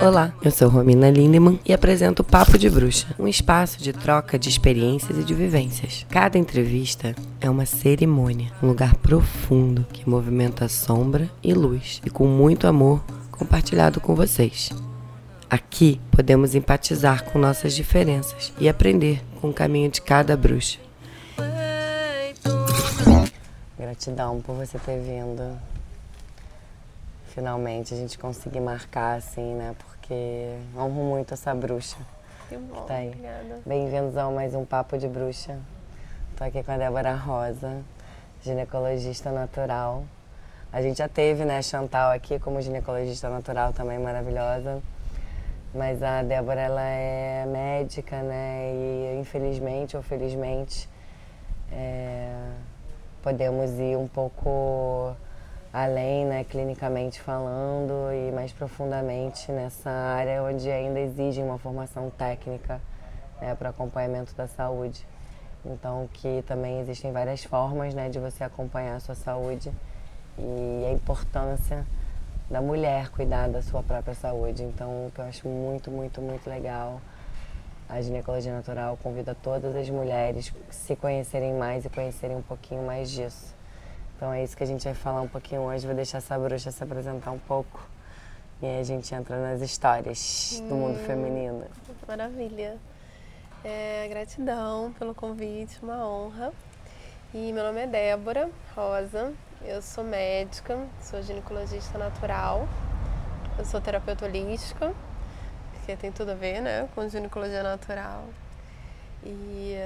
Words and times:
Olá, 0.00 0.32
eu 0.42 0.50
sou 0.50 0.68
Romina 0.68 1.10
Lindemann 1.10 1.58
e 1.64 1.72
apresento 1.72 2.20
o 2.20 2.24
Papo 2.24 2.58
de 2.58 2.68
Bruxa, 2.68 3.06
um 3.18 3.26
espaço 3.26 3.82
de 3.82 3.94
troca 3.94 4.38
de 4.38 4.48
experiências 4.48 5.18
e 5.18 5.24
de 5.24 5.32
vivências. 5.32 6.04
Cada 6.10 6.36
entrevista 6.36 7.14
é 7.40 7.48
uma 7.48 7.64
cerimônia, 7.64 8.52
um 8.62 8.68
lugar 8.68 8.94
profundo 8.96 9.86
que 9.92 10.08
movimenta 10.08 10.68
sombra 10.68 11.30
e 11.42 11.54
luz 11.54 12.02
e 12.04 12.10
com 12.10 12.26
muito 12.26 12.66
amor 12.66 13.02
compartilhado 13.30 13.98
com 13.98 14.14
vocês. 14.14 14.70
Aqui 15.48 15.98
podemos 16.10 16.54
empatizar 16.54 17.24
com 17.24 17.38
nossas 17.38 17.74
diferenças 17.74 18.52
e 18.60 18.68
aprender 18.68 19.22
com 19.40 19.48
o 19.48 19.54
caminho 19.54 19.90
de 19.90 20.02
cada 20.02 20.36
bruxa. 20.36 20.78
Gratidão 23.78 24.40
por 24.42 24.56
você 24.56 24.78
ter 24.78 25.00
vindo. 25.00 25.56
Finalmente 27.36 27.92
a 27.92 27.96
gente 27.98 28.18
conseguir 28.18 28.60
marcar 28.60 29.18
assim, 29.18 29.56
né? 29.56 29.76
Porque 29.78 30.56
honro 30.74 31.04
muito 31.04 31.34
essa 31.34 31.54
bruxa. 31.54 31.98
Que 32.48 32.56
bom, 32.56 32.80
Tá 32.84 32.94
aí. 32.94 33.08
obrigada. 33.08 33.60
Bem-vindos 33.66 34.16
a 34.16 34.30
mais 34.30 34.54
um 34.54 34.64
Papo 34.64 34.96
de 34.96 35.06
Bruxa. 35.06 35.58
Tô 36.34 36.44
aqui 36.44 36.62
com 36.62 36.72
a 36.72 36.78
Débora 36.78 37.14
Rosa, 37.14 37.82
ginecologista 38.42 39.30
natural. 39.30 40.04
A 40.72 40.80
gente 40.80 40.96
já 40.96 41.10
teve, 41.10 41.44
né, 41.44 41.60
Chantal 41.60 42.10
aqui 42.10 42.38
como 42.38 42.58
ginecologista 42.62 43.28
natural 43.28 43.70
também 43.74 43.98
maravilhosa. 43.98 44.80
Mas 45.74 46.02
a 46.02 46.22
Débora, 46.22 46.62
ela 46.62 46.84
é 46.84 47.44
médica, 47.44 48.22
né, 48.22 48.72
e 48.72 49.18
infelizmente 49.20 49.94
ou 49.94 50.02
felizmente 50.02 50.88
é, 51.70 52.34
podemos 53.22 53.72
ir 53.78 53.94
um 53.94 54.08
pouco 54.08 55.14
além, 55.76 56.24
né, 56.24 56.42
clinicamente 56.42 57.20
falando 57.20 58.10
e 58.10 58.32
mais 58.32 58.50
profundamente 58.50 59.52
nessa 59.52 59.90
área 59.90 60.42
onde 60.42 60.70
ainda 60.70 60.98
exige 60.98 61.42
uma 61.42 61.58
formação 61.58 62.08
técnica 62.08 62.80
né, 63.38 63.54
para 63.54 63.68
acompanhamento 63.68 64.34
da 64.34 64.48
saúde. 64.48 65.06
Então, 65.66 66.08
que 66.14 66.42
também 66.46 66.80
existem 66.80 67.12
várias 67.12 67.44
formas 67.44 67.92
né, 67.92 68.08
de 68.08 68.18
você 68.18 68.42
acompanhar 68.42 68.96
a 68.96 69.00
sua 69.00 69.14
saúde 69.14 69.70
e 70.38 70.86
a 70.88 70.92
importância 70.94 71.84
da 72.48 72.62
mulher 72.62 73.10
cuidar 73.10 73.46
da 73.50 73.60
sua 73.60 73.82
própria 73.82 74.14
saúde. 74.14 74.62
Então, 74.62 74.88
o 74.88 75.12
que 75.14 75.20
eu 75.20 75.26
acho 75.26 75.46
muito, 75.46 75.90
muito, 75.90 76.22
muito 76.22 76.48
legal, 76.48 77.02
a 77.86 78.00
ginecologia 78.00 78.54
natural 78.54 78.96
convida 79.02 79.34
todas 79.34 79.76
as 79.76 79.90
mulheres 79.90 80.50
a 80.70 80.72
se 80.72 80.96
conhecerem 80.96 81.52
mais 81.52 81.84
e 81.84 81.90
conhecerem 81.90 82.34
um 82.34 82.42
pouquinho 82.42 82.82
mais 82.82 83.10
disso. 83.10 83.55
Então 84.16 84.32
é 84.32 84.42
isso 84.42 84.56
que 84.56 84.62
a 84.62 84.66
gente 84.66 84.82
vai 84.84 84.94
falar 84.94 85.20
um 85.20 85.28
pouquinho 85.28 85.60
hoje. 85.62 85.86
Vou 85.86 85.94
deixar 85.94 86.18
essa 86.18 86.38
bruxa 86.38 86.70
se 86.70 86.82
apresentar 86.82 87.30
um 87.30 87.38
pouco. 87.38 87.86
E 88.62 88.66
aí 88.66 88.80
a 88.80 88.82
gente 88.82 89.14
entra 89.14 89.36
nas 89.38 89.60
histórias 89.60 90.62
do 90.66 90.74
mundo 90.74 90.98
feminino. 91.00 91.64
Maravilha. 92.08 92.78
É, 93.62 94.06
gratidão 94.08 94.94
pelo 94.98 95.14
convite, 95.14 95.78
uma 95.82 96.08
honra. 96.08 96.52
E 97.34 97.52
meu 97.52 97.64
nome 97.64 97.80
é 97.80 97.86
Débora 97.86 98.48
Rosa, 98.74 99.34
eu 99.62 99.82
sou 99.82 100.04
médica, 100.04 100.86
sou 101.02 101.20
ginecologista 101.20 101.98
natural, 101.98 102.66
eu 103.58 103.64
sou 103.64 103.80
terapeuta 103.80 104.24
holística, 104.24 104.94
porque 105.72 105.96
tem 105.96 106.10
tudo 106.10 106.30
a 106.30 106.34
ver 106.34 106.62
né, 106.62 106.88
com 106.94 107.06
ginecologia 107.08 107.62
natural. 107.62 108.24
E 109.22 109.76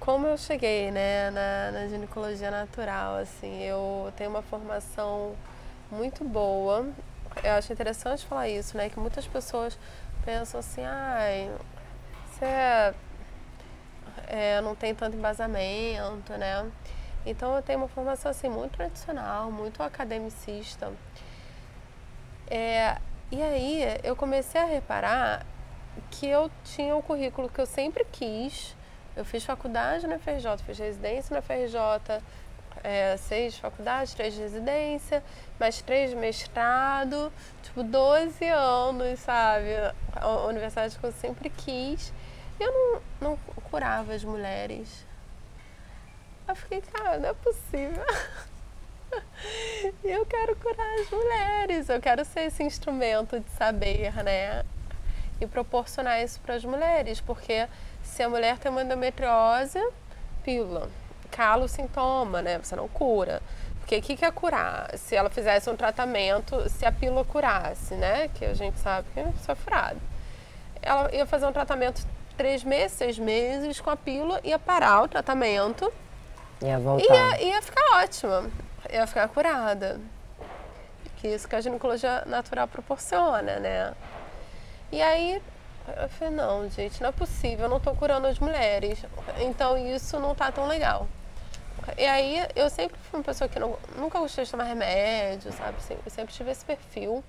como 0.00 0.26
eu 0.26 0.36
cheguei 0.36 0.90
né, 0.90 1.30
na, 1.30 1.70
na 1.72 1.88
ginecologia 1.88 2.50
natural, 2.50 3.16
assim, 3.16 3.62
eu 3.62 4.12
tenho 4.16 4.30
uma 4.30 4.42
formação 4.42 5.34
muito 5.90 6.24
boa. 6.24 6.86
Eu 7.42 7.52
acho 7.52 7.72
interessante 7.72 8.26
falar 8.26 8.48
isso, 8.48 8.76
né? 8.76 8.88
Que 8.88 8.98
muitas 8.98 9.26
pessoas 9.26 9.78
pensam 10.24 10.60
assim, 10.60 10.82
ai, 10.84 11.50
você 12.26 12.44
é, 12.44 12.94
é, 14.26 14.60
não 14.60 14.74
tem 14.74 14.94
tanto 14.94 15.16
embasamento, 15.16 16.32
né? 16.32 16.70
Então 17.24 17.56
eu 17.56 17.62
tenho 17.62 17.80
uma 17.80 17.88
formação 17.88 18.30
assim 18.30 18.48
muito 18.48 18.76
tradicional, 18.76 19.50
muito 19.50 19.82
academicista. 19.82 20.92
É, 22.48 22.98
e 23.30 23.42
aí 23.42 23.82
eu 24.04 24.14
comecei 24.14 24.60
a 24.60 24.64
reparar 24.64 25.44
que 26.10 26.26
eu 26.26 26.50
tinha 26.62 26.94
um 26.94 27.02
currículo 27.02 27.48
que 27.48 27.60
eu 27.60 27.66
sempre 27.66 28.04
quis. 28.12 28.75
Eu 29.16 29.24
fiz 29.24 29.44
faculdade 29.44 30.06
na 30.06 30.18
FRJ, 30.18 30.58
fiz 30.66 30.78
residência 30.78 31.34
na 31.34 31.40
FRJ, 31.40 31.78
é, 32.84 33.16
seis 33.16 33.58
faculdades, 33.58 34.12
três 34.12 34.34
de 34.34 34.40
residência, 34.40 35.24
mais 35.58 35.80
três 35.80 36.10
de 36.10 36.16
mestrado, 36.16 37.32
tipo 37.62 37.82
12 37.82 38.44
anos, 38.44 39.18
sabe? 39.20 39.70
A 40.14 40.46
universidade 40.46 40.98
que 40.98 41.04
eu 41.04 41.12
sempre 41.12 41.48
quis. 41.48 42.12
E 42.60 42.62
eu 42.62 42.72
não, 42.72 43.02
não 43.20 43.36
curava 43.70 44.12
as 44.12 44.22
mulheres. 44.22 45.06
Eu 46.46 46.54
fiquei, 46.54 46.82
cara, 46.82 47.18
não 47.18 47.30
é 47.30 47.34
possível. 47.34 48.04
eu 50.04 50.26
quero 50.26 50.54
curar 50.56 51.00
as 51.00 51.10
mulheres, 51.10 51.88
eu 51.88 52.00
quero 52.00 52.24
ser 52.24 52.42
esse 52.42 52.62
instrumento 52.62 53.40
de 53.40 53.50
saber, 53.52 54.12
né? 54.22 54.62
E 55.40 55.46
proporcionar 55.46 56.22
isso 56.22 56.40
para 56.40 56.54
as 56.54 56.64
mulheres, 56.64 57.20
porque 57.20 57.66
se 58.06 58.22
a 58.22 58.28
mulher 58.28 58.58
tem 58.58 58.70
uma 58.70 58.82
endometriose, 58.82 59.78
pílula. 60.42 60.88
Cala 61.30 61.64
o 61.64 61.68
sintoma, 61.68 62.40
né? 62.40 62.58
Você 62.58 62.74
não 62.76 62.88
cura. 62.88 63.42
Porque 63.80 63.98
o 63.98 64.02
que, 64.02 64.16
que 64.16 64.24
é 64.24 64.30
curar? 64.30 64.96
Se 64.96 65.14
ela 65.14 65.28
fizesse 65.28 65.68
um 65.68 65.76
tratamento, 65.76 66.68
se 66.70 66.86
a 66.86 66.92
pílula 66.92 67.24
curasse, 67.24 67.94
né? 67.94 68.28
Que 68.34 68.44
a 68.46 68.54
gente 68.54 68.78
sabe 68.78 69.06
que 69.12 69.20
isso 69.20 69.50
é 69.50 69.54
furado. 69.54 70.00
Ela 70.80 71.14
ia 71.14 71.26
fazer 71.26 71.46
um 71.46 71.52
tratamento 71.52 72.06
três 72.36 72.64
meses, 72.64 72.96
seis 72.96 73.18
meses 73.18 73.80
com 73.80 73.90
a 73.90 73.96
pílula, 73.96 74.40
ia 74.44 74.58
parar 74.58 75.02
o 75.02 75.08
tratamento 75.08 75.92
Ia 76.62 76.78
voltar. 76.78 77.40
ia, 77.40 77.42
ia 77.42 77.62
ficar 77.62 77.98
ótima. 77.98 78.50
Ia 78.90 79.06
ficar 79.06 79.28
curada. 79.28 80.00
Que 81.16 81.28
isso 81.28 81.48
que 81.48 81.56
a 81.56 81.60
ginecologia 81.60 82.22
natural 82.26 82.68
proporciona, 82.68 83.58
né? 83.58 83.94
E 84.92 85.02
aí 85.02 85.42
eu 85.96 86.08
falei, 86.08 86.34
não, 86.34 86.68
gente, 86.68 87.00
não 87.00 87.08
é 87.08 87.12
possível, 87.12 87.66
eu 87.66 87.68
não 87.68 87.76
estou 87.76 87.94
curando 87.94 88.26
as 88.26 88.38
mulheres. 88.38 89.04
Então 89.38 89.76
isso 89.76 90.18
não 90.18 90.34
tá 90.34 90.50
tão 90.50 90.66
legal. 90.66 91.06
E 91.96 92.04
aí 92.04 92.46
eu 92.54 92.68
sempre 92.68 92.96
fui 92.98 93.20
uma 93.20 93.24
pessoa 93.24 93.48
que 93.48 93.58
não, 93.58 93.78
nunca 93.96 94.18
gostei 94.18 94.44
de 94.44 94.50
tomar 94.50 94.64
remédio, 94.64 95.52
sabe? 95.52 95.76
Assim, 95.78 95.96
Eu 96.04 96.10
sempre 96.10 96.34
tive 96.34 96.50
esse 96.50 96.64
perfil. 96.64 97.22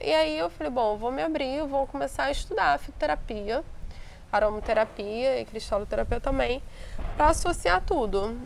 E 0.00 0.12
aí 0.12 0.38
eu 0.38 0.50
falei, 0.50 0.70
bom, 0.70 0.96
vou 0.96 1.10
me 1.10 1.22
abrir, 1.22 1.62
vou 1.66 1.86
começar 1.86 2.24
a 2.24 2.30
estudar 2.30 2.78
fitoterapia, 2.78 3.62
aromaterapia 4.32 5.40
e 5.40 5.44
cristaloterapia 5.44 6.20
também, 6.20 6.62
para 7.16 7.28
associar 7.28 7.82
tudo. 7.82 8.38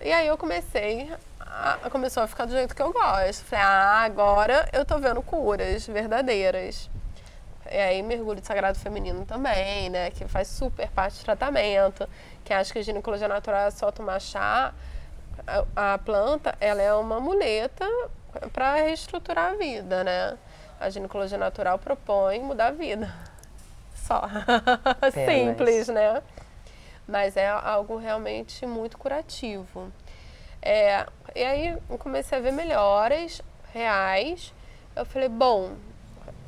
E 0.00 0.12
aí 0.12 0.26
eu 0.26 0.36
comecei, 0.36 1.10
a, 1.40 1.88
começou 1.90 2.22
a 2.22 2.26
ficar 2.26 2.44
do 2.44 2.52
jeito 2.52 2.74
que 2.74 2.82
eu 2.82 2.92
gosto. 2.92 3.44
Falei, 3.44 3.64
ah, 3.64 4.02
agora 4.02 4.68
eu 4.72 4.84
tô 4.84 4.98
vendo 4.98 5.22
curas 5.22 5.86
verdadeiras. 5.86 6.90
E 7.72 7.78
aí 7.78 8.02
mergulho 8.02 8.40
de 8.40 8.46
sagrado 8.46 8.78
feminino 8.78 9.24
também, 9.24 9.88
né? 9.88 10.10
Que 10.10 10.28
faz 10.28 10.48
super 10.48 10.90
parte 10.90 11.18
do 11.18 11.24
tratamento. 11.24 12.06
Que 12.44 12.52
acha 12.52 12.72
que 12.72 12.78
a 12.78 12.82
ginecologia 12.82 13.26
natural 13.26 13.68
é 13.68 13.70
só 13.70 13.90
tomar 13.90 14.20
chá. 14.20 14.74
A, 15.46 15.94
a 15.94 15.98
planta, 15.98 16.54
ela 16.60 16.82
é 16.82 16.92
uma 16.92 17.18
muleta 17.18 17.86
para 18.52 18.74
reestruturar 18.74 19.52
a 19.52 19.54
vida, 19.54 20.04
né? 20.04 20.36
A 20.78 20.90
ginecologia 20.90 21.38
natural 21.38 21.78
propõe 21.78 22.40
mudar 22.40 22.68
a 22.68 22.72
vida. 22.72 23.10
Só. 23.94 24.22
Simples, 25.10 25.88
né? 25.88 26.22
Mas 27.08 27.36
é 27.36 27.48
algo 27.48 27.96
realmente 27.96 28.66
muito 28.66 28.98
curativo. 28.98 29.90
É, 30.60 31.06
e 31.34 31.42
aí 31.42 31.78
eu 31.88 31.98
comecei 31.98 32.36
a 32.36 32.40
ver 32.40 32.52
melhoras 32.52 33.40
reais. 33.72 34.52
Eu 34.94 35.06
falei, 35.06 35.28
bom, 35.28 35.72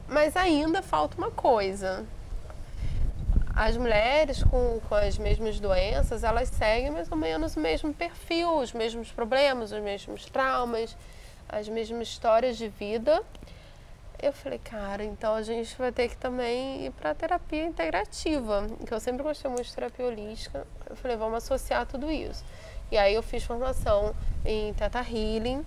mas 0.09 0.37
ainda 0.37 0.83
falta 0.83 1.17
uma 1.17 1.31
coisa. 1.31 2.05
As 3.55 3.77
mulheres 3.77 4.43
com, 4.43 4.81
com 4.89 4.95
as 4.95 5.17
mesmas 5.17 5.61
doenças, 5.61 6.25
elas 6.25 6.49
seguem 6.49 6.91
mais 6.91 7.11
ou 7.11 7.17
menos 7.17 7.55
o 7.55 7.61
mesmo 7.61 7.95
perfil, 7.95 8.59
os 8.59 8.73
mesmos 8.73 9.13
problemas, 9.13 9.71
os 9.71 9.81
mesmos 9.81 10.25
traumas, 10.27 10.97
as 11.49 11.69
mesmas 11.69 12.09
histórias 12.09 12.57
de 12.57 12.69
vida. 12.69 13.23
Eu 14.21 14.33
falei, 14.33 14.59
cara, 14.59 15.05
então 15.05 15.35
a 15.35 15.43
gente 15.43 15.77
vai 15.77 15.93
ter 15.93 16.09
que 16.09 16.17
também 16.17 16.87
ir 16.87 16.91
para 16.93 17.15
terapia 17.15 17.65
integrativa, 17.65 18.67
que 18.87 18.93
eu 18.93 18.99
sempre 18.99 19.23
gostei 19.23 19.51
muito 19.51 19.67
de 19.67 19.75
terapia 19.75 20.07
holística. 20.07 20.67
Eu 20.89 20.97
falei, 20.97 21.17
vamos 21.17 21.37
associar 21.37 21.87
tudo 21.87 22.11
isso. 22.11 22.45
E 22.91 22.97
aí 22.97 23.15
eu 23.15 23.23
fiz 23.23 23.45
formação 23.45 24.15
em 24.45 24.73
Teta 24.75 25.01
Healing. 25.01 25.65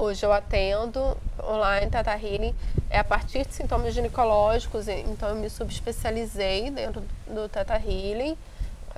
Hoje 0.00 0.24
eu 0.24 0.32
atendo 0.32 1.14
online 1.44 1.90
Teta 1.90 2.14
Healing. 2.14 2.56
É 2.88 3.00
a 3.00 3.04
partir 3.04 3.46
de 3.46 3.52
sintomas 3.52 3.92
ginecológicos, 3.92 4.88
então 4.88 5.28
eu 5.28 5.34
me 5.34 5.50
subespecializei 5.50 6.70
dentro 6.70 7.02
do 7.26 7.46
Teta 7.50 7.74
Healing. 7.74 8.34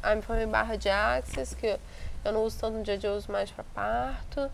Aí 0.01 0.15
me 0.15 0.23
formei 0.23 0.47
barra 0.47 0.77
de 0.77 0.89
Axis, 0.89 1.55
que 1.55 1.77
eu 2.25 2.33
não 2.33 2.45
uso 2.45 2.57
tanto 2.61 2.77
no 2.79 2.85
dia 2.85 2.95
a 2.95 2.97
dia, 2.97 3.11
eu 3.11 3.17
uso 3.17 3.33
mais 3.33 3.51
para 3.51 3.65
parto. 3.75 4.49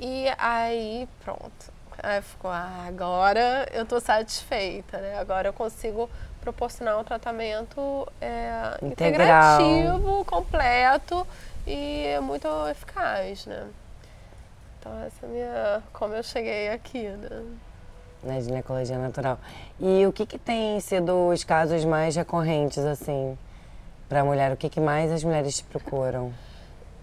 E 0.00 0.24
aí, 0.36 1.08
pronto. 1.24 1.72
Aí 2.02 2.20
ficou, 2.22 2.50
ah, 2.50 2.84
agora 2.88 3.68
eu 3.70 3.86
tô 3.86 4.00
satisfeita, 4.00 4.98
né? 4.98 5.16
Agora 5.16 5.50
eu 5.50 5.52
consigo 5.52 6.10
proporcionar 6.40 6.98
um 6.98 7.04
tratamento 7.04 8.08
é, 8.20 8.78
integrativo, 8.82 10.24
completo 10.24 11.24
e 11.64 12.18
muito 12.20 12.48
eficaz, 12.68 13.46
né? 13.46 13.64
Então 14.82 15.00
essa 15.00 15.24
é 15.24 15.28
a 15.28 15.32
minha, 15.32 15.82
como 15.92 16.12
eu 16.12 16.24
cheguei 16.24 16.68
aqui, 16.68 17.02
né? 17.06 17.44
Na 18.20 18.40
ginecologia 18.40 18.98
natural. 18.98 19.38
E 19.78 20.04
o 20.06 20.12
que, 20.12 20.26
que 20.26 20.36
tem 20.36 20.80
sido 20.80 21.28
os 21.28 21.44
casos 21.44 21.84
mais 21.84 22.16
recorrentes, 22.16 22.78
assim, 22.78 23.38
para 24.08 24.22
a 24.22 24.24
mulher? 24.24 24.50
O 24.50 24.56
que, 24.56 24.68
que 24.68 24.80
mais 24.80 25.12
as 25.12 25.22
mulheres 25.22 25.58
te 25.58 25.64
procuram? 25.64 26.32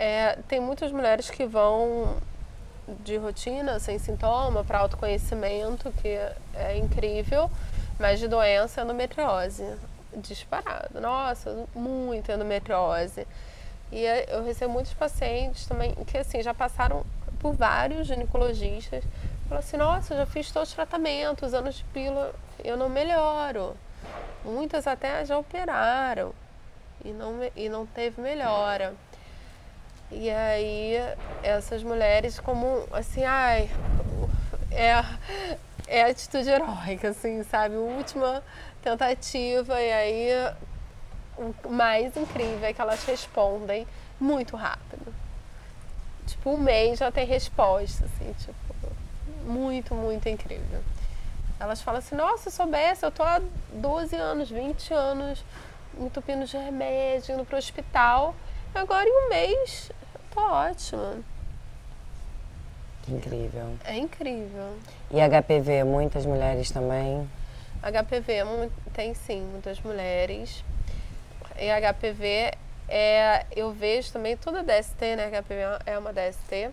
É, 0.01 0.37
tem 0.47 0.61
muitas 0.61 0.93
mulheres 0.93 1.29
que 1.29 1.45
vão 1.45 2.15
de 3.03 3.17
rotina, 3.17 3.79
sem 3.79 3.99
sintoma, 3.99 4.63
para 4.63 4.79
autoconhecimento, 4.79 5.91
que 6.01 6.17
é 6.55 6.77
incrível, 6.77 7.51
mas 7.99 8.17
de 8.17 8.29
doença 8.29 8.81
endometriose. 8.81 9.65
Disparado. 10.15 11.01
Nossa, 11.01 11.65
muita 11.75 12.31
endometriose. 12.31 13.27
E 13.91 14.05
eu 14.29 14.41
recebo 14.41 14.71
muitos 14.71 14.93
pacientes 14.93 15.65
também 15.65 15.93
que 16.07 16.17
assim 16.17 16.41
já 16.41 16.53
passaram 16.53 17.03
por 17.39 17.53
vários 17.53 18.07
ginecologistas. 18.07 19.03
Falam 19.47 19.59
assim, 19.59 19.77
nossa, 19.77 20.15
já 20.15 20.25
fiz 20.25 20.51
todos 20.51 20.69
os 20.69 20.75
tratamentos, 20.75 21.53
anos 21.53 21.75
de 21.75 21.83
pílula, 21.86 22.33
eu 22.63 22.77
não 22.77 22.89
melhoro. 22.89 23.75
Muitas 24.44 24.86
até 24.88 25.25
já 25.25 25.38
operaram 25.38 26.33
e 27.03 27.09
não, 27.09 27.39
e 27.56 27.69
não 27.69 27.86
teve 27.86 28.21
melhora. 28.21 28.94
E 30.12 30.30
aí 30.30 30.95
essas 31.44 31.83
mulheres 31.83 32.39
como 32.39 32.88
assim, 32.91 33.24
ai, 33.24 33.69
é, 34.71 35.03
é 35.88 36.03
atitude 36.03 36.50
heróica, 36.50 37.09
assim, 37.09 37.44
sabe? 37.44 37.75
Última 37.75 38.44
tentativa 38.81 39.81
e 39.81 39.92
aí 39.92 40.30
o 41.38 41.69
mais 41.69 42.15
incrível 42.18 42.65
é 42.65 42.74
que 42.74 42.81
elas 42.81 43.03
respondem 43.06 43.88
muito 44.19 44.56
rápido. 44.56 45.13
Tipo, 46.39 46.51
um 46.51 46.57
mês 46.57 47.00
já 47.00 47.12
tem 47.12 47.25
resposta, 47.25 48.06
assim, 48.06 48.33
tipo, 48.33 48.53
muito, 49.45 49.94
muito 49.94 50.30
incrível. 50.30 50.81
Elas 51.59 51.81
falam 51.81 52.00
assim, 52.00 52.15
nossa, 52.15 52.50
se 52.50 52.56
soubesse, 52.56 53.06
eu 53.06 53.12
tô 53.12 53.24
há 53.24 53.41
12 53.74 54.15
anos, 54.15 54.50
20 54.50 54.94
anos 54.94 55.44
entupindo 56.00 56.45
de 56.45 56.56
remédio, 56.56 57.36
indo 57.36 57.44
pro 57.44 57.57
hospital. 57.57 58.33
Agora 58.74 59.06
em 59.06 59.25
um 59.25 59.30
mês, 59.30 59.91
tô 60.33 60.39
ótima. 60.39 61.18
Que 63.03 63.12
incrível. 63.12 63.75
É 63.83 63.97
incrível. 63.97 64.77
E 65.12 65.19
HPV, 65.19 65.83
muitas 65.83 66.25
mulheres 66.25 66.71
também? 66.71 67.30
HPV 67.83 68.69
tem 68.94 69.13
sim, 69.13 69.42
muitas 69.42 69.81
mulheres. 69.81 70.63
E 71.57 71.69
HPV 71.69 72.53
é, 72.89 73.45
eu 73.56 73.71
vejo 73.71 74.12
também 74.12 74.36
toda 74.36 74.63
DST, 74.63 75.15
né? 75.15 75.30
HPV 75.30 75.62
é 75.86 75.97
uma 75.97 76.12
DST. 76.12 76.69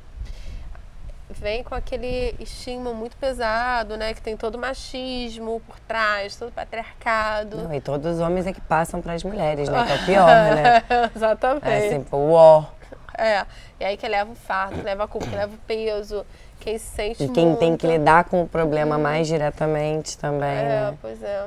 Vem 1.29 1.63
com 1.65 1.75
aquele 1.75 2.35
estigma 2.39 2.93
muito 2.95 3.17
pesado, 3.17 3.97
né? 3.97 4.15
Que 4.15 4.23
tem 4.23 4.37
todo 4.37 4.57
machismo 4.57 5.61
por 5.67 5.79
trás, 5.81 6.37
todo 6.37 6.53
patriarcado. 6.53 7.57
Não, 7.57 7.75
e 7.75 7.81
todos 7.81 8.15
os 8.15 8.21
homens 8.21 8.47
é 8.47 8.53
que 8.53 8.61
passam 8.61 9.03
para 9.03 9.13
as 9.13 9.25
mulheres, 9.25 9.69
né? 9.69 9.85
Que 9.85 9.93
é 9.93 9.95
o 9.97 10.05
pior, 10.07 10.27
né? 10.27 10.83
Exatamente. 11.15 11.69
É 11.69 11.87
assim, 11.89 12.07
uó. 12.13 12.65
É. 13.19 13.45
E 13.81 13.85
aí 13.85 13.97
que 13.97 14.07
leva 14.07 14.31
o 14.31 14.35
fardo, 14.35 14.77
que 14.77 14.83
leva 14.83 15.05
a 15.05 15.09
culpa, 15.09 15.27
que 15.27 15.35
leva 15.35 15.55
o 15.55 15.59
peso, 15.67 16.25
quem 16.61 16.79
se 16.79 16.87
sente 16.87 17.25
E 17.25 17.29
quem 17.29 17.47
muito. 17.47 17.59
tem 17.59 17.77
que 17.77 17.87
lidar 17.87 18.25
com 18.25 18.43
o 18.43 18.49
problema 18.49 18.97
mais 18.97 19.27
diretamente 19.27 20.17
também, 20.19 20.49
é, 20.49 20.63
né? 20.63 20.99
pois 21.01 21.23
é. 21.23 21.47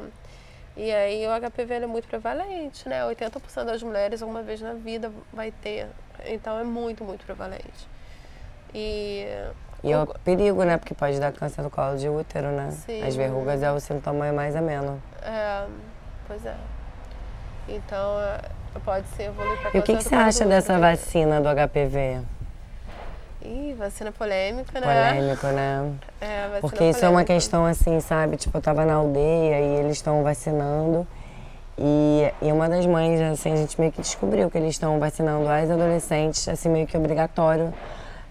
E 0.79 0.93
aí 0.93 1.27
o 1.27 1.29
HPV 1.29 1.73
é 1.73 1.85
muito 1.85 2.07
prevalente, 2.07 2.87
né? 2.87 3.03
80% 3.03 3.65
das 3.65 3.83
mulheres 3.83 4.21
alguma 4.21 4.41
vez 4.41 4.61
na 4.61 4.73
vida 4.73 5.11
vai 5.33 5.51
ter. 5.51 5.87
Então 6.25 6.57
é 6.57 6.63
muito, 6.63 7.03
muito 7.03 7.25
prevalente. 7.25 7.85
E 8.73 9.27
e 9.83 9.91
é 9.91 10.01
o 10.01 10.07
perigo, 10.23 10.63
né? 10.63 10.77
Porque 10.77 10.93
pode 10.93 11.19
dar 11.19 11.33
câncer 11.33 11.63
do 11.63 11.69
colo 11.69 11.97
de 11.97 12.07
útero, 12.07 12.47
né? 12.47 12.71
Sim. 12.71 13.03
As 13.03 13.13
verrugas 13.13 13.61
é 13.61 13.69
o 13.69 13.79
sintoma 13.79 14.31
mais 14.31 14.55
ameno. 14.55 15.01
É, 15.21 15.65
pois 16.25 16.45
é. 16.45 16.55
Então, 17.67 18.19
é, 18.21 18.39
pode 18.85 19.07
ser 19.09 19.23
evoluir 19.23 19.59
para 19.59 19.71
E 19.73 19.79
o 19.79 19.83
que, 19.83 19.97
que 19.97 20.03
você 20.03 20.15
acha 20.15 20.45
dessa 20.45 20.79
vacina 20.79 21.41
do 21.41 21.49
HPV? 21.49 22.21
Ih, 23.49 23.73
vacina 23.73 24.11
polêmica, 24.11 24.79
né? 24.79 25.11
Polêmico, 25.11 25.47
né? 25.47 25.91
É, 26.21 26.41
vacina 26.43 26.61
Porque 26.61 26.83
isso 26.83 26.99
polêmica. 26.99 27.05
é 27.05 27.09
uma 27.09 27.23
questão 27.23 27.65
assim, 27.65 27.99
sabe? 27.99 28.37
Tipo, 28.37 28.57
eu 28.57 28.61
tava 28.61 28.85
na 28.85 28.93
aldeia 28.93 29.59
e 29.59 29.79
eles 29.79 29.93
estão 29.93 30.21
vacinando. 30.21 31.07
E, 31.75 32.31
e 32.43 32.51
uma 32.51 32.69
das 32.69 32.85
mães, 32.85 33.19
assim, 33.19 33.51
a 33.51 33.55
gente 33.55 33.79
meio 33.79 33.91
que 33.91 34.01
descobriu 34.01 34.51
que 34.51 34.57
eles 34.57 34.71
estão 34.71 34.99
vacinando 34.99 35.49
as 35.49 35.71
adolescentes, 35.71 36.47
assim, 36.47 36.69
meio 36.69 36.85
que 36.85 36.95
obrigatório 36.95 37.73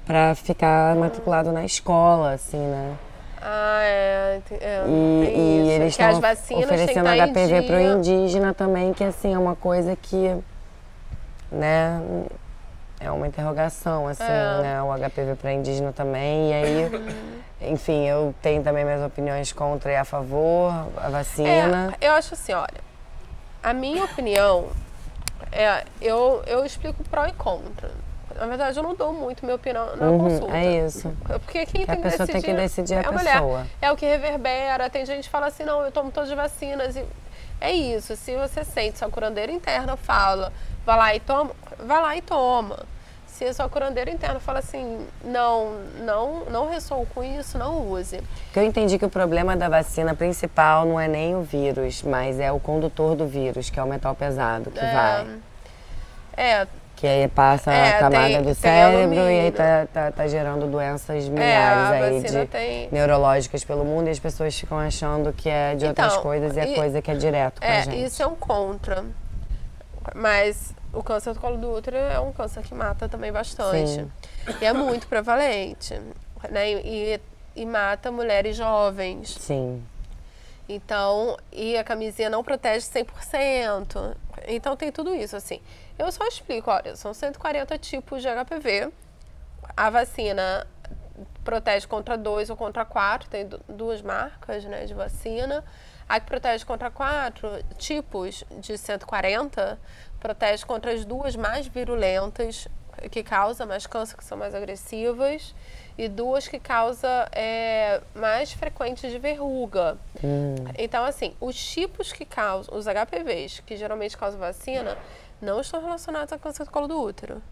para 0.06 0.36
ficar 0.36 0.94
matriculado 0.94 1.50
na 1.50 1.64
escola, 1.64 2.34
assim, 2.34 2.56
né? 2.56 2.94
Ah, 3.42 3.80
é. 3.82 4.40
é 4.52 4.84
e, 4.86 5.34
e 5.36 5.70
eles 5.70 5.98
estão 5.98 6.18
oferecendo 6.58 7.08
HPV 7.08 7.62
para 7.62 7.76
o 7.76 7.80
indígena 7.80 8.54
também, 8.54 8.92
que 8.92 9.02
assim 9.02 9.34
é 9.34 9.38
uma 9.38 9.56
coisa 9.56 9.96
que, 9.96 10.36
né, 11.50 12.00
é 13.00 13.10
uma 13.10 13.26
interrogação, 13.26 14.08
assim, 14.08 14.24
é. 14.24 14.62
né, 14.62 14.82
o 14.82 14.92
HPV 14.92 15.36
para 15.36 15.52
indígena 15.52 15.92
também. 15.92 16.50
E 16.50 16.52
aí, 16.52 16.90
enfim, 17.70 18.06
eu 18.06 18.34
tenho 18.42 18.62
também 18.62 18.84
minhas 18.84 19.02
opiniões 19.02 19.52
contra 19.52 19.92
e 19.92 19.96
a 19.96 20.04
favor 20.04 20.72
a 20.96 21.08
vacina. 21.08 21.94
É, 22.00 22.08
eu 22.08 22.12
acho 22.12 22.34
assim, 22.34 22.52
olha, 22.52 22.80
a 23.62 23.72
minha 23.72 24.04
opinião 24.04 24.68
é, 25.52 25.84
eu, 26.00 26.42
eu 26.46 26.64
explico 26.64 27.02
pró 27.04 27.26
e 27.26 27.32
contra. 27.32 27.90
Na 28.34 28.46
verdade, 28.46 28.76
eu 28.76 28.82
não 28.82 28.94
dou 28.94 29.12
muito 29.12 29.44
minha 29.44 29.56
opinião 29.56 29.96
na 29.96 30.06
uhum, 30.06 30.18
consulta. 30.18 30.56
É 30.56 30.86
isso. 30.86 31.12
Porque 31.26 31.66
quem 31.66 31.80
que 31.80 31.86
tem 31.86 31.98
a 31.98 32.02
pessoa 32.02 32.26
decidir, 32.26 32.32
tem 32.32 32.54
que 32.54 32.60
decidir 32.60 32.94
a, 32.94 32.96
é 32.98 33.00
a 33.00 33.12
pessoa. 33.12 33.40
Mulher. 33.40 33.66
É 33.82 33.92
o 33.92 33.96
que 33.96 34.06
reverbera. 34.06 34.88
Tem 34.88 35.04
gente 35.04 35.24
que 35.24 35.30
fala 35.30 35.46
assim, 35.46 35.64
não, 35.64 35.82
eu 35.82 35.90
tomo 35.90 36.12
todas 36.12 36.30
as 36.30 36.36
vacinas. 36.36 36.94
E 36.94 37.04
é 37.60 37.72
isso. 37.72 38.14
Se 38.14 38.36
você 38.36 38.64
sente, 38.64 38.98
sua 38.98 39.10
curandeira 39.10 39.50
interna 39.50 39.96
fala, 39.96 40.52
vai 40.88 40.96
lá 40.96 41.14
e 41.14 41.20
toma, 41.20 41.50
vai 41.78 42.00
lá 42.00 42.16
e 42.16 42.22
toma. 42.22 42.78
Se 43.26 43.44
a 43.44 43.52
sua 43.52 43.68
curandeira 43.68 44.10
interna 44.10 44.40
fala 44.40 44.58
assim, 44.58 45.06
não, 45.22 45.74
não, 46.00 46.44
não 46.46 46.68
ressoo 46.68 47.06
com 47.14 47.22
isso, 47.22 47.58
não 47.58 47.92
use. 47.92 48.20
Porque 48.46 48.58
eu 48.58 48.64
entendi 48.64 48.98
que 48.98 49.04
o 49.04 49.10
problema 49.10 49.54
da 49.54 49.68
vacina 49.68 50.14
principal 50.14 50.86
não 50.86 50.98
é 50.98 51.06
nem 51.06 51.36
o 51.36 51.42
vírus, 51.42 52.02
mas 52.02 52.40
é 52.40 52.50
o 52.50 52.58
condutor 52.58 53.14
do 53.14 53.26
vírus, 53.26 53.68
que 53.70 53.78
é 53.78 53.82
o 53.82 53.86
metal 53.86 54.14
pesado 54.14 54.70
que 54.70 54.80
é, 54.80 54.92
vai. 54.92 55.26
É, 56.36 56.66
que 56.96 57.06
aí 57.06 57.28
passa 57.28 57.70
é, 57.70 57.96
a 57.96 57.98
camada 58.00 58.26
tem, 58.26 58.42
do 58.42 58.54
cérebro 58.54 59.14
e 59.14 59.40
aí 59.40 59.52
tá, 59.52 59.86
tá, 59.92 60.10
tá, 60.10 60.26
gerando 60.26 60.66
doenças 60.66 61.28
milhares 61.28 61.92
é, 61.92 62.02
aí 62.02 62.22
de 62.22 62.46
tem... 62.46 62.88
neurológicas 62.90 63.62
pelo 63.62 63.84
mundo 63.84 64.08
e 64.08 64.10
as 64.10 64.18
pessoas 64.18 64.58
ficam 64.58 64.78
achando 64.78 65.32
que 65.32 65.48
é 65.48 65.76
de 65.76 65.86
então, 65.86 66.04
outras 66.04 66.20
coisas 66.20 66.56
e 66.56 66.60
é 66.60 66.74
coisa 66.74 67.00
que 67.00 67.10
é 67.10 67.14
direto 67.14 67.60
com 67.60 67.66
é, 67.66 67.78
a 67.78 67.80
gente. 67.82 68.04
Isso 68.04 68.20
é 68.20 68.26
um 68.26 68.34
contra. 68.34 69.04
Mas 70.14 70.74
o 70.98 71.02
câncer 71.02 71.32
do 71.32 71.40
colo 71.40 71.56
do 71.56 71.72
útero 71.72 71.96
é 71.96 72.18
um 72.18 72.32
câncer 72.32 72.62
que 72.62 72.74
mata 72.74 73.08
também 73.08 73.30
bastante. 73.30 73.88
Sim. 73.88 74.10
E 74.60 74.64
é 74.64 74.72
muito 74.72 75.06
prevalente. 75.06 75.94
Né? 76.50 76.72
E, 76.72 77.20
e 77.54 77.64
mata 77.64 78.10
mulheres 78.10 78.56
jovens. 78.56 79.30
Sim. 79.38 79.82
Então, 80.68 81.36
e 81.52 81.76
a 81.76 81.84
camisinha 81.84 82.28
não 82.28 82.42
protege 82.42 82.86
100%. 82.86 84.16
Então 84.48 84.76
tem 84.76 84.90
tudo 84.90 85.14
isso, 85.14 85.36
assim. 85.36 85.60
Eu 85.98 86.10
só 86.10 86.26
explico, 86.26 86.70
olha, 86.70 86.96
são 86.96 87.14
140 87.14 87.78
tipos 87.78 88.20
de 88.20 88.28
HPV. 88.28 88.92
A 89.76 89.90
vacina 89.90 90.66
protege 91.44 91.86
contra 91.86 92.18
dois 92.18 92.50
ou 92.50 92.56
contra 92.56 92.84
quatro, 92.84 93.28
tem 93.30 93.48
duas 93.68 94.02
marcas 94.02 94.64
né, 94.64 94.84
de 94.84 94.94
vacina. 94.94 95.64
A 96.08 96.18
que 96.18 96.26
protege 96.26 96.64
contra 96.64 96.90
quatro 96.90 97.50
tipos 97.76 98.44
de 98.60 98.78
140 98.78 99.78
protege 100.20 100.64
contra 100.64 100.92
as 100.92 101.04
duas 101.04 101.36
mais 101.36 101.66
virulentas, 101.66 102.68
que 103.10 103.22
causam 103.22 103.66
mais 103.66 103.86
câncer, 103.86 104.16
que 104.16 104.24
são 104.24 104.36
mais 104.36 104.54
agressivas, 104.54 105.54
e 105.96 106.08
duas 106.08 106.48
que 106.48 106.58
causam 106.58 107.10
é, 107.32 108.00
mais 108.14 108.52
frequentes 108.52 109.10
de 109.10 109.18
verruga. 109.18 109.96
Hum. 110.22 110.54
Então, 110.76 111.04
assim, 111.04 111.34
os 111.40 111.56
tipos 111.56 112.12
que 112.12 112.24
causam, 112.24 112.76
os 112.76 112.86
HPVs, 112.86 113.60
que 113.60 113.76
geralmente 113.76 114.16
causam 114.16 114.38
vacina, 114.38 114.96
não 115.40 115.60
estão 115.60 115.80
relacionados 115.80 116.32
a 116.32 116.38
câncer 116.38 116.64
do 116.64 116.70
colo 116.70 116.88
do 116.88 117.00
útero. 117.00 117.42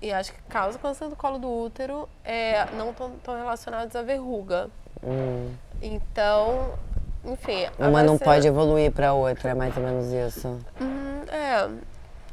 E 0.00 0.12
acho 0.12 0.32
que 0.32 0.42
causa 0.42 0.78
câncer 0.78 1.08
do 1.08 1.16
colo 1.16 1.38
do 1.38 1.50
útero 1.50 2.08
é, 2.24 2.66
não 2.72 2.90
estão 2.90 3.36
relacionados 3.36 3.96
à 3.96 4.02
verruga. 4.02 4.70
Hum. 5.02 5.54
Então, 5.80 6.78
enfim. 7.26 7.66
Uma 7.78 8.02
não 8.02 8.16
pode 8.18 8.46
evoluir 8.46 8.90
para 8.92 9.12
outra, 9.12 9.50
é 9.50 9.54
mais 9.54 9.76
ou 9.76 9.82
menos 9.82 10.12
isso. 10.12 10.58
Hum, 10.80 11.22
é. 11.28 11.68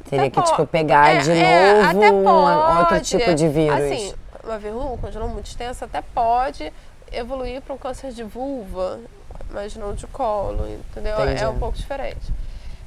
Teria 0.09 0.29
que, 0.29 0.41
tipo, 0.41 0.67
pegar 0.67 1.15
é, 1.15 1.19
de 1.19 1.31
é, 1.31 1.93
novo 1.93 2.29
um 2.29 2.79
outro 2.79 3.01
tipo 3.01 3.33
de 3.33 3.47
vírus. 3.47 3.79
Assim, 3.79 4.13
uma 4.43 4.59
verruga, 4.59 4.93
um 4.93 4.97
congelão 4.97 5.29
muito 5.29 5.47
extensa, 5.47 5.85
até 5.85 6.01
pode 6.01 6.71
evoluir 7.11 7.61
para 7.61 7.73
um 7.73 7.77
câncer 7.77 8.11
de 8.11 8.23
vulva, 8.23 8.99
mas 9.49 9.75
não 9.75 9.93
de 9.93 10.05
colo, 10.07 10.67
entendeu? 10.67 11.19
Entendi. 11.21 11.43
É 11.43 11.47
um 11.47 11.57
pouco 11.57 11.77
diferente. 11.77 12.33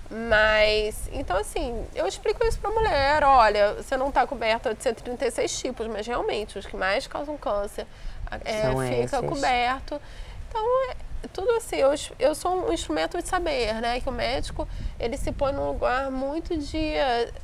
Mas, 0.09 1.09
então 1.13 1.37
assim, 1.37 1.85
eu 1.95 2.07
explico 2.07 2.45
isso 2.47 2.61
pra 2.61 2.71
mulher, 2.71 3.25
olha, 3.25 3.75
você 3.75 3.97
não 3.97 4.09
está 4.09 4.25
coberta 4.25 4.73
de 4.73 4.83
136 4.83 5.59
tipos, 5.59 5.87
mas 5.89 6.07
realmente 6.07 6.59
os 6.59 6.67
que 6.67 6.77
mais 6.77 7.07
causam 7.09 7.37
câncer 7.37 7.87
é, 8.45 8.69
fica 8.69 9.19
esses. 9.19 9.29
coberto. 9.29 10.01
Então, 10.49 10.63
é, 10.91 10.97
tudo 11.33 11.50
assim, 11.52 11.76
eu, 11.76 11.92
eu 12.18 12.35
sou 12.35 12.68
um 12.68 12.73
instrumento 12.73 13.21
de 13.21 13.28
saber, 13.28 13.75
né? 13.80 14.00
Que 14.00 14.09
o 14.09 14.12
médico, 14.12 14.66
ele 14.99 15.16
se 15.16 15.33
põe 15.33 15.52
num 15.52 15.68
lugar 15.68 16.11
muito 16.11 16.56
de, 16.56 16.95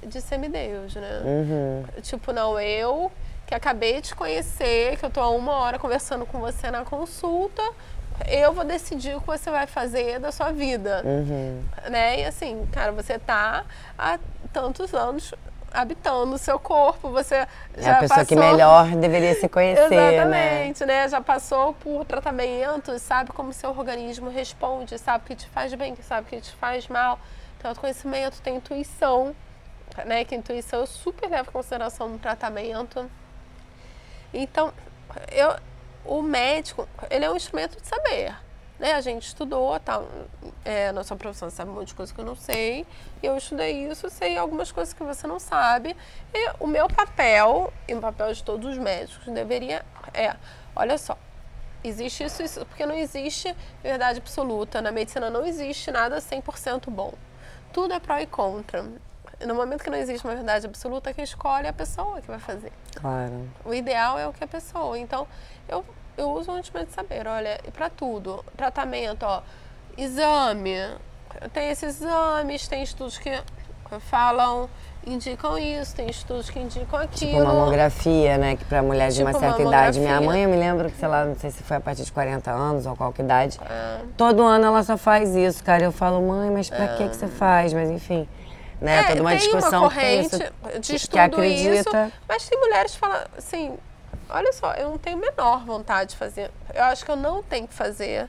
de 0.07 0.21
semideus, 0.21 0.95
né? 0.95 1.23
Uhum. 1.25 1.85
Tipo, 2.03 2.33
não, 2.33 2.59
eu 2.61 3.11
que 3.47 3.55
acabei 3.55 3.95
de 3.97 4.09
te 4.09 4.15
conhecer, 4.15 4.97
que 4.97 5.05
eu 5.05 5.11
tô 5.11 5.21
há 5.21 5.29
uma 5.31 5.53
hora 5.53 5.79
conversando 5.79 6.25
com 6.25 6.39
você 6.41 6.71
na 6.71 6.85
consulta, 6.85 7.63
eu 8.29 8.53
vou 8.53 8.65
decidir 8.65 9.17
o 9.17 9.21
que 9.21 9.27
você 9.27 9.51
vai 9.51 9.67
fazer 9.67 10.19
da 10.21 10.31
sua 10.33 10.53
vida, 10.53 11.03
Uhum. 11.05 11.63
né? 11.91 12.21
E 12.21 12.25
assim, 12.25 12.67
cara, 12.73 12.93
você 12.93 13.19
tá 13.19 13.65
há 13.99 14.19
tantos 14.53 14.95
anos 14.95 15.35
habitando 15.73 16.35
o 16.35 16.39
seu 16.39 16.59
corpo, 16.59 17.11
você 17.11 17.35
É 17.37 17.49
já 17.79 17.97
a 17.97 18.01
pessoa 18.01 18.21
passou... 18.21 18.27
que 18.27 18.37
melhor 18.37 18.87
deveria 18.97 19.35
se 19.35 19.49
conhecer, 19.49 19.89
né? 19.91 20.15
Exatamente, 20.15 20.87
né? 20.87 21.09
Já 21.09 21.21
passou 21.21 21.75
por 21.75 22.05
tratamentos, 22.05 23.01
sabe 23.03 23.33
como 23.33 23.53
seu 23.53 23.71
organismo 23.71 24.31
responde, 24.31 24.99
sabe 24.99 25.25
o 25.25 25.27
que 25.27 25.35
te 25.35 25.49
faz 25.49 25.73
bem, 25.75 25.97
sabe 26.03 26.27
o 26.27 26.31
que 26.31 26.41
te 26.41 26.53
faz 26.53 26.89
mal. 26.89 27.19
Tem 27.59 27.69
autoconhecimento, 27.69 28.41
tem 28.43 28.57
intuição, 28.57 29.35
né? 30.05 30.25
Que 30.25 30.35
intuição 30.35 30.81
eu 30.81 30.87
super 30.87 31.29
levo 31.29 31.49
em 31.49 31.53
consideração 31.53 32.09
no 32.09 32.19
tratamento. 32.19 33.11
Então, 34.33 34.73
eu, 35.31 35.55
o 36.05 36.23
médico, 36.23 36.89
ele 37.11 37.25
é 37.25 37.31
um 37.31 37.37
instrumento 37.37 37.81
de 37.81 37.87
saber. 37.87 38.35
Né? 38.79 38.95
A 38.95 39.01
gente 39.01 39.29
estudou, 39.29 39.79
tá, 39.79 40.03
é, 40.65 40.89
a 40.89 40.93
nossa 40.93 41.17
profissão 41.17 41.51
sabe 41.51 41.71
um 41.71 41.75
monte 41.75 41.89
de 41.89 41.95
coisa 41.95 42.13
que 42.13 42.21
eu 42.21 42.25
não 42.25 42.37
sei. 42.37 42.87
E 43.23 43.27
eu 43.27 43.37
estudei 43.37 43.89
isso, 43.89 44.09
sei 44.11 44.37
algumas 44.37 44.71
coisas 44.71 44.95
que 44.95 45.03
você 45.03 45.27
não 45.27 45.39
sabe. 45.39 45.97
E 46.33 46.53
o 46.61 46.67
meu 46.67 46.89
papel, 46.89 47.73
e 47.89 47.95
o 47.95 48.01
papel 48.01 48.33
de 48.33 48.43
todos 48.43 48.71
os 48.71 48.79
médicos, 48.79 49.27
deveria 49.33 49.85
é, 50.15 50.35
olha 50.75 50.99
só, 50.99 51.17
existe 51.83 52.25
isso, 52.25 52.43
isso, 52.43 52.67
porque 52.67 52.87
não 52.87 52.95
existe 52.95 53.55
verdade 53.83 54.19
absoluta. 54.19 54.81
Na 54.81 54.91
medicina 54.91 55.31
não 55.31 55.45
existe 55.45 55.91
nada 55.91 56.19
100% 56.19 56.91
bom. 56.91 57.15
Tudo 57.73 57.95
é 57.95 58.01
pró 58.01 58.19
e 58.19 58.27
contra. 58.27 58.85
No 59.45 59.55
momento 59.55 59.83
que 59.83 59.91
não 59.91 59.99
existe 59.99 60.25
uma 60.25 60.35
verdade 60.35 60.67
absoluta, 60.67 61.13
quem 61.13 61.25
escolhe 61.25 61.67
é 61.67 61.71
a 61.71 61.73
pessoa 61.73 62.21
que 62.21 62.29
vai 62.29 62.39
fazer. 62.39 62.73
Claro. 62.95 63.49
O 63.65 63.75
ideal 63.75 64.19
é 64.19 64.27
o 64.29 64.33
que 64.33 64.45
a 64.45 64.47
pessoa. 64.47 64.97
Então, 64.99 65.27
eu, 65.69 65.85
eu 66.17 66.31
uso 66.31 66.57
instrumento 66.59 66.89
de 66.89 66.95
saber, 66.95 67.27
olha, 67.27 67.59
e 67.67 67.71
para 67.71 67.91
tudo. 67.91 68.45
Tratamento, 68.57 69.25
ó, 69.25 69.43
exame. 69.97 70.77
Tem 71.53 71.71
esses 71.71 72.01
exames, 72.01 72.69
tem 72.69 72.83
estudos 72.83 73.19
que 73.19 73.41
falam, 74.01 74.69
indicam 75.07 75.59
isso, 75.59 75.95
tem 75.97 76.09
estudos 76.09 76.49
que 76.51 76.59
indicam 76.59 76.99
aquilo. 77.01 77.33
Tipo 77.33 77.45
mamografia, 77.45 78.39
né? 78.39 78.57
Que 78.57 78.65
pra 78.65 78.83
mulher 78.83 79.11
de 79.11 79.23
uma 79.23 79.33
Tipo 79.33 79.45
certa 79.45 79.63
idade. 79.63 80.01
Minha 80.01 80.21
mãe, 80.21 80.43
eu 80.45 80.49
me 80.51 80.57
lembro 80.57 80.91
que, 80.91 80.97
sei 80.97 81.09
lá, 81.09 81.25
não 81.25 81.35
sei 81.37 81.51
se 81.51 81.63
foi 81.63 81.77
a 81.77 81.81
partir 81.81 82.05
de 82.05 82.13
40 82.13 82.51
anos 82.51 82.87
ou 82.87 82.97
qualquer 82.97 83.25
idade. 83.25 83.59
É. 83.69 84.01
Todo 84.17 84.43
ano 84.43 84.67
ela 84.67 84.83
só 84.83 84.97
faz 84.97 85.35
isso, 85.35 85.63
cara. 85.65 85.83
Eu 85.85 85.93
falo, 85.93 86.23
mãe, 86.23 86.51
mas 86.51 86.71
pra 86.71 86.89
que 86.97 87.09
que 87.09 87.17
você 87.17 87.27
faz? 87.27 87.73
Mas 87.73 87.91
enfim, 87.91 88.29
né? 88.81 89.01
É, 89.01 89.05
Toda 89.09 89.21
uma 89.23 89.31
tem 89.31 89.39
discussão 89.41 89.83
uma 89.83 89.89
que 89.91 89.95
corrente 89.97 90.35
isso, 90.37 90.81
de 90.81 90.89
que 90.91 90.97
estudo 90.97 91.19
acredita. 91.21 91.75
isso, 92.07 92.13
mas 92.29 92.49
tem 92.49 92.59
mulheres 92.61 92.93
que 92.93 92.99
falam 92.99 93.19
assim, 93.37 93.75
olha 94.31 94.53
só, 94.53 94.73
eu 94.75 94.91
não 94.91 94.99
tenho 94.99 95.17
a 95.17 95.21
menor 95.21 95.65
vontade 95.65 96.11
de 96.11 96.17
fazer. 96.17 96.51
Eu 96.73 96.85
acho 96.85 97.05
que 97.05 97.11
eu 97.11 97.17
não 97.17 97.43
tenho 97.43 97.67
que 97.67 97.75
fazer. 97.75 98.29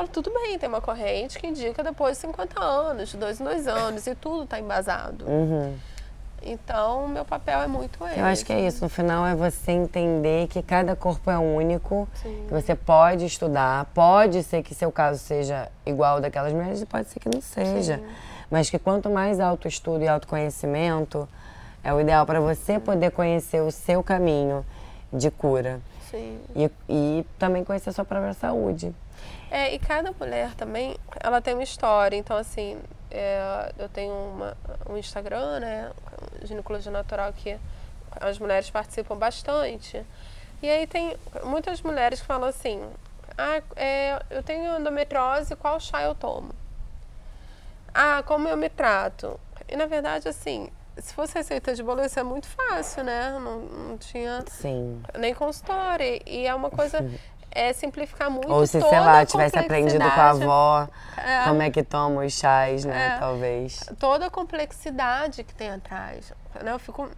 Eu 0.00 0.06
falo, 0.06 0.08
tudo 0.08 0.32
bem, 0.32 0.58
tem 0.58 0.68
uma 0.68 0.80
corrente 0.80 1.38
que 1.38 1.46
indica 1.46 1.82
depois 1.82 2.16
de 2.16 2.22
50 2.22 2.62
anos, 2.62 3.10
de 3.10 3.16
dois 3.18 3.38
em 3.38 3.44
dois 3.44 3.68
anos, 3.68 4.06
e 4.06 4.14
tudo 4.14 4.44
está 4.44 4.58
embasado. 4.58 5.26
Uhum. 5.26 5.76
Então, 6.42 7.06
meu 7.06 7.22
papel 7.22 7.60
é 7.60 7.66
muito 7.66 8.02
esse. 8.06 8.18
Eu 8.18 8.24
acho 8.24 8.46
que 8.46 8.52
é 8.52 8.66
isso. 8.66 8.82
No 8.82 8.88
final 8.88 9.26
é 9.26 9.34
você 9.34 9.72
entender 9.72 10.48
que 10.48 10.62
cada 10.62 10.96
corpo 10.96 11.30
é 11.30 11.36
único, 11.36 12.08
Sim. 12.14 12.44
que 12.48 12.54
você 12.54 12.74
pode 12.74 13.26
estudar, 13.26 13.84
pode 13.92 14.42
ser 14.42 14.62
que 14.62 14.74
seu 14.74 14.90
caso 14.90 15.18
seja 15.18 15.68
igual 15.84 16.14
ao 16.14 16.20
daquelas 16.22 16.54
mulheres, 16.54 16.80
e 16.80 16.86
pode 16.86 17.08
ser 17.08 17.20
que 17.20 17.28
não 17.28 17.42
seja. 17.42 18.00
Mas 18.50 18.70
que 18.70 18.78
quanto 18.78 19.10
mais 19.10 19.38
autoestudo 19.38 20.02
e 20.02 20.08
autoconhecimento, 20.08 21.28
é 21.84 21.92
o 21.92 22.00
ideal 22.00 22.24
para 22.24 22.40
você 22.40 22.78
poder 22.78 23.10
conhecer 23.10 23.60
o 23.60 23.70
seu 23.70 24.02
caminho 24.02 24.64
de 25.12 25.30
cura 25.30 25.78
Sim. 26.10 26.38
e, 26.56 26.70
e 26.88 27.26
também 27.38 27.64
conhecer 27.64 27.90
a 27.90 27.92
sua 27.92 28.04
própria 28.04 28.32
saúde. 28.32 28.94
É, 29.50 29.74
e 29.74 29.78
cada 29.78 30.12
mulher 30.12 30.54
também, 30.54 30.96
ela 31.20 31.40
tem 31.40 31.54
uma 31.54 31.62
história. 31.62 32.16
Então, 32.16 32.36
assim, 32.36 32.80
é, 33.10 33.72
eu 33.78 33.88
tenho 33.88 34.14
uma, 34.14 34.56
um 34.88 34.96
Instagram, 34.96 35.60
né? 35.60 35.90
Ginecologia 36.42 36.92
Natural, 36.92 37.32
que 37.32 37.58
as 38.20 38.38
mulheres 38.38 38.70
participam 38.70 39.16
bastante. 39.16 40.04
E 40.62 40.68
aí 40.68 40.86
tem 40.86 41.16
muitas 41.44 41.82
mulheres 41.82 42.20
que 42.20 42.26
falam 42.26 42.48
assim, 42.48 42.82
ah, 43.36 43.62
é, 43.76 44.22
eu 44.30 44.42
tenho 44.42 44.78
endometriose, 44.78 45.56
qual 45.56 45.80
chá 45.80 46.02
eu 46.02 46.14
tomo? 46.14 46.52
Ah, 47.92 48.22
como 48.24 48.46
eu 48.46 48.56
me 48.56 48.68
trato? 48.68 49.40
E, 49.68 49.76
na 49.76 49.86
verdade, 49.86 50.28
assim, 50.28 50.70
se 50.96 51.14
fosse 51.14 51.34
receita 51.34 51.74
de 51.74 51.82
bolo, 51.82 52.04
isso 52.04 52.20
é 52.20 52.22
muito 52.22 52.46
fácil, 52.46 53.02
né? 53.02 53.32
Não, 53.32 53.58
não 53.60 53.98
tinha 53.98 54.44
Sim. 54.46 55.02
nem 55.18 55.34
consultório. 55.34 56.20
E 56.26 56.46
é 56.46 56.54
uma 56.54 56.70
coisa... 56.70 56.98
É 57.52 57.72
simplificar 57.72 58.30
muito 58.30 58.50
Ou 58.50 58.64
se, 58.66 58.80
sei 58.80 59.00
lá, 59.00 59.26
tivesse 59.26 59.58
aprendido 59.58 60.04
com 60.04 60.20
a 60.20 60.30
avó 60.30 60.88
É. 61.16 61.44
como 61.44 61.60
é 61.62 61.70
que 61.70 61.82
toma 61.82 62.24
os 62.24 62.32
chás, 62.32 62.84
né? 62.84 63.16
É. 63.16 63.18
Talvez. 63.18 63.88
toda 63.98 64.26
a 64.26 64.30
complexidade 64.30 65.42
que 65.42 65.54
tem 65.54 65.70
atrás. 65.70 66.32
Né? 66.62 66.72
Eu 66.72 66.78
fico 66.78 67.08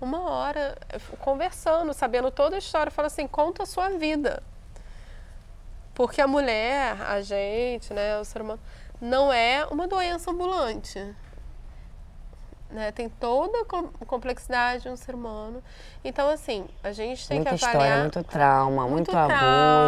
uma 0.00 0.30
hora 0.30 0.76
fico 0.98 1.16
conversando, 1.16 1.92
sabendo 1.92 2.30
toda 2.30 2.56
a 2.56 2.58
história. 2.58 2.88
Eu 2.88 2.92
falo 2.92 3.06
assim, 3.06 3.26
conta 3.26 3.64
a 3.64 3.66
sua 3.66 3.90
vida. 3.90 4.42
Porque 5.94 6.20
a 6.20 6.26
mulher, 6.26 6.96
a 7.02 7.20
gente, 7.20 7.92
né, 7.92 8.18
o 8.18 8.24
ser 8.24 8.40
humano, 8.40 8.60
não 9.00 9.32
é 9.32 9.66
uma 9.70 9.86
doença 9.86 10.30
ambulante. 10.30 11.14
Né? 12.72 12.90
Tem 12.90 13.06
toda 13.06 13.60
a 13.60 13.64
com- 13.66 13.88
complexidade 14.06 14.84
de 14.84 14.88
um 14.88 14.96
ser 14.96 15.14
humano. 15.14 15.62
Então, 16.02 16.30
assim, 16.30 16.64
a 16.82 16.90
gente 16.90 17.28
tem 17.28 17.36
Muita 17.36 17.50
que 17.50 17.56
história, 17.56 17.78
avaliar... 17.80 18.00
muito 18.00 18.24
trauma, 18.24 18.88
muito, 18.88 19.10
trauma, 19.10 19.34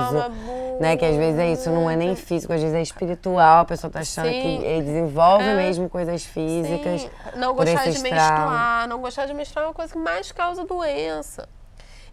abuso. 0.08 0.18
abuso, 0.22 0.80
Né, 0.80 0.94
que 0.98 1.04
às 1.06 1.16
vezes 1.16 1.40
é 1.40 1.50
isso, 1.52 1.70
não 1.70 1.88
é 1.88 1.96
nem 1.96 2.14
físico, 2.14 2.52
às 2.52 2.60
vezes 2.60 2.76
é 2.76 2.82
espiritual, 2.82 3.60
a 3.60 3.64
pessoa 3.64 3.90
tá 3.90 4.00
achando 4.00 4.26
Sim. 4.28 4.40
que 4.42 4.64
ele 4.66 4.82
desenvolve 4.84 5.44
É. 5.44 5.54
mesmo 5.56 5.88
coisas 5.88 6.26
físicas. 6.26 7.00
Sim, 7.00 7.10
não 7.36 7.54
gostar 7.54 7.84
de 7.88 7.98
menstruar, 8.00 8.86
não 8.86 9.00
gostar 9.00 9.26
de 9.26 9.32
menstruar 9.32 9.64
é 9.64 9.68
uma 9.68 9.74
coisa 9.74 9.90
que 9.92 9.98
mais 9.98 10.30
causa 10.30 10.66
doença. 10.66 11.48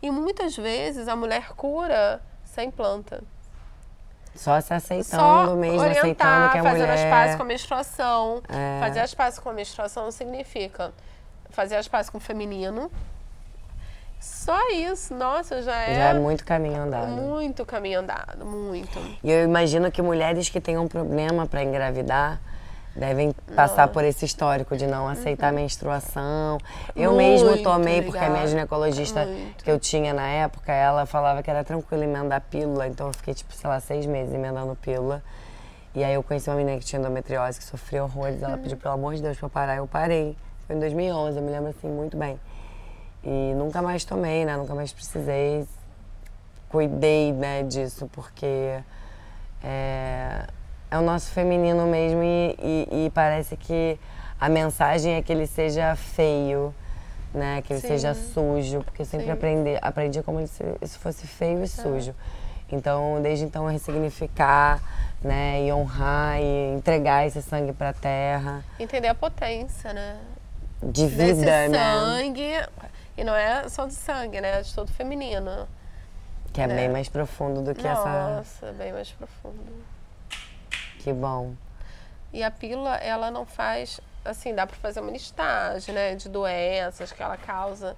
E 0.01 0.09
muitas 0.09 0.55
vezes 0.55 1.07
a 1.09 1.17
mulher 1.17 1.49
cura 1.53 2.21
sem 2.45 2.71
planta. 2.71 3.21
Só 4.35 4.59
se 4.61 4.73
aceitando 4.73 5.49
Só 5.49 5.55
mesmo, 5.55 5.79
orientar, 5.79 5.97
aceitando 5.99 6.51
que 6.51 6.57
é 6.57 6.63
fazendo 6.63 6.87
mulher. 6.87 7.05
as 7.05 7.09
pazes 7.09 7.35
com 7.35 7.43
a 7.43 7.45
menstruação. 7.45 8.41
É. 8.49 8.79
Fazer 8.79 8.99
as 9.01 9.13
pazes 9.13 9.39
com 9.39 9.49
a 9.49 9.53
menstruação 9.53 10.11
significa 10.11 10.91
fazer 11.49 11.75
as 11.75 11.87
pazes 11.87 12.09
com 12.09 12.17
o 12.17 12.21
feminino. 12.21 12.89
Só 14.19 14.69
isso, 14.69 15.15
nossa, 15.15 15.63
já 15.63 15.75
é, 15.81 15.95
Já 15.95 16.01
é 16.09 16.13
muito 16.13 16.45
caminho 16.45 16.83
andado. 16.83 17.07
muito 17.07 17.65
caminho 17.65 17.99
andado, 18.01 18.45
muito. 18.45 18.99
E 19.23 19.31
eu 19.31 19.43
imagino 19.43 19.91
que 19.91 19.99
mulheres 20.01 20.47
que 20.47 20.61
tenham 20.61 20.87
problema 20.87 21.47
para 21.47 21.63
engravidar 21.63 22.39
devem 22.95 23.33
passar 23.55 23.87
por 23.87 24.03
esse 24.03 24.25
histórico 24.25 24.75
de 24.75 24.85
não 24.85 25.07
aceitar 25.07 25.49
a 25.49 25.51
menstruação. 25.51 26.57
Eu 26.95 27.13
mesmo 27.13 27.47
Uhum. 27.47 27.53
Muito 27.53 27.63
tomei, 27.63 28.01
porque 28.01 28.19
a 28.23 28.29
minha 28.29 28.47
ginecologista 28.47 29.25
Muito. 29.25 29.63
que 29.63 29.71
eu 29.71 29.79
tinha 29.79 30.13
na 30.13 30.27
época, 30.27 30.71
ela 30.71 31.05
falava 31.05 31.41
que 31.41 31.49
era 31.49 31.63
tranquilo 31.63 32.03
emendar 32.03 32.41
pílula, 32.41 32.87
então 32.87 33.07
eu 33.07 33.13
fiquei, 33.13 33.33
tipo, 33.33 33.53
sei 33.53 33.69
lá, 33.69 33.79
seis 33.79 34.05
meses 34.05 34.33
emendando 34.33 34.75
pílula. 34.75 35.23
E 35.93 36.03
aí 36.03 36.13
eu 36.13 36.23
conheci 36.23 36.49
uma 36.49 36.55
menina 36.55 36.77
que 36.79 36.85
tinha 36.85 36.99
endometriose, 36.99 37.59
que 37.59 37.65
sofreu 37.65 38.05
horrores, 38.05 38.41
ela 38.41 38.57
pediu, 38.57 38.77
pelo 38.77 38.93
amor 38.93 39.15
de 39.15 39.21
Deus, 39.21 39.37
pra 39.37 39.45
eu 39.45 39.49
parar, 39.49 39.75
eu 39.77 39.87
parei. 39.87 40.37
Foi 40.67 40.75
em 40.75 40.79
2011, 40.79 41.37
eu 41.37 41.43
me 41.43 41.51
lembro 41.51 41.69
assim 41.69 41.87
muito 41.89 42.15
bem. 42.15 42.39
E 43.23 43.53
nunca 43.55 43.81
mais 43.81 44.03
tomei, 44.05 44.45
né? 44.45 44.55
Nunca 44.57 44.73
mais 44.73 44.91
precisei. 44.93 45.67
Cuidei, 46.69 47.33
né, 47.33 47.63
disso, 47.63 48.09
porque 48.13 48.79
é, 49.61 50.45
é 50.91 50.97
o 50.97 51.01
nosso 51.01 51.31
feminino 51.31 51.87
mesmo 51.87 52.21
e, 52.21 52.55
e- 52.61 53.05
e 53.05 53.09
parece 53.11 53.55
que 53.55 53.97
a 54.39 54.49
mensagem 54.49 55.13
é 55.15 55.21
que 55.21 55.31
ele 55.31 55.47
seja 55.47 55.95
feio, 55.95 56.75
né? 57.33 57.61
Que 57.61 57.71
ele 57.73 57.79
Sim. 57.79 57.87
seja 57.87 58.13
sujo, 58.13 58.83
porque 58.83 59.01
eu 59.03 59.05
sempre 59.05 59.27
Sim. 59.27 59.31
aprendi, 59.31 59.77
aprendi 59.81 60.21
como 60.21 60.45
se 60.45 60.63
isso 60.81 60.99
fosse 60.99 61.25
feio 61.25 61.63
e 61.63 61.67
sujo. 61.67 62.13
Então, 62.69 63.21
desde 63.21 63.45
então, 63.45 63.63
eu 63.65 63.69
ressignificar, 63.71 64.81
né? 65.23 65.61
E 65.65 65.71
honrar 65.73 66.39
e 66.41 66.73
entregar 66.75 67.25
esse 67.25 67.41
sangue 67.41 67.71
pra 67.73 67.93
terra. 67.93 68.63
Entender 68.79 69.07
a 69.07 69.15
potência, 69.15 69.93
né? 69.93 70.17
De 70.83 71.05
Desse 71.07 71.35
vida, 71.35 71.67
né? 71.69 71.77
sangue. 71.77 72.51
E 73.17 73.23
não 73.23 73.35
é 73.35 73.69
só 73.69 73.85
de 73.85 73.93
sangue, 73.93 74.41
né? 74.41 74.59
É 74.59 74.61
de 74.61 74.73
todo 74.73 74.91
feminino. 74.91 75.67
Que 76.51 76.61
é 76.61 76.67
né? 76.67 76.75
bem 76.75 76.89
mais 76.89 77.07
profundo 77.07 77.61
do 77.61 77.75
que 77.75 77.85
essa. 77.87 78.03
Nossa, 78.35 78.71
bem 78.73 78.91
mais 78.91 79.09
profundo. 79.11 79.71
Que 81.03 81.11
bom. 81.11 81.55
E 82.31 82.43
a 82.43 82.51
pílula, 82.51 82.95
ela 82.97 83.29
não 83.31 83.45
faz, 83.45 83.99
assim, 84.23 84.53
dá 84.53 84.65
para 84.65 84.77
fazer 84.77 84.99
uma 85.01 85.11
listagem, 85.11 85.93
né, 85.93 86.15
de 86.15 86.29
doenças 86.29 87.11
que 87.11 87.21
ela 87.21 87.35
causa. 87.37 87.97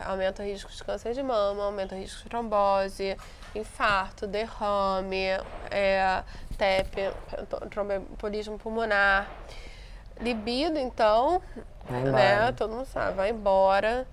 Aumenta 0.00 0.42
o 0.42 0.46
risco 0.46 0.70
de 0.70 0.82
câncer 0.82 1.12
de 1.12 1.22
mama, 1.22 1.64
aumenta 1.64 1.94
o 1.94 1.98
risco 1.98 2.22
de 2.22 2.28
trombose, 2.28 3.16
infarto, 3.54 4.26
derrame, 4.26 5.26
é, 5.70 6.22
TEP, 6.56 7.12
tromboembolismo 7.70 8.58
pulmonar. 8.58 9.28
Libido, 10.20 10.78
então, 10.78 11.40
Vai 11.88 12.02
né, 12.02 12.34
embora. 12.34 12.52
todo 12.52 12.72
mundo 12.72 12.86
sabe, 12.86 13.16
vai 13.16 13.30
embora. 13.30 14.06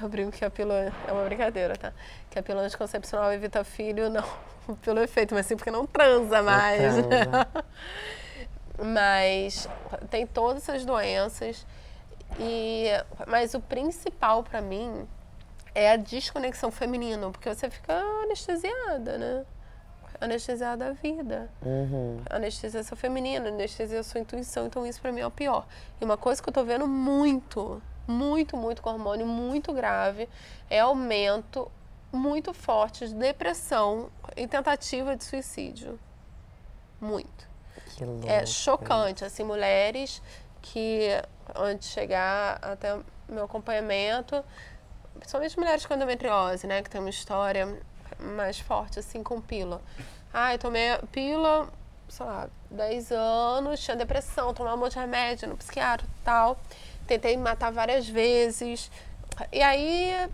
Eu 0.00 0.08
brinco 0.08 0.32
que 0.32 0.44
a 0.44 0.50
pílula 0.50 0.92
é 1.06 1.12
uma 1.12 1.24
brincadeira, 1.24 1.74
tá? 1.76 1.92
Que 2.30 2.38
a 2.38 2.42
pílula 2.42 2.64
anticoncepcional 2.64 3.32
evita 3.32 3.64
filho, 3.64 4.10
não 4.10 4.22
pelo 4.76 5.00
efeito, 5.00 5.34
mas 5.34 5.46
sim 5.46 5.56
porque 5.56 5.70
não 5.70 5.86
transa 5.86 6.42
mais. 6.42 6.78
transa. 6.78 7.48
mas 8.84 9.68
tem 10.10 10.26
todas 10.26 10.62
essas 10.62 10.84
doenças 10.84 11.66
e 12.38 12.86
mas 13.26 13.54
o 13.54 13.60
principal 13.60 14.42
pra 14.42 14.60
mim 14.60 15.06
é 15.74 15.92
a 15.92 15.96
desconexão 15.96 16.70
feminina, 16.70 17.30
porque 17.30 17.52
você 17.52 17.70
fica 17.70 17.94
anestesiada, 18.22 19.18
né? 19.18 19.44
Anestesiada 20.20 20.88
a 20.88 20.92
vida. 20.92 21.48
Uhum. 21.62 22.20
Anestesia 22.28 22.82
seu 22.82 22.96
feminino, 22.96 23.46
anestesia 23.46 24.02
sua 24.02 24.20
intuição, 24.20 24.66
então 24.66 24.84
isso 24.84 25.00
pra 25.00 25.12
mim 25.12 25.20
é 25.20 25.26
o 25.26 25.30
pior. 25.30 25.66
E 26.00 26.04
uma 26.04 26.16
coisa 26.16 26.42
que 26.42 26.48
eu 26.48 26.52
tô 26.52 26.64
vendo 26.64 26.88
muito, 26.88 27.80
muito, 28.06 28.56
muito 28.56 28.82
com 28.82 28.90
hormônio, 28.90 29.26
muito 29.26 29.72
grave, 29.72 30.28
é 30.68 30.80
aumento 30.80 31.70
muito 32.12 32.52
forte 32.54 33.08
de 33.08 33.14
depressão 33.14 34.10
e 34.36 34.46
tentativa 34.46 35.16
de 35.16 35.24
suicídio. 35.24 35.98
Muito. 37.00 37.48
Que 37.96 38.04
louco. 38.04 38.28
É 38.28 38.44
chocante, 38.46 39.24
assim, 39.24 39.44
mulheres 39.44 40.22
que 40.62 41.08
antes 41.54 41.88
de 41.88 41.94
chegar 41.94 42.58
até 42.62 42.98
meu 43.28 43.44
acompanhamento, 43.44 44.44
principalmente 45.14 45.58
mulheres 45.58 45.86
com 45.86 45.94
endometriose, 45.94 46.66
né, 46.66 46.82
que 46.82 46.90
tem 46.90 47.00
uma 47.00 47.10
história 47.10 47.80
mais 48.18 48.58
forte, 48.58 48.98
assim, 48.98 49.22
com 49.22 49.40
pílula. 49.40 49.80
Ah, 50.32 50.54
eu 50.54 50.58
tomei 50.58 50.96
pílula, 51.12 51.68
sei 52.08 52.26
lá, 52.26 52.48
10 52.70 53.12
anos, 53.12 53.80
tinha 53.80 53.96
depressão, 53.96 54.52
tomava 54.52 54.76
um 54.76 54.80
monte 54.80 54.92
de 54.92 54.98
remédio 54.98 55.48
no 55.48 55.56
psiquiatra 55.56 56.06
e 56.06 56.24
tal. 56.24 56.58
Tentei 57.06 57.36
me 57.36 57.42
matar 57.42 57.70
várias 57.72 58.08
vezes. 58.08 58.90
E 59.52 59.62
aí 59.62 60.28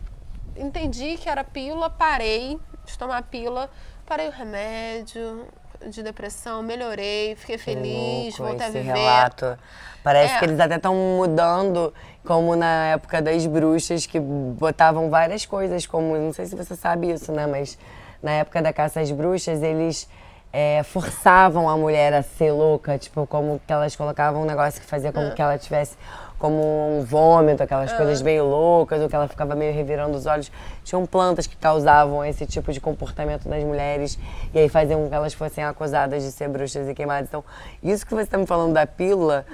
entendi 0.57 1.17
que 1.17 1.29
era 1.29 1.43
pílula, 1.45 1.91
parei 1.91 2.59
de 2.85 2.99
tomar 2.99 3.23
pílula, 3.23 3.71
parei 4.07 4.29
o 4.29 4.31
remédio 4.33 5.47
de 5.89 6.03
depressão, 6.03 6.63
melhorei, 6.63 7.35
fiquei 7.37 7.57
Que 7.59 7.63
feliz, 7.65 8.39
louco 8.39 8.53
voltei 8.59 8.67
a 8.67 8.71
viver. 8.71 8.93
relato. 8.95 9.59
Parece 10.03 10.35
É. 10.35 10.39
que 10.39 10.45
eles 10.45 10.61
até 10.61 10.77
estão 10.77 10.95
mudando, 10.95 11.93
como 12.25 12.55
na 12.57 12.87
época 12.89 13.21
das 13.23 13.45
bruxas, 13.47 14.07
que 14.07 14.21
botavam 14.21 15.11
várias 15.11 15.45
coisas, 15.47 15.87
como, 15.87 16.17
não 16.17 16.33
sei 16.33 16.47
se 16.47 16.55
você 16.55 16.75
sabe 16.77 17.11
isso, 17.11 17.33
né? 17.33 17.47
Mas 17.47 17.79
na 18.23 18.33
época 18.33 18.61
da 18.63 18.73
caça 18.73 19.01
às 19.01 19.11
bruxas, 19.11 19.63
eles 19.63 20.09
é, 20.53 20.83
forçavam 20.85 21.69
a 21.69 21.77
mulher 21.77 22.13
a 22.15 22.23
ser 22.23 22.53
louca, 22.53 22.97
tipo, 22.99 23.27
como 23.27 23.61
que 23.67 23.73
elas 23.73 23.97
colocavam 23.97 24.43
um 24.43 24.47
negócio 24.47 24.81
que 24.81 24.87
fazia 24.87 25.13
como 25.13 25.33
que 25.35 25.43
ela 25.43 25.59
tivesse 25.59 25.97
como 26.39 26.99
um 26.99 27.05
vômito, 27.05 27.63
aquelas 27.63 27.93
coisas 27.93 28.21
meio 28.21 28.45
loucas, 28.45 29.01
ou 29.01 29.09
que 29.09 29.15
ela 29.17 29.29
ficava 29.29 29.55
meio 29.55 29.73
revirando 29.73 30.17
os 30.17 30.27
olhos. 30.27 30.51
Tinham 30.85 31.07
plantas 31.07 31.47
que 31.47 31.57
causavam 31.57 32.25
esse 32.25 32.45
tipo 32.47 32.73
de 32.73 32.81
comportamento 32.81 33.49
nas 33.49 33.63
mulheres 33.65 34.19
e 34.53 34.59
aí 34.59 34.69
faziam 34.69 35.03
com 35.03 35.09
que 35.09 35.15
elas 35.15 35.33
fossem 35.33 35.65
acusadas 35.65 36.23
de 36.23 36.31
ser 36.33 36.49
bruxas 36.49 36.89
e 36.89 36.95
queimadas. 36.95 37.29
Então, 37.29 37.43
isso 37.83 38.05
que 38.05 38.15
você 38.15 38.23
está 38.25 38.37
me 38.37 38.47
falando 38.47 38.75
da 38.75 38.87
pílula 38.87 39.47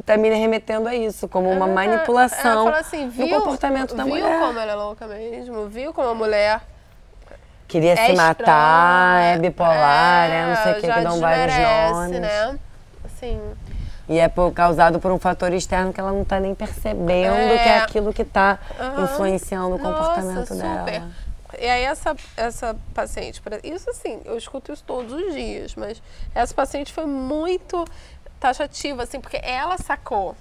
está 0.00 0.16
me 0.16 0.30
remetendo 0.30 0.88
a 0.88 0.94
isso, 0.94 1.28
como 1.28 1.50
uma 1.50 1.66
Ela- 1.66 1.74
manipulação 1.74 2.68
ela 2.68 2.78
assim, 2.78 3.04
no 3.04 3.10
viu, 3.10 3.28
comportamento 3.28 3.94
da 3.94 4.04
viu 4.04 4.14
mulher. 4.14 4.40
como 4.40 4.58
ela 4.58 4.72
é 4.72 4.74
louca 4.74 5.06
mesmo? 5.06 5.68
Viu 5.68 5.92
como 5.92 6.08
a 6.08 6.14
mulher 6.14 6.60
Queria 7.68 7.92
é 7.92 8.06
se 8.06 8.12
matar, 8.16 9.22
é 9.22 9.38
bipolar, 9.38 10.28
é, 10.30 10.46
não 10.46 10.56
sei 10.62 10.72
o 10.72 10.74
que, 10.80 10.86
já 10.88 10.94
que 10.94 11.00
dão 11.02 11.20
vários 11.20 11.46
desmerece, 11.54 11.92
nomes. 11.92 12.20
né? 12.20 12.58
Assim, 13.04 13.40
E 14.10 14.18
é 14.18 14.28
por- 14.28 14.52
causado 14.52 14.98
por 14.98 15.12
um 15.12 15.20
fator 15.20 15.52
externo 15.52 15.92
que 15.92 16.00
ela 16.00 16.10
não 16.10 16.22
está 16.22 16.40
nem 16.40 16.52
percebendo 16.52 17.32
É. 17.32 17.58
que 17.62 17.68
é 17.68 17.78
aquilo 17.78 18.12
que 18.12 18.22
está 18.22 18.58
Aham. 18.78 19.04
influenciando 19.04 19.76
o 19.76 19.78
comportamento 19.78 20.52
Nossa, 20.52 20.54
dela. 20.56 21.10
E 21.56 21.64
aí 21.68 21.84
essa, 21.84 22.16
essa 22.36 22.76
paciente, 22.92 23.40
isso 23.62 23.88
assim, 23.88 24.20
eu 24.24 24.36
escuto 24.36 24.72
isso 24.72 24.82
todos 24.84 25.12
os 25.12 25.32
dias, 25.32 25.76
mas 25.76 26.02
essa 26.34 26.52
paciente 26.52 26.92
foi 26.92 27.06
muito 27.06 27.84
taxativa, 28.40 29.04
assim, 29.04 29.20
porque 29.20 29.40
ela 29.44 29.78
sacou. 29.78 30.34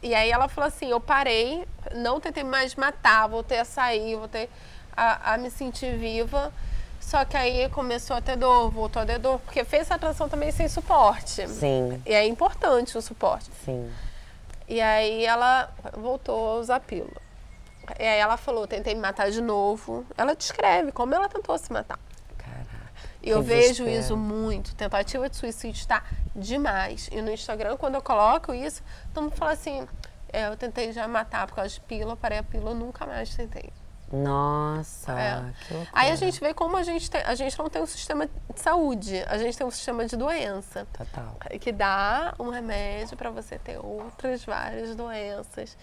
E 0.00 0.14
aí 0.14 0.30
ela 0.30 0.46
falou 0.46 0.68
assim, 0.68 0.88
eu 0.88 1.00
parei, 1.00 1.66
não 1.92 2.20
tentei 2.20 2.44
mais 2.44 2.76
matar, 2.76 3.26
voltei 3.26 3.58
a 3.58 3.64
sair, 3.64 4.14
voltei 4.14 4.48
a, 4.96 5.32
a 5.34 5.38
me 5.38 5.50
sentir 5.50 5.96
viva. 5.98 6.52
Só 7.06 7.24
que 7.24 7.36
aí 7.36 7.68
começou 7.68 8.16
a 8.16 8.20
ter 8.20 8.34
dor, 8.34 8.68
voltou 8.68 9.00
a 9.00 9.06
ter 9.06 9.20
dor, 9.20 9.38
porque 9.38 9.62
fez 9.64 9.82
essa 9.82 9.96
transição 9.96 10.28
também 10.28 10.50
sem 10.50 10.68
suporte. 10.68 11.46
Sim, 11.46 12.02
E 12.04 12.12
é 12.12 12.26
importante 12.26 12.98
o 12.98 13.00
suporte. 13.00 13.48
sim. 13.64 13.88
E 14.68 14.80
aí 14.80 15.24
ela 15.24 15.72
voltou 15.96 16.48
a 16.48 16.54
usar 16.58 16.80
pílula. 16.80 17.22
E 17.96 18.02
aí 18.02 18.18
ela 18.18 18.36
falou, 18.36 18.66
tentei 18.66 18.92
me 18.92 19.00
matar 19.00 19.30
de 19.30 19.40
novo. 19.40 20.04
Ela 20.18 20.34
descreve 20.34 20.90
como 20.90 21.14
ela 21.14 21.28
tentou 21.28 21.56
se 21.56 21.72
matar. 21.72 22.00
Caraca. 22.36 22.90
E 23.22 23.30
eu 23.30 23.40
vejo 23.40 23.86
isso 23.86 24.16
muito. 24.16 24.74
Tentativa 24.74 25.30
de 25.30 25.36
suicídio 25.36 25.78
está 25.78 26.02
demais. 26.34 27.08
E 27.12 27.22
no 27.22 27.30
Instagram, 27.30 27.76
quando 27.76 27.94
eu 27.94 28.02
coloco 28.02 28.52
isso, 28.52 28.82
todo 29.14 29.22
mundo 29.22 29.36
fala 29.36 29.52
assim, 29.52 29.86
é, 30.32 30.48
eu 30.48 30.56
tentei 30.56 30.90
já 30.92 31.06
matar 31.06 31.46
por 31.46 31.54
causa 31.54 31.72
de 31.72 31.80
pílula, 31.82 32.16
parei 32.16 32.38
a 32.38 32.42
pílula, 32.42 32.74
nunca 32.74 33.06
mais 33.06 33.32
tentei. 33.32 33.70
Nossa, 34.12 35.12
É. 35.12 35.34
que 35.66 35.74
loucura. 35.74 35.90
Aí 35.92 36.10
a 36.10 36.16
gente 36.16 36.38
vê 36.40 36.54
como 36.54 36.76
a 36.76 36.82
gente 36.82 37.10
tem, 37.10 37.20
a 37.22 37.34
gente 37.34 37.58
não 37.58 37.68
tem 37.68 37.82
um 37.82 37.86
sistema 37.86 38.26
de 38.26 38.60
saúde, 38.60 39.22
a 39.26 39.36
gente 39.38 39.56
tem 39.58 39.66
um 39.66 39.70
sistema 39.70 40.06
de 40.06 40.16
doença. 40.16 40.86
Total. 40.96 41.36
que 41.60 41.72
dá 41.72 42.34
um 42.38 42.50
remédio 42.50 43.16
para 43.16 43.30
você 43.30 43.58
ter 43.58 43.78
outras 43.78 44.44
várias 44.44 44.94
doenças, 44.94 45.76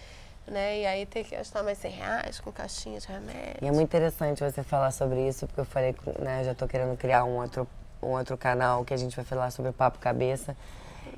né? 0.46 0.80
E 0.80 0.86
aí 0.86 1.06
ter 1.06 1.24
que 1.24 1.36
gastar 1.36 1.62
mais 1.62 1.78
100 1.78 1.90
reais 1.90 2.40
com 2.40 2.50
caixinha 2.50 2.98
de 2.98 3.06
remédio. 3.06 3.58
E 3.60 3.66
é 3.66 3.70
muito 3.72 3.88
interessante 3.88 4.42
você 4.42 4.62
falar 4.62 4.90
sobre 4.90 5.26
isso, 5.28 5.46
porque 5.46 5.60
eu 5.60 5.64
falei, 5.64 5.94
né, 6.18 6.40
eu 6.40 6.44
já 6.44 6.54
tô 6.54 6.66
querendo 6.66 6.96
criar 6.96 7.24
um 7.24 7.36
outro, 7.36 7.66
um 8.02 8.08
outro 8.08 8.36
canal 8.38 8.84
que 8.84 8.94
a 8.94 8.96
gente 8.96 9.14
vai 9.14 9.24
falar 9.24 9.50
sobre 9.50 9.70
o 9.70 9.74
papo 9.74 9.98
cabeça. 9.98 10.56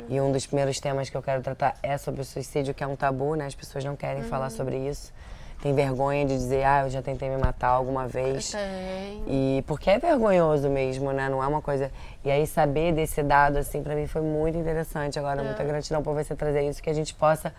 E 0.08 0.20
um 0.20 0.32
dos 0.32 0.44
primeiros 0.46 0.78
temas 0.80 1.08
que 1.08 1.16
eu 1.16 1.22
quero 1.22 1.42
tratar 1.42 1.76
é 1.82 1.96
sobre 1.96 2.20
o 2.20 2.24
suicídio, 2.24 2.74
que 2.74 2.82
é 2.82 2.86
um 2.86 2.96
tabu, 2.96 3.34
né? 3.36 3.46
As 3.46 3.54
pessoas 3.54 3.84
não 3.84 3.94
querem 3.96 4.22
falar 4.24 4.50
sobre 4.50 4.76
isso. 4.76 5.12
Tem 5.62 5.74
vergonha 5.74 6.24
de 6.26 6.34
dizer, 6.34 6.64
ah, 6.64 6.82
eu 6.84 6.90
já 6.90 7.00
tentei 7.02 7.28
me 7.28 7.38
matar 7.38 7.68
alguma 7.68 8.06
vez. 8.06 8.52
Tem. 8.52 9.22
E 9.26 9.64
porque 9.66 9.90
é 9.90 9.98
vergonhoso 9.98 10.68
mesmo, 10.68 11.12
né? 11.12 11.28
Não 11.28 11.42
é 11.42 11.46
uma 11.46 11.62
coisa. 11.62 11.90
E 12.24 12.30
aí 12.30 12.46
saber 12.46 12.92
desse 12.92 13.22
dado, 13.22 13.56
assim, 13.56 13.82
pra 13.82 13.94
mim 13.94 14.06
foi 14.06 14.22
muito 14.22 14.58
interessante. 14.58 15.18
Agora, 15.18 15.42
muita 15.42 15.64
gratidão 15.64 16.02
por 16.02 16.14
você 16.14 16.34
trazer 16.34 16.68
isso, 16.68 16.82
que 16.82 16.90
a 16.90 16.94
gente 16.94 17.14
possa 17.14 17.52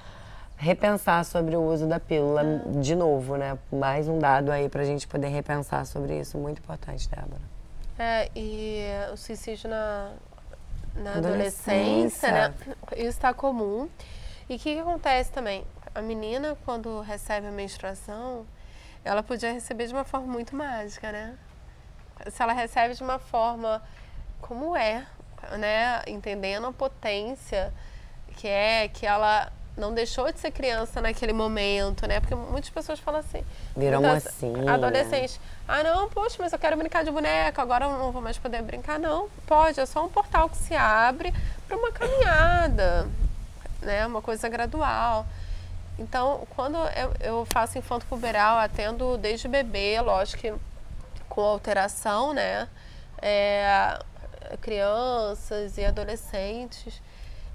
repensar 0.58 1.24
sobre 1.24 1.56
o 1.56 1.62
uso 1.62 1.86
da 1.86 2.00
pílula 2.00 2.44
de 2.82 2.96
novo, 2.96 3.36
né? 3.36 3.58
Mais 3.72 4.08
um 4.08 4.18
dado 4.20 4.52
aí 4.52 4.70
pra 4.70 4.84
gente 4.84 5.08
poder 5.08 5.28
repensar 5.28 5.86
sobre 5.86 6.20
isso. 6.20 6.38
Muito 6.38 6.60
importante, 6.60 7.08
Débora. 7.10 7.42
É, 7.98 8.30
e 8.36 8.84
o 9.12 9.18
suicídio 9.18 9.70
na, 9.70 10.12
na 10.96 11.14
Adolescência. 11.14 12.30
adolescência, 12.30 12.32
né? 12.32 12.54
Isso 12.96 13.10
está 13.10 13.34
comum. 13.34 13.90
E 14.50 14.56
o 14.56 14.60
que, 14.60 14.76
que 14.76 14.80
acontece 14.80 15.32
também? 15.32 15.64
A 15.98 16.02
menina, 16.04 16.56
quando 16.64 17.02
recebe 17.02 17.48
a 17.48 17.52
menstruação, 17.52 18.46
ela 19.04 19.24
podia 19.24 19.52
receber 19.52 19.88
de 19.88 19.94
uma 19.94 20.04
forma 20.04 20.28
muito 20.28 20.56
mágica, 20.56 21.12
né? 21.12 21.36
Se 22.30 22.40
ela 22.44 22.54
recebe 22.54 22.94
de 22.94 23.02
uma 23.02 23.18
forma 23.18 23.82
como 24.40 24.78
é, 24.78 25.08
né? 25.58 26.04
Entendendo 26.06 26.68
a 26.68 26.72
potência 26.72 27.74
que 28.36 28.48
é, 28.48 28.88
que 28.90 29.08
ela 29.08 29.52
não 29.76 29.92
deixou 29.92 30.32
de 30.32 30.40
ser 30.40 30.52
criança 30.52 31.02
naquele 31.02 31.34
momento, 31.34 32.06
né? 32.08 32.20
Porque 32.20 32.36
muitas 32.36 32.70
pessoas 32.70 33.00
falam 33.00 33.22
assim. 33.22 33.44
Virou 33.76 34.00
mocinha. 34.00 34.72
Adolescentes. 34.72 35.40
Ah, 35.68 35.82
não, 35.82 36.08
poxa, 36.12 36.36
mas 36.38 36.54
eu 36.54 36.60
quero 36.60 36.78
brincar 36.78 37.04
de 37.04 37.10
boneca, 37.10 37.60
agora 37.60 37.86
eu 37.86 37.98
não 37.98 38.12
vou 38.12 38.22
mais 38.22 38.38
poder 38.38 38.62
brincar. 38.62 39.00
Não, 39.00 39.30
pode, 39.48 39.80
é 39.80 39.86
só 39.88 40.06
um 40.06 40.10
portal 40.10 40.48
que 40.48 40.58
se 40.58 40.76
abre 40.76 41.34
para 41.68 41.76
uma 41.76 41.92
caminhada, 41.92 43.10
né? 43.82 44.06
Uma 44.06 44.22
coisa 44.22 44.48
gradual. 44.48 45.26
Então, 46.00 46.48
quando 46.56 46.78
eu, 46.78 47.14
eu 47.20 47.46
faço 47.46 47.78
infanto 47.78 48.06
puberal, 48.06 48.58
atendo 48.58 49.18
desde 49.18 49.48
bebê, 49.48 50.00
lógico 50.00 50.42
que 50.42 50.54
com 51.28 51.42
alteração, 51.42 52.34
né? 52.34 52.68
É, 53.22 54.00
crianças 54.62 55.78
e 55.78 55.86
adolescentes. 55.86 57.02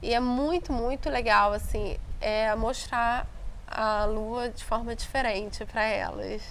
E 0.02 0.12
é 0.12 0.20
muito, 0.20 0.72
muito 0.72 1.08
legal, 1.08 1.52
assim, 1.52 1.96
é 2.20 2.54
mostrar 2.56 3.26
a 3.66 4.04
lua 4.04 4.48
de 4.48 4.64
forma 4.64 4.94
diferente 4.94 5.64
para 5.64 5.84
elas. 5.84 6.42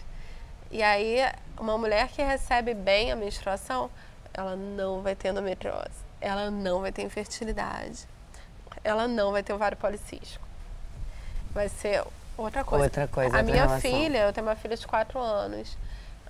E 0.71 0.81
aí, 0.81 1.19
uma 1.59 1.77
mulher 1.77 2.07
que 2.07 2.21
recebe 2.21 2.73
bem 2.73 3.11
a 3.11 3.15
menstruação, 3.15 3.89
ela 4.33 4.55
não 4.55 5.01
vai 5.01 5.15
ter 5.15 5.29
endometriose, 5.29 6.05
ela 6.21 6.49
não 6.49 6.81
vai 6.81 6.91
ter 6.91 7.01
infertilidade, 7.01 8.07
ela 8.83 9.07
não 9.07 9.31
vai 9.31 9.43
ter 9.43 9.53
ovário 9.53 9.77
policístico. 9.77 10.50
Vai 11.53 11.69
ser 11.69 12.03
outra 12.37 12.63
coisa. 12.63 12.85
Outra 12.85 13.07
coisa. 13.07 13.37
A 13.37 13.43
minha 13.43 13.65
relação. 13.65 13.79
filha, 13.81 14.19
eu 14.19 14.33
tenho 14.33 14.47
uma 14.47 14.55
filha 14.55 14.75
de 14.75 14.87
4 14.87 15.19
anos, 15.19 15.77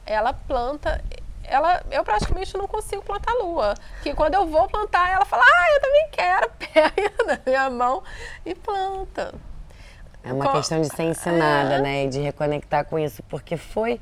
ela 0.06 0.34
planta. 0.34 1.04
Ela, 1.44 1.84
eu 1.92 2.04
praticamente 2.04 2.56
não 2.58 2.68
consigo 2.68 3.02
plantar 3.02 3.34
lua. 3.34 3.74
Que 4.04 4.14
quando 4.14 4.36
eu 4.36 4.46
vou 4.48 4.68
plantar, 4.68 5.12
ela 5.12 5.26
fala, 5.26 5.44
ah, 5.44 5.68
eu 5.76 5.82
também 5.82 6.08
quero, 6.12 6.52
pega 6.60 7.12
na 7.26 7.40
minha 7.46 7.70
mão 7.70 8.04
e 8.46 8.56
planta. 8.56 9.34
É 10.24 10.32
uma 10.32 10.52
questão 10.52 10.80
de 10.80 10.88
ser 10.96 11.04
ensinada, 11.04 11.76
É. 11.76 11.82
né? 11.82 12.06
E 12.06 12.10
de 12.10 12.20
reconectar 12.20 12.86
com 12.86 12.98
isso, 13.00 13.24
porque 13.24 13.58
foi 13.58 14.00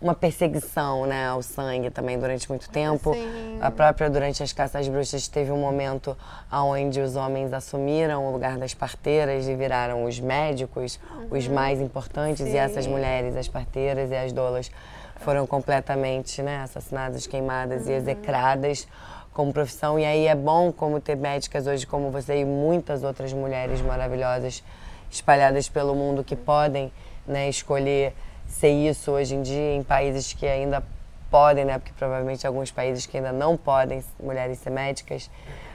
uma 0.00 0.14
perseguição, 0.14 1.06
né, 1.06 1.28
ao 1.28 1.42
sangue 1.42 1.90
também 1.90 2.18
durante 2.18 2.48
muito 2.48 2.70
tempo. 2.70 3.12
Sim. 3.14 3.58
A 3.60 3.70
própria 3.70 4.08
durante 4.08 4.42
as 4.42 4.52
caças 4.52 4.82
às 4.82 4.88
bruxas 4.88 5.26
teve 5.26 5.50
um 5.50 5.58
momento 5.58 6.16
onde 6.52 7.00
os 7.00 7.16
homens 7.16 7.52
assumiram 7.52 8.24
o 8.26 8.32
lugar 8.32 8.56
das 8.58 8.72
parteiras 8.74 9.48
e 9.48 9.54
viraram 9.56 10.04
os 10.04 10.20
médicos, 10.20 11.00
os 11.30 11.48
mais 11.48 11.80
importantes, 11.80 12.46
e 12.46 12.56
essas 12.56 12.76
Uhum. 12.76 12.82
Sim. 12.84 12.90
mulheres, 12.90 13.36
as 13.36 13.48
parteiras 13.48 14.10
e 14.10 14.16
as 14.16 14.32
dolas, 14.32 14.70
foram 15.16 15.44
completamente, 15.48 16.40
né, 16.42 16.58
assassinadas, 16.62 17.26
queimadas 17.26 17.86
Uhum. 17.86 17.92
e 17.92 17.94
execradas 17.96 18.86
como 19.34 19.52
profissão. 19.52 19.98
E 19.98 20.04
aí 20.04 20.26
é 20.28 20.34
bom 20.34 20.70
como 20.72 21.00
ter 21.00 21.16
médicas 21.16 21.66
hoje 21.66 21.84
como 21.84 22.10
você 22.12 22.38
e 22.40 22.44
muitas 22.44 23.02
outras 23.02 23.32
mulheres 23.32 23.80
maravilhosas 23.80 24.62
espalhadas 25.10 25.68
pelo 25.68 25.94
mundo 25.94 26.22
que 26.22 26.36
podem 26.36 26.92
né, 27.26 27.48
escolher 27.48 28.14
ser 28.58 28.70
isso 28.70 29.12
hoje 29.12 29.34
em 29.36 29.42
dia 29.42 29.74
em 29.76 29.82
países 29.82 30.32
que 30.32 30.46
ainda 30.46 30.82
podem, 31.30 31.64
né? 31.64 31.78
Porque 31.78 31.92
provavelmente 31.96 32.46
alguns 32.46 32.70
países 32.70 33.06
que 33.06 33.16
ainda 33.16 33.32
não 33.32 33.56
podem 33.56 34.02
mulheres 34.20 34.58
ser 34.58 34.70
médicas, 34.70 35.30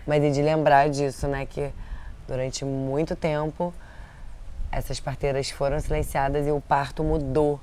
mas 0.06 0.22
e 0.24 0.30
de 0.32 0.42
lembrar 0.42 0.90
disso, 0.90 1.28
né? 1.28 1.46
Que 1.46 1.72
durante 2.28 2.66
muito 2.66 3.16
tempo 3.16 3.74
essas 4.72 5.00
parteiras 5.00 5.50
foram 5.50 5.80
silenciadas 5.80 6.46
e 6.48 6.52
o 6.52 6.60
parto 6.60 7.04
mudou 7.04 7.60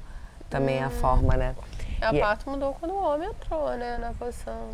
também 0.48 0.82
a 0.82 0.88
forma, 0.90 1.36
né? 1.36 1.54
A 2.00 2.14
E 2.14 2.18
é- 2.18 2.20
parto 2.20 2.48
mudou 2.48 2.72
quando 2.80 2.92
o 2.92 3.02
homem 3.04 3.28
entrou, 3.28 3.70
né, 3.76 3.98
na 4.00 4.12
posição. 4.12 4.70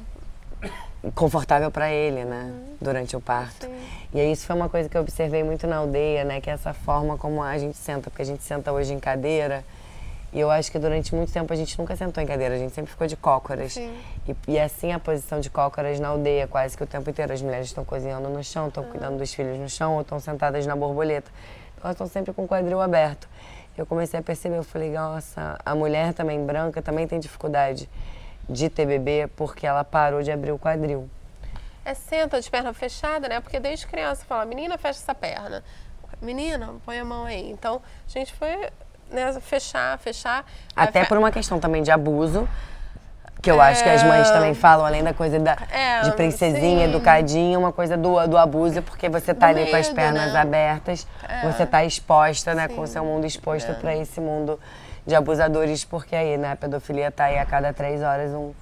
confortável 1.14 1.70
para 1.70 1.90
ele, 1.90 2.24
né, 2.24 2.52
durante 2.80 3.14
o 3.16 3.20
parto. 3.20 3.66
Sim. 3.66 3.86
E 4.12 4.18
aí 4.20 4.32
isso 4.32 4.44
foi 4.46 4.56
uma 4.56 4.68
coisa 4.68 4.88
que 4.88 4.96
eu 4.96 5.02
observei 5.02 5.44
muito 5.44 5.66
na 5.66 5.76
aldeia, 5.76 6.24
né, 6.24 6.40
que 6.40 6.50
é 6.50 6.52
essa 6.54 6.72
forma 6.74 7.16
como 7.18 7.42
a 7.42 7.56
gente 7.58 7.76
senta, 7.76 8.10
porque 8.10 8.22
a 8.22 8.24
gente 8.24 8.42
senta 8.42 8.72
hoje 8.72 8.92
em 8.92 8.98
cadeira. 8.98 9.62
E 10.32 10.40
eu 10.40 10.50
acho 10.50 10.70
que 10.70 10.78
durante 10.78 11.14
muito 11.14 11.32
tempo 11.32 11.52
a 11.52 11.56
gente 11.56 11.78
nunca 11.78 11.96
sentou 11.96 12.22
em 12.22 12.26
cadeira, 12.26 12.54
a 12.54 12.58
gente 12.58 12.74
sempre 12.74 12.90
ficou 12.90 13.06
de 13.06 13.16
cócoras. 13.16 13.76
E, 13.76 14.36
e 14.48 14.58
é 14.58 14.64
assim 14.64 14.92
a 14.92 14.98
posição 14.98 15.40
de 15.40 15.48
cócoras 15.48 15.98
na 16.00 16.08
aldeia, 16.08 16.46
quase 16.46 16.76
que 16.76 16.82
o 16.82 16.86
tempo 16.86 17.08
inteiro. 17.08 17.32
As 17.32 17.40
mulheres 17.40 17.68
estão 17.68 17.84
cozinhando 17.84 18.28
no 18.28 18.42
chão, 18.42 18.68
estão 18.68 18.84
cuidando 18.84 19.18
dos 19.18 19.32
filhos 19.32 19.58
no 19.58 19.68
chão 19.68 19.94
ou 19.94 20.02
estão 20.02 20.20
sentadas 20.20 20.66
na 20.66 20.76
borboleta. 20.76 21.30
Então 21.74 21.84
elas 21.84 21.94
estão 21.94 22.06
sempre 22.06 22.32
com 22.32 22.44
o 22.44 22.48
quadril 22.48 22.80
aberto. 22.80 23.28
Eu 23.76 23.86
comecei 23.86 24.18
a 24.18 24.22
perceber, 24.22 24.56
eu 24.56 24.64
falei, 24.64 24.90
nossa, 24.90 25.58
a 25.64 25.74
mulher 25.74 26.14
também 26.14 26.44
branca 26.44 26.80
também 26.80 27.06
tem 27.06 27.20
dificuldade 27.20 27.88
de 28.48 28.70
ter 28.70 28.86
bebê 28.86 29.28
porque 29.36 29.66
ela 29.66 29.84
parou 29.84 30.22
de 30.22 30.32
abrir 30.32 30.52
o 30.52 30.58
quadril. 30.58 31.08
É 31.84 31.94
senta 31.94 32.40
de 32.40 32.50
perna 32.50 32.72
fechada, 32.72 33.28
né? 33.28 33.40
Porque 33.40 33.60
desde 33.60 33.86
criança 33.86 34.24
fala, 34.24 34.44
menina, 34.44 34.76
fecha 34.78 34.98
essa 34.98 35.14
perna. 35.14 35.62
Menina, 36.20 36.74
põe 36.84 36.98
a 36.98 37.04
mão 37.04 37.24
aí. 37.24 37.50
Então, 37.50 37.82
a 38.06 38.10
gente 38.10 38.32
foi 38.32 38.70
né, 39.10 39.32
fechar, 39.40 39.98
fechar. 39.98 40.44
Até 40.74 41.04
por 41.04 41.16
uma 41.18 41.30
questão 41.30 41.58
também 41.58 41.82
de 41.82 41.90
abuso, 41.90 42.48
que 43.42 43.50
eu 43.50 43.60
acho 43.60 43.82
que 43.82 43.88
as 43.88 44.02
mães 44.02 44.28
também 44.30 44.54
falam, 44.54 44.84
além 44.84 45.04
da 45.04 45.12
coisa 45.14 45.38
da, 45.38 45.56
É, 45.70 46.00
de 46.00 46.12
princesinha, 46.12 46.84
sim. 46.86 46.90
educadinha, 46.94 47.58
uma 47.58 47.72
coisa 47.72 47.96
do, 47.96 48.26
do 48.26 48.36
abuso, 48.36 48.82
porque 48.82 49.08
você 49.08 49.32
tá 49.34 49.52
Do 49.52 49.58
ali 49.60 49.70
com 49.70 49.76
as 49.76 49.88
pernas 49.88 50.32
né? 50.32 50.40
abertas, 50.40 51.06
É. 51.28 51.50
você 51.50 51.64
tá 51.66 51.84
exposta, 51.84 52.54
né, 52.54 52.66
com 52.68 52.80
o 52.80 52.86
Sim. 52.86 52.94
seu 52.94 53.04
mundo 53.04 53.26
exposto 53.26 53.70
É. 53.70 53.74
pra 53.74 53.94
esse 53.96 54.20
mundo 54.20 54.58
de 55.06 55.14
abusadores, 55.14 55.84
porque 55.84 56.16
aí, 56.16 56.36
né, 56.36 56.52
a 56.52 56.56
pedofilia 56.56 57.10
tá 57.12 57.24
aí 57.24 57.38
a 57.38 57.44
cada 57.46 57.72
três 57.72 58.02
horas 58.02 58.32
um, 58.32 58.52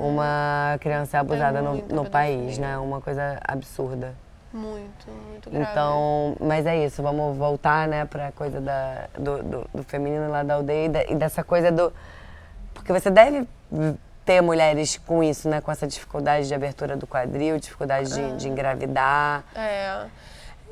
uma 0.00 0.76
criança 0.80 1.16
é 1.16 1.20
abusada 1.20 1.60
no, 1.60 1.76
no 1.88 2.04
país, 2.08 2.58
né, 2.58 2.76
uma 2.78 3.00
coisa 3.00 3.38
absurda. 3.46 4.14
Muito, 4.52 5.08
muito 5.10 5.48
grave. 5.50 5.70
Então, 5.70 6.36
mas 6.40 6.66
é 6.66 6.84
isso, 6.84 7.02
vamos 7.02 7.36
voltar, 7.36 7.86
né, 7.86 8.04
pra 8.04 8.32
coisa 8.32 8.60
da, 8.60 9.06
do, 9.16 9.42
do, 9.42 9.70
do 9.72 9.82
feminino 9.84 10.28
lá 10.28 10.42
da 10.42 10.54
aldeia 10.54 10.86
e, 10.86 10.88
da- 10.88 11.04
e 11.04 11.14
dessa 11.14 11.44
coisa 11.44 11.70
do. 11.70 11.92
Porque 12.74 12.92
você 12.92 13.10
deve 13.10 13.46
ter 14.24 14.40
mulheres 14.40 14.96
com 15.06 15.22
isso, 15.22 15.48
né, 15.48 15.60
com 15.60 15.70
essa 15.70 15.86
dificuldade 15.86 16.48
de 16.48 16.54
abertura 16.54 16.96
do 16.96 17.06
quadril, 17.06 17.58
dificuldade 17.58 18.12
de, 18.12 18.36
de 18.36 18.48
engravidar. 18.48 19.44
É. 19.54 20.06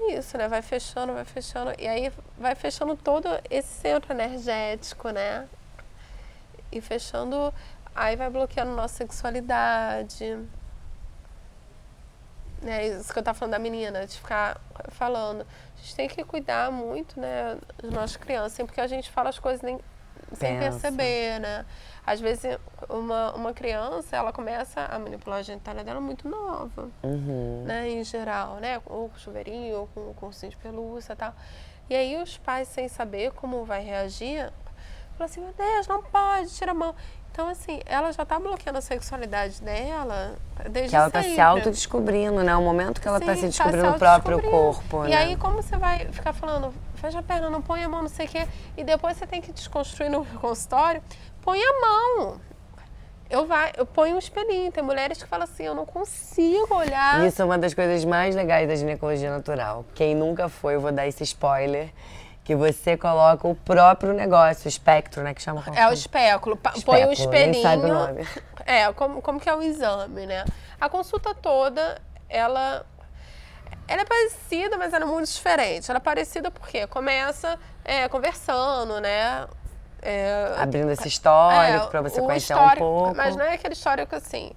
É 0.00 0.14
isso, 0.16 0.38
né? 0.38 0.46
Vai 0.48 0.62
fechando, 0.62 1.12
vai 1.12 1.24
fechando. 1.24 1.72
E 1.78 1.86
aí 1.86 2.12
vai 2.38 2.54
fechando 2.54 2.96
todo 2.96 3.28
esse 3.50 3.68
centro 3.80 4.12
energético, 4.12 5.10
né? 5.10 5.44
E 6.70 6.80
fechando. 6.80 7.52
Aí 7.94 8.14
vai 8.14 8.30
bloqueando 8.30 8.72
nossa 8.76 8.94
sexualidade. 8.94 10.38
Né? 12.62 12.88
Isso 12.88 13.12
que 13.12 13.18
eu 13.18 13.22
tava 13.22 13.38
falando 13.38 13.52
da 13.52 13.58
menina, 13.58 14.06
de 14.06 14.16
ficar 14.16 14.60
falando. 14.90 15.42
A 15.42 15.80
gente 15.80 15.94
tem 15.94 16.08
que 16.08 16.24
cuidar 16.24 16.70
muito, 16.72 17.18
né, 17.20 17.56
das 17.80 17.92
nossas 17.92 18.16
crianças, 18.16 18.58
porque 18.66 18.80
a 18.80 18.86
gente 18.86 19.10
fala 19.10 19.28
as 19.28 19.38
coisas 19.38 19.62
nem, 19.62 19.78
sem 20.32 20.58
Pensa. 20.58 20.70
perceber, 20.80 21.38
né? 21.38 21.64
Às 22.04 22.20
vezes, 22.20 22.58
uma, 22.88 23.32
uma 23.34 23.52
criança, 23.52 24.16
ela 24.16 24.32
começa 24.32 24.80
a 24.80 24.98
manipular 24.98 25.38
a 25.38 25.42
genitália 25.42 25.84
dela 25.84 26.00
muito 26.00 26.28
nova 26.28 26.90
Uhum. 27.02 27.64
né, 27.64 27.88
em 27.88 28.02
geral, 28.02 28.56
né, 28.56 28.80
ou 28.86 29.08
com 29.08 29.18
chuveirinho, 29.18 29.80
ou 29.80 29.86
com 29.88 30.14
com 30.14 30.26
ursinho 30.26 30.50
de 30.50 30.56
pelúcia 30.56 31.12
e 31.12 31.16
tal. 31.16 31.32
E 31.88 31.94
aí 31.94 32.20
os 32.20 32.36
pais, 32.38 32.66
sem 32.68 32.88
saber 32.88 33.30
como 33.32 33.64
vai 33.64 33.82
reagir, 33.84 34.52
falam 35.16 35.24
assim, 35.30 35.40
meu 35.40 35.52
Deus, 35.52 35.86
não 35.86 36.02
pode, 36.02 36.50
tira 36.54 36.72
a 36.72 36.74
mão. 36.74 36.94
Então, 37.38 37.50
assim, 37.50 37.78
ela 37.86 38.10
já 38.10 38.26
tá 38.26 38.36
bloqueando 38.40 38.80
a 38.80 38.82
sexualidade 38.82 39.62
dela 39.62 40.34
desde 40.68 40.90
Que 40.90 40.96
ela 40.96 41.08
tá 41.08 41.22
se 41.22 41.40
autodescobrindo, 41.40 42.42
né? 42.42 42.56
O 42.56 42.62
momento 42.62 43.00
que 43.00 43.06
ela 43.06 43.20
tá 43.20 43.32
Sim, 43.36 43.42
se 43.42 43.46
descobrindo 43.46 43.90
o 43.90 43.94
próprio 43.96 44.42
corpo, 44.42 45.04
E 45.04 45.10
né? 45.10 45.16
aí, 45.18 45.36
como 45.36 45.62
você 45.62 45.76
vai 45.76 46.00
ficar 46.06 46.32
falando, 46.32 46.74
fecha 46.96 47.20
a 47.20 47.22
perna, 47.22 47.48
não 47.48 47.62
põe 47.62 47.84
a 47.84 47.88
mão, 47.88 48.02
não 48.02 48.08
sei 48.08 48.26
o 48.26 48.28
quê, 48.28 48.44
e 48.76 48.82
depois 48.82 49.16
você 49.16 49.24
tem 49.24 49.40
que 49.40 49.52
desconstruir 49.52 50.10
no 50.10 50.24
consultório, 50.42 51.00
põe 51.40 51.60
a 51.62 51.80
mão. 51.80 52.40
Eu, 53.30 53.46
vai, 53.46 53.70
eu 53.76 53.86
ponho 53.86 54.16
um 54.16 54.18
espelhinho. 54.18 54.72
Tem 54.72 54.82
mulheres 54.82 55.22
que 55.22 55.28
falam 55.28 55.44
assim, 55.44 55.62
eu 55.62 55.76
não 55.76 55.86
consigo 55.86 56.74
olhar. 56.74 57.24
Isso 57.24 57.40
é 57.40 57.44
uma 57.44 57.56
das 57.56 57.72
coisas 57.72 58.04
mais 58.04 58.34
legais 58.34 58.66
da 58.66 58.74
ginecologia 58.74 59.30
natural. 59.30 59.84
Quem 59.94 60.12
nunca 60.12 60.48
foi, 60.48 60.74
eu 60.74 60.80
vou 60.80 60.90
dar 60.90 61.06
esse 61.06 61.22
spoiler, 61.22 61.92
que 62.48 62.56
você 62.56 62.96
coloca 62.96 63.46
o 63.46 63.54
próprio 63.54 64.14
negócio, 64.14 64.64
o 64.64 64.68
espectro, 64.70 65.22
né? 65.22 65.34
Que 65.34 65.42
chama 65.42 65.62
É 65.76 65.86
o 65.86 65.92
espéculo. 65.92 66.56
Pa- 66.56 66.70
Põe 66.70 66.78
Espéculo, 66.78 67.04
nem 67.04 67.12
espelhinho. 67.12 67.62
sabe 67.62 67.84
o 67.84 67.88
nome. 67.94 68.26
É, 68.64 68.90
como, 68.92 69.20
como 69.22 69.38
que 69.40 69.48
é 69.48 69.54
o 69.54 69.62
exame, 69.62 70.24
né? 70.26 70.44
A 70.80 70.88
consulta 70.88 71.34
toda, 71.34 72.00
ela. 72.28 72.84
Ela 73.86 74.02
é 74.02 74.04
parecida, 74.04 74.76
mas 74.78 74.92
ela 74.94 75.04
é 75.04 75.08
muito 75.08 75.26
diferente. 75.30 75.90
Ela 75.90 75.98
é 75.98 76.00
parecida 76.00 76.50
porque 76.50 76.86
começa 76.86 77.58
é, 77.84 78.08
conversando, 78.08 78.98
né? 79.00 79.46
É, 80.02 80.54
Abrindo 80.58 80.90
esse 80.90 81.06
histórico 81.08 81.84
é, 81.84 81.88
pra 81.88 82.00
você 82.02 82.20
conhecer 82.22 82.54
um 82.54 82.70
pouco. 82.76 83.14
Mas 83.14 83.36
não 83.36 83.44
é 83.44 83.54
aquele 83.54 83.74
histórico 83.74 84.14
assim. 84.16 84.52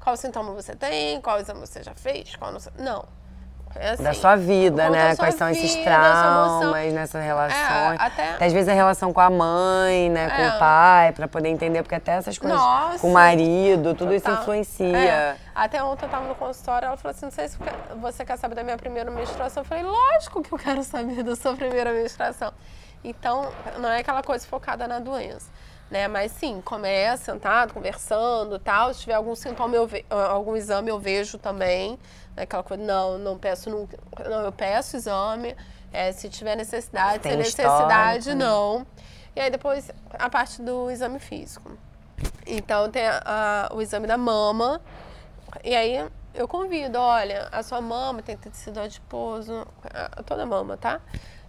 Qual 0.00 0.16
sintoma 0.16 0.52
você 0.52 0.74
tem, 0.76 1.20
qual 1.20 1.38
exame 1.40 1.60
você 1.60 1.82
já 1.82 1.94
fez, 1.94 2.34
qual 2.36 2.52
não. 2.52 2.60
sei- 2.60 2.72
Não. 2.78 3.04
É 3.76 3.90
assim, 3.90 4.02
da 4.02 4.14
sua 4.14 4.36
vida, 4.36 4.88
né? 4.90 5.08
sua 5.14 5.24
Quais 5.24 5.34
são 5.34 5.48
esses 5.48 5.74
vida, 5.74 5.90
emoção. 5.90 6.60
traumas 6.60 6.92
nessas 6.92 7.24
relações. 7.24 7.60
É, 8.00 8.04
até- 8.04 8.44
Às 8.46 8.52
vezes 8.52 8.68
a 8.68 8.72
relação 8.72 9.12
com 9.12 9.20
a 9.20 9.28
mãe, 9.30 10.08
né? 10.10 10.28
Com 10.30 10.42
É. 10.42 10.48
o 10.56 10.58
pai, 10.58 11.12
pra 11.12 11.26
poder 11.28 11.48
entender, 11.48 11.82
porque 11.82 11.94
até 11.94 12.12
essas 12.12 12.38
coisas 12.38 12.58
Nossa. 12.58 12.98
com 12.98 13.10
o 13.10 13.12
marido, 13.12 13.94
tudo 13.94 14.14
isso 14.14 14.24
Total. 14.26 14.40
influencia. 14.42 14.96
É. 14.96 15.36
Até 15.54 15.82
ontem 15.82 16.04
eu 16.06 16.10
tava 16.10 16.26
no 16.26 16.34
consultório, 16.34 16.86
ela 16.86 16.96
falou 16.96 17.10
assim, 17.10 17.26
não 17.26 17.32
sei 17.32 17.48
se 17.48 17.58
você 18.00 18.24
quer 18.24 18.36
saber 18.38 18.54
da 18.54 18.62
minha 18.62 18.76
primeira 18.76 19.10
menstruação. 19.10 19.62
Eu 19.62 19.66
falei, 19.68 19.84
lógico 19.84 20.42
que 20.42 20.52
eu 20.52 20.58
quero 20.58 20.82
saber 20.84 21.22
da 21.22 21.34
sua 21.34 21.54
primeira 21.54 21.92
menstruação. 21.92 22.52
Então, 23.02 23.48
não 23.78 23.88
é 23.90 23.98
aquela 23.98 24.22
coisa 24.22 24.46
focada 24.46 24.86
na 24.88 24.98
doença. 24.98 25.46
Né? 25.90 26.08
Mas 26.08 26.32
sim, 26.32 26.62
começa 26.64 27.32
sentado, 27.32 27.74
conversando 27.74 28.58
tal. 28.58 28.92
Se 28.94 29.00
tiver 29.00 29.14
algum 29.14 29.34
sintoma, 29.34 29.86
ve- 29.86 30.04
algum 30.08 30.56
exame, 30.56 30.88
eu 30.88 30.98
vejo 30.98 31.36
também. 31.38 31.98
Né? 32.36 32.42
Aquela 32.42 32.62
coisa, 32.62 32.82
não, 32.82 33.18
não 33.18 33.38
peço 33.38 33.70
nunca. 33.70 33.98
Não, 34.28 34.40
eu 34.42 34.52
peço 34.52 34.96
exame. 34.96 35.56
É, 35.92 36.10
se 36.12 36.28
tiver 36.28 36.56
necessidade, 36.56 37.20
Tem 37.20 37.32
sem 37.32 37.38
necessidade, 37.38 38.18
histórico. 38.30 38.44
não. 38.44 38.86
E 39.36 39.40
aí 39.40 39.50
depois 39.50 39.90
a 40.12 40.28
parte 40.28 40.60
do 40.62 40.90
exame 40.90 41.18
físico. 41.20 41.70
Então 42.46 42.90
tem 42.90 43.06
a- 43.06 43.22
a- 43.70 43.74
o 43.74 43.80
exame 43.80 44.06
da 44.06 44.16
mama. 44.16 44.80
E 45.62 45.74
aí 45.74 46.04
eu 46.34 46.48
convido, 46.48 46.98
olha, 46.98 47.48
a 47.52 47.62
sua 47.62 47.80
mama 47.80 48.22
tem 48.22 48.36
tecido 48.36 48.80
adiposo, 48.80 49.66
toda 50.26 50.44
mama, 50.44 50.76
tá? 50.76 51.00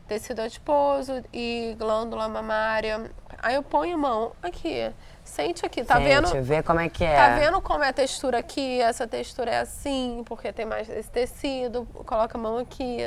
tecido 0.07 0.39
adiposo 0.41 1.23
e 1.33 1.75
glândula 1.79 2.27
mamária. 2.29 3.09
Aí 3.41 3.55
eu 3.55 3.63
ponho 3.63 3.95
a 3.95 3.97
mão 3.97 4.33
aqui. 4.43 4.93
Sente 5.35 5.65
aqui, 5.65 5.83
tá 5.83 5.97
Sente, 5.97 6.07
vendo? 6.07 6.43
vê 6.45 6.63
como 6.63 6.79
é 6.79 6.87
que 6.87 7.03
é. 7.03 7.13
Tá 7.13 7.35
vendo 7.35 7.59
como 7.59 7.83
é 7.83 7.89
a 7.89 7.93
textura 7.93 8.37
aqui? 8.39 8.79
Essa 8.79 9.05
textura 9.05 9.51
é 9.51 9.59
assim, 9.59 10.23
porque 10.25 10.53
tem 10.53 10.65
mais 10.65 10.89
esse 10.89 11.11
tecido. 11.11 11.85
Coloca 12.05 12.37
a 12.37 12.41
mão 12.41 12.57
aqui. 12.57 12.99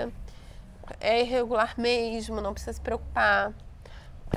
É 1.00 1.22
irregular 1.22 1.72
mesmo, 1.78 2.38
não 2.42 2.52
precisa 2.52 2.74
se 2.74 2.82
preocupar. 2.82 3.54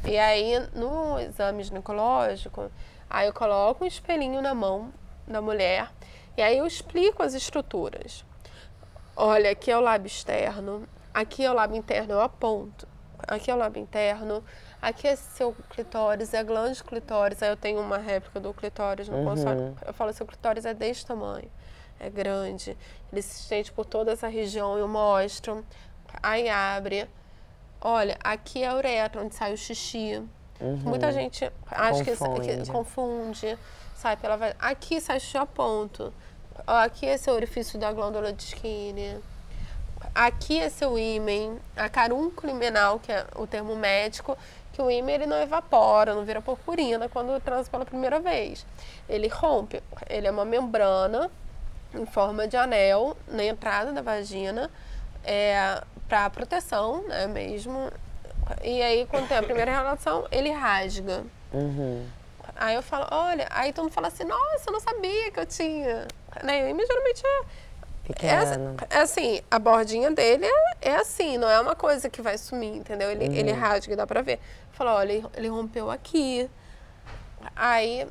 E 0.05 0.17
aí, 0.17 0.57
no 0.73 1.19
exame 1.19 1.63
ginecológico, 1.63 2.71
aí 3.09 3.27
eu 3.27 3.33
coloco 3.33 3.83
um 3.83 3.87
espelhinho 3.87 4.41
na 4.41 4.53
mão 4.53 4.93
da 5.27 5.41
mulher 5.41 5.91
e 6.37 6.41
aí 6.41 6.59
eu 6.59 6.65
explico 6.65 7.21
as 7.21 7.33
estruturas. 7.33 8.23
Olha, 9.17 9.51
aqui 9.51 9.69
é 9.69 9.77
o 9.77 9.81
lábio 9.81 10.07
externo, 10.07 10.87
aqui 11.13 11.43
é 11.43 11.51
o 11.51 11.53
lábio 11.53 11.75
interno, 11.75 12.13
eu 12.13 12.21
aponto. 12.21 12.87
Aqui 13.27 13.51
é 13.51 13.53
o 13.53 13.57
lábio 13.57 13.81
interno, 13.81 14.41
aqui 14.81 15.07
é 15.07 15.15
seu 15.15 15.55
clitóris, 15.69 16.33
é 16.33 16.39
a 16.39 16.43
glândula 16.43 16.75
clitóris. 16.85 17.41
Aí 17.43 17.49
eu 17.49 17.57
tenho 17.57 17.79
uma 17.79 17.97
réplica 17.97 18.39
do 18.39 18.53
clitóris 18.53 19.07
no 19.07 19.17
Uhum. 19.17 19.25
consultório. 19.25 19.77
Eu 19.85 19.93
falo, 19.93 20.13
seu 20.13 20.25
clitóris 20.25 20.65
é 20.65 20.73
desse 20.73 21.05
tamanho, 21.05 21.49
é 21.99 22.09
grande. 22.09 22.77
Ele 23.11 23.21
se 23.21 23.41
estende 23.41 23.71
por 23.71 23.85
toda 23.85 24.11
essa 24.11 24.27
região, 24.27 24.77
eu 24.77 24.87
mostro. 24.87 25.63
Aí 26.21 26.49
abre. 26.49 27.07
Olha, 27.79 28.17
aqui 28.23 28.63
é 28.63 28.67
a 28.67 28.75
uretra, 28.75 29.21
onde 29.21 29.33
sai 29.35 29.53
o 29.53 29.57
xixi. 29.57 30.21
Muita 30.83 31.11
gente 31.11 31.51
acha 31.67 32.03
que, 32.03 32.15
que 32.15 32.23
Uhum. 32.23 32.65
Confunde. 32.67 33.57
sai 33.95 34.15
pela 34.17 34.37
Aqui 34.59 35.01
sai 35.01 35.19
xixi 35.19 35.37
a 35.37 35.45
ponto. 35.45 36.13
Aqui 36.67 37.07
é 37.07 37.17
seu 37.17 37.33
orifício 37.33 37.79
da 37.79 37.91
glândula 37.91 38.31
de 38.31 38.43
Skinner. 38.43 39.19
Aqui 40.13 40.59
é 40.59 40.69
seu 40.69 40.97
ímen, 40.99 41.57
a 41.75 41.87
carúnculo 41.89 42.51
imenal, 42.51 42.99
que 42.99 43.11
é 43.11 43.25
o 43.35 43.47
termo 43.47 43.75
médico, 43.75 44.37
que 44.81 44.85
o 44.87 44.89
ímen 44.89 45.13
ele 45.15 45.25
não 45.27 45.37
evapora, 45.39 46.15
não 46.15 46.25
vira 46.25 46.41
purpurina 46.41 47.07
quando 47.07 47.39
transa 47.39 47.69
pela 47.69 47.85
primeira 47.85 48.19
vez. 48.19 48.65
Ele 49.07 49.27
rompe, 49.27 49.81
ele 50.09 50.27
é 50.27 50.31
uma 50.31 50.43
membrana 50.43 51.29
em 51.93 52.05
forma 52.05 52.47
de 52.47 52.57
anel 52.57 53.15
na 53.27 53.43
entrada 53.43 53.91
da 53.93 54.01
vagina, 54.01 54.71
é, 55.23 55.81
para 56.09 56.29
proteção, 56.31 57.03
né, 57.07 57.27
mesmo. 57.27 57.91
E 58.63 58.81
aí, 58.81 59.05
quando 59.05 59.27
tem 59.27 59.37
a 59.37 59.43
primeira 59.43 59.71
relação, 59.71 60.25
ele 60.31 60.49
rasga. 60.51 61.23
Uhum. 61.53 62.05
Aí 62.55 62.75
eu 62.75 62.81
falo, 62.81 63.07
olha, 63.11 63.47
aí 63.51 63.71
todo 63.71 63.83
mundo 63.83 63.93
fala 63.93 64.07
assim, 64.07 64.23
nossa, 64.23 64.63
eu 64.69 64.73
não 64.73 64.79
sabia 64.79 65.31
que 65.31 65.39
eu 65.39 65.45
tinha. 65.45 66.07
Né? 66.43 66.63
O 66.65 66.69
ímã 66.69 66.83
geralmente 66.85 67.21
é, 67.25 67.29
é, 68.25 68.35
assim- 68.37 68.51
Pequeno. 68.53 68.75
é 68.89 68.97
assim, 68.97 69.41
a 69.49 69.59
bordinha 69.59 70.11
dele 70.11 70.45
é, 70.45 70.89
é 70.89 70.95
assim, 70.95 71.37
não 71.37 71.49
é 71.49 71.59
uma 71.59 71.75
coisa 71.75 72.09
que 72.09 72.21
vai 72.21 72.37
sumir, 72.37 72.75
entendeu? 72.77 73.09
Ele, 73.11 73.25
Uhum. 73.27 73.33
ele 73.33 73.51
rasga, 73.51 73.95
dá 73.95 74.05
pra 74.07 74.21
ver. 74.21 74.39
Fala, 74.81 74.95
olha, 74.95 75.13
ele, 75.13 75.25
ele 75.35 75.47
rompeu 75.47 75.91
aqui. 75.91 76.49
Aí 77.55 78.07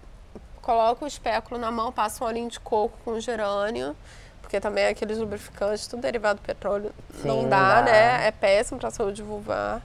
coloca 0.63 1.05
o 1.05 1.09
espéculo 1.09 1.61
na 1.61 1.69
mão, 1.69 1.91
passa 1.91 2.23
um 2.23 2.29
olhinho 2.29 2.49
de 2.49 2.61
coco 2.61 2.97
com 3.05 3.19
gerânio, 3.19 3.97
porque 4.41 4.61
também 4.61 4.87
aqueles 4.87 5.19
lubrificantes, 5.19 5.89
tudo 5.89 6.03
derivado 6.03 6.39
do 6.39 6.45
petróleo, 6.47 6.95
Sim, 7.21 7.27
não, 7.27 7.43
não 7.43 7.49
dá, 7.49 7.81
dá. 7.81 7.91
né? 7.91 8.29
É 8.29 8.31
péssimo 8.31 8.79
pra 8.79 8.89
saúde 8.89 9.21
vulvar, 9.21 9.83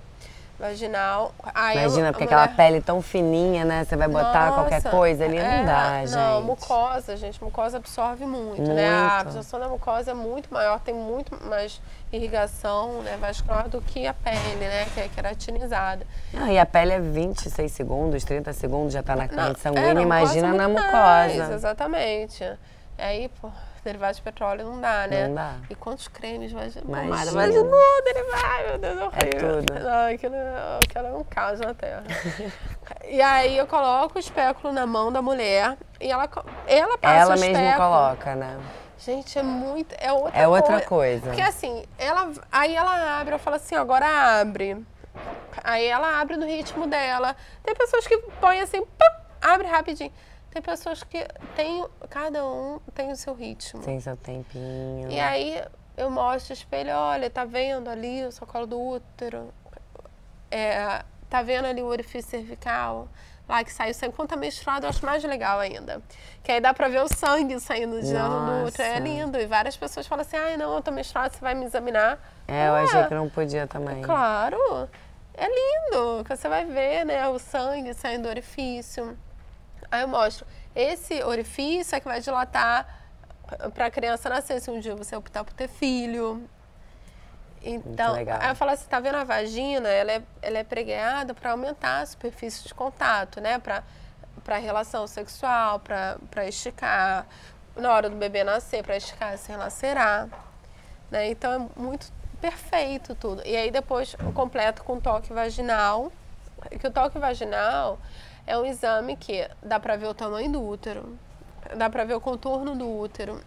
vaginal. 0.59 1.33
Aí 1.53 1.77
Imagina, 1.77 2.11
porque 2.11 2.23
mulher- 2.25 2.39
aquela 2.43 2.55
pele 2.55 2.81
tão 2.81 3.01
fininha, 3.01 3.65
né? 3.65 3.83
Você 3.83 3.95
vai 3.95 4.07
botar 4.07 4.53
qualquer 4.53 4.75
nossa, 4.83 4.89
coisa 4.89 5.25
ali, 5.25 5.37
é, 5.37 5.57
não 5.57 5.65
dá, 5.65 6.05
gente. 6.05 6.15
Não, 6.15 6.41
mucosa, 6.41 7.17
gente, 7.17 7.43
mucosa 7.43 7.77
absorve 7.77 8.25
muito, 8.25 8.61
né? 8.73 8.87
A 8.89 8.99
Muito. 9.15 9.27
absorção 9.27 9.59
da 9.59 9.67
mucosa 9.67 10.11
é 10.11 10.13
muito 10.13 10.53
maior, 10.53 10.79
tem 10.79 10.93
muito 10.95 11.35
mais 11.45 11.81
irrigação 12.11 13.01
né, 13.01 13.17
vascular 13.19 13.67
do 13.67 13.81
que 13.81 14.07
a 14.07 14.13
pele, 14.13 14.55
né? 14.59 14.85
Que 14.93 15.01
é 15.01 15.07
queratinizada. 15.09 16.05
Não, 16.33 16.47
e 16.47 16.57
a 16.57 16.65
pele 16.65 16.93
é 16.93 16.99
26 16.99 17.71
segundos, 17.71 18.23
30 18.23 18.53
segundos, 18.53 18.93
já 18.93 19.03
tá 19.03 19.15
na 19.15 19.27
Não, 19.27 19.35
corrente 19.35 19.59
é, 19.59 19.61
sanguínea, 19.61 19.93
na 19.93 20.01
imagina 20.01 20.53
na 20.53 20.67
muito 20.69 20.81
mucosa. 20.81 20.97
mais, 21.03 21.49
exatamente. 21.51 22.49
Aí, 22.97 23.29
pô, 23.41 23.49
derivado 23.86 24.15
de 24.15 24.21
petróleo 24.21 24.65
não 24.65 24.82
dá, 24.82 25.08
né? 25.08 25.28
Não 25.28 25.36
dá. 25.36 25.56
E 25.69 25.76
quantos 25.76 26.08
cremes 26.08 26.52
vagina, 26.52 26.84
Imagina. 26.86 27.10
pomada 27.10 27.32
vaginal, 27.32 28.04
derivado, 28.04 28.63
meu 28.69 28.78
Deus, 28.80 28.98
é 29.00 29.06
horrível. 29.06 29.63
tudo. 29.63 29.74
Não, 29.80 30.13
aquilo, 30.13 30.36
aquilo 30.84 31.08
é 31.08 31.13
um 31.13 31.24
caos 31.24 31.60
na 31.60 31.74
Terra. 31.74 32.04
e 33.08 33.21
aí 33.21 33.58
eu 33.58 33.67
coloco 33.67 34.17
o 34.17 34.19
espéculo 34.19 34.74
na 34.74 34.86
mão 34.86 35.12
da 35.12 35.21
mulher 35.21 35.78
e 36.02 36.12
ela, 36.12 36.28
ela 36.67 36.98
passa 36.98 37.15
Ela 37.21 37.36
o 37.36 37.39
mesma 37.39 37.45
espéculo. 37.63 37.78
coloca, 37.89 38.36
né? 38.36 38.60
Gente, 38.98 39.38
é 39.38 39.43
muito. 39.43 39.93
É 40.00 40.12
outra, 40.12 40.38
É 40.39 40.48
outra 40.48 40.74
coi- 40.78 40.86
coisa. 40.86 41.28
Porque 41.28 41.41
assim, 41.41 41.84
ela, 41.98 42.32
aí 42.52 42.76
ela 42.76 43.19
abre, 43.19 43.36
eu 43.36 43.39
falo 43.39 43.56
assim, 43.58 43.76
agora 43.76 44.39
abre. 44.41 44.84
Aí 45.63 45.86
ela 45.86 46.19
abre 46.19 46.38
no 46.38 46.45
ritmo 46.45 46.88
dela. 46.88 47.36
Tem 47.63 47.76
pessoas 47.76 48.08
que 48.08 48.17
põem 48.41 48.62
assim, 48.62 48.82
pum, 48.82 49.15
abre 49.41 49.67
rapidinho. 49.67 50.12
Tem 50.55 50.61
pessoas 50.61 51.03
que 51.03 51.27
tem, 51.53 51.85
cada 52.09 52.45
um 52.45 52.79
tem 52.93 53.11
o 53.11 53.15
seu 53.17 53.33
ritmo. 53.33 53.81
Tem 53.81 53.99
seu 53.99 54.15
tempinho. 54.15 55.11
E 55.11 55.19
aí 55.19 55.61
eu 55.97 56.09
mostro 56.09 56.53
o 56.53 56.57
espelho, 56.57 56.95
olha, 56.95 57.29
tá 57.29 57.43
vendo 57.43 57.89
ali 57.89 58.25
o 58.25 58.31
seu 58.31 58.47
colo 58.47 58.65
do 58.65 58.79
útero? 58.79 59.53
É, 60.49 61.03
tá 61.29 61.41
vendo 61.41 61.65
ali 61.65 61.81
o 61.81 61.87
orifício 61.87 62.31
cervical? 62.31 63.09
Lá 63.49 63.65
que 63.65 63.73
sai 63.73 63.91
o 63.91 63.93
sangue. 63.93 64.15
Quando 64.15 64.29
tá 64.29 64.37
menstruado, 64.37 64.85
eu 64.85 64.91
acho 64.91 65.05
mais 65.05 65.21
legal 65.25 65.59
ainda. 65.59 66.01
Que 66.41 66.53
aí 66.53 66.61
dá 66.61 66.73
pra 66.73 66.87
ver 66.87 67.01
o 67.01 67.07
sangue 67.09 67.59
saindo 67.59 67.99
de 67.99 68.13
dentro 68.13 68.45
do 68.45 68.65
útero. 68.65 68.81
É 68.81 68.99
lindo. 69.01 69.37
E 69.37 69.45
várias 69.45 69.75
pessoas 69.75 70.07
falam 70.07 70.21
assim, 70.21 70.37
ai, 70.37 70.55
não, 70.55 70.73
eu 70.73 70.81
tô 70.81 70.89
menstruada, 70.89 71.33
você 71.33 71.41
vai 71.41 71.53
me 71.53 71.65
examinar. 71.65 72.17
É, 72.47 72.69
eu 72.69 72.75
achei 72.75 73.03
que 73.03 73.13
não 73.13 73.29
podia 73.29 73.67
também. 73.67 74.01
Claro, 74.01 74.87
é 75.33 75.47
lindo, 75.47 76.23
que 76.23 76.33
você 76.33 76.47
vai 76.47 76.63
ver, 76.63 77.03
né, 77.03 77.27
o 77.27 77.37
sangue 77.39 77.93
saindo 77.93 78.23
do 78.23 78.29
orifício. 78.29 79.17
Aí 79.95 80.01
eu 80.01 80.08
mostro, 80.08 80.45
esse 80.75 81.23
orifício 81.23 81.95
é 81.95 81.99
que 81.99 82.08
vai 82.08 82.19
dilatar 82.19 83.03
para 83.73 83.86
a 83.86 83.91
criança 83.91 84.29
nascer, 84.29 84.60
se 84.60 84.69
um 84.69 84.79
dia 84.79 84.95
você 84.95 85.15
optar 85.15 85.43
por 85.43 85.53
ter 85.53 85.67
filho. 85.67 86.43
Então, 87.62 88.13
aí 88.13 88.49
eu 88.49 88.55
falo 88.55 88.71
assim, 88.71 88.88
tá 88.88 88.99
vendo 88.99 89.15
a 89.15 89.23
vagina, 89.23 89.89
ela 89.89 90.12
é, 90.12 90.21
ela 90.41 90.58
é 90.60 90.63
pregueada 90.63 91.34
para 91.34 91.51
aumentar 91.51 92.01
a 92.01 92.05
superfície 92.05 92.67
de 92.67 92.73
contato, 92.73 93.39
né, 93.41 93.58
para 93.58 93.84
para 94.43 94.58
relação 94.58 95.08
sexual, 95.08 95.79
para 95.79 96.47
esticar, 96.47 97.25
na 97.75 97.91
hora 97.91 98.10
do 98.10 98.15
bebê 98.15 98.43
nascer, 98.43 98.84
para 98.84 98.95
esticar 98.95 99.36
sem 99.39 99.58
lacerar. 99.58 100.29
Né? 101.10 101.31
Então 101.31 101.51
é 101.51 101.79
muito 101.79 102.13
perfeito 102.39 103.15
tudo. 103.15 103.41
E 103.43 103.58
aí 103.58 103.71
depois 103.71 104.15
eu 104.19 104.31
completo 104.34 104.84
com 104.84 104.99
toque 104.99 105.34
vaginal. 105.34 106.12
Que 106.79 106.88
o 106.88 106.91
toque 106.91 107.17
vaginal 107.17 107.99
é 108.47 108.58
um 108.58 108.65
exame 108.65 109.15
que 109.15 109.49
dá 109.62 109.79
pra 109.79 109.95
ver 109.95 110.08
o 110.08 110.13
tamanho 110.13 110.51
do 110.51 110.63
útero, 110.63 111.17
dá 111.75 111.89
pra 111.89 112.03
ver 112.03 112.13
o 112.13 112.21
contorno 112.21 112.75
do 112.75 112.88
útero, 112.88 113.41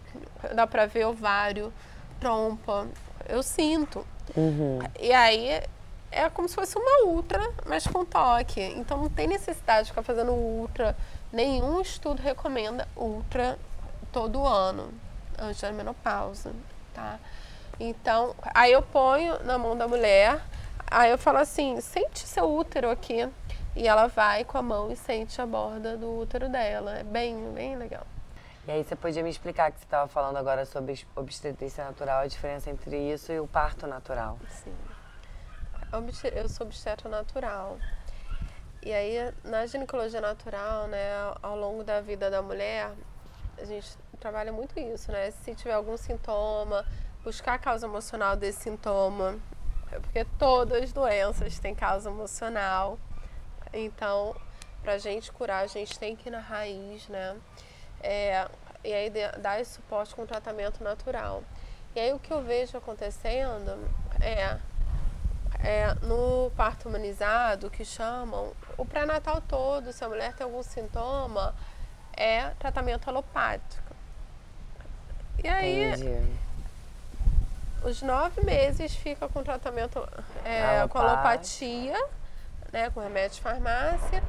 dá 0.53 0.67
pra 0.67 0.85
ver 0.85 1.05
ovário, 1.05 1.73
trompa. 2.19 2.87
Eu 3.27 3.41
sinto. 3.43 4.05
Uhum. 4.35 4.79
E 4.99 5.13
aí 5.13 5.61
é 6.11 6.29
como 6.29 6.47
se 6.47 6.55
fosse 6.55 6.77
uma 6.77 7.05
ultra, 7.05 7.39
mas 7.65 7.85
com 7.85 8.03
toque. 8.03 8.61
Então 8.61 8.97
não 8.97 9.09
tem 9.09 9.27
necessidade 9.27 9.85
de 9.85 9.91
ficar 9.91 10.03
fazendo 10.03 10.31
ultra. 10.31 10.95
Nenhum 11.31 11.79
estudo 11.79 12.21
recomenda 12.21 12.87
ultra 12.95 13.57
todo 14.11 14.45
ano, 14.45 14.91
antes 15.37 15.61
da 15.61 15.71
menopausa, 15.71 16.51
tá? 16.93 17.19
Então, 17.79 18.35
aí 18.53 18.71
eu 18.71 18.81
ponho 18.81 19.41
na 19.43 19.57
mão 19.57 19.77
da 19.77 19.87
mulher, 19.87 20.41
aí 20.89 21.11
eu 21.11 21.17
falo 21.17 21.37
assim, 21.37 21.79
sente 21.79 22.27
seu 22.27 22.51
útero 22.51 22.89
aqui. 22.89 23.29
E 23.75 23.87
ela 23.87 24.07
vai 24.07 24.43
com 24.43 24.57
a 24.57 24.61
mão 24.61 24.91
e 24.91 24.95
sente 24.95 25.41
a 25.41 25.45
borda 25.45 25.95
do 25.95 26.19
útero 26.19 26.49
dela. 26.49 26.99
É 26.99 27.03
bem, 27.03 27.53
bem 27.53 27.77
legal. 27.77 28.05
E 28.67 28.71
aí 28.71 28.83
você 28.83 28.95
podia 28.95 29.23
me 29.23 29.29
explicar 29.29 29.71
que 29.71 29.79
você 29.79 29.85
estava 29.85 30.07
falando 30.07 30.37
agora 30.37 30.65
sobre 30.65 31.05
obstetrícia 31.15 31.83
natural, 31.83 32.21
a 32.21 32.27
diferença 32.27 32.69
entre 32.69 32.97
isso 32.97 33.31
e 33.31 33.39
o 33.39 33.47
parto 33.47 33.87
natural. 33.87 34.37
Sim. 34.49 34.75
Eu 36.35 36.47
sou 36.47 36.67
obstetra 36.67 37.09
natural. 37.09 37.77
E 38.83 38.93
aí, 38.93 39.33
na 39.43 39.65
ginecologia 39.65 40.21
natural, 40.21 40.87
né, 40.87 41.09
ao 41.41 41.57
longo 41.57 41.83
da 41.83 41.99
vida 41.99 42.29
da 42.29 42.41
mulher, 42.41 42.91
a 43.57 43.65
gente 43.65 43.97
trabalha 44.19 44.51
muito 44.51 44.79
isso, 44.79 45.11
né? 45.11 45.31
Se 45.31 45.55
tiver 45.55 45.73
algum 45.73 45.97
sintoma, 45.97 46.85
buscar 47.23 47.55
a 47.55 47.57
causa 47.57 47.87
emocional 47.87 48.35
desse 48.35 48.61
sintoma, 48.61 49.37
porque 49.89 50.25
todas 50.37 50.83
as 50.83 50.93
doenças 50.93 51.57
têm 51.59 51.73
causa 51.73 52.09
emocional. 52.09 52.99
Então, 53.73 54.35
pra 54.81 54.97
gente 54.97 55.31
curar, 55.31 55.63
a 55.63 55.67
gente 55.67 55.97
tem 55.97 56.15
que 56.15 56.29
ir 56.29 56.31
na 56.31 56.39
raiz, 56.39 57.07
né? 57.07 57.37
É, 58.01 58.47
e 58.83 58.93
aí 58.93 59.11
dar 59.39 59.59
esse 59.59 59.73
suporte 59.73 60.15
com 60.15 60.25
tratamento 60.25 60.83
natural. 60.83 61.43
E 61.95 61.99
aí 61.99 62.13
o 62.13 62.19
que 62.19 62.31
eu 62.31 62.41
vejo 62.43 62.77
acontecendo 62.77 63.77
é, 64.21 64.57
é 65.59 65.93
no 66.01 66.51
parto 66.55 66.87
humanizado, 66.87 67.69
que 67.69 67.83
chamam, 67.83 68.53
o 68.77 68.85
pré-natal 68.85 69.41
todo, 69.41 69.91
se 69.91 70.03
a 70.03 70.09
mulher 70.09 70.33
tem 70.33 70.45
algum 70.45 70.63
sintoma, 70.63 71.53
é 72.15 72.49
tratamento 72.59 73.09
alopático. 73.09 73.89
E 75.43 75.47
aí, 75.47 75.93
Entendi. 75.93 76.37
os 77.83 78.01
nove 78.01 78.41
meses 78.43 78.93
fica 78.95 79.27
com 79.27 79.41
tratamento 79.41 79.99
é, 80.43 80.85
com 80.87 80.97
alopatia, 80.97 81.97
né, 82.71 82.89
com 82.89 82.99
remédio 82.99 83.37
de 83.37 83.41
farmácia. 83.41 84.23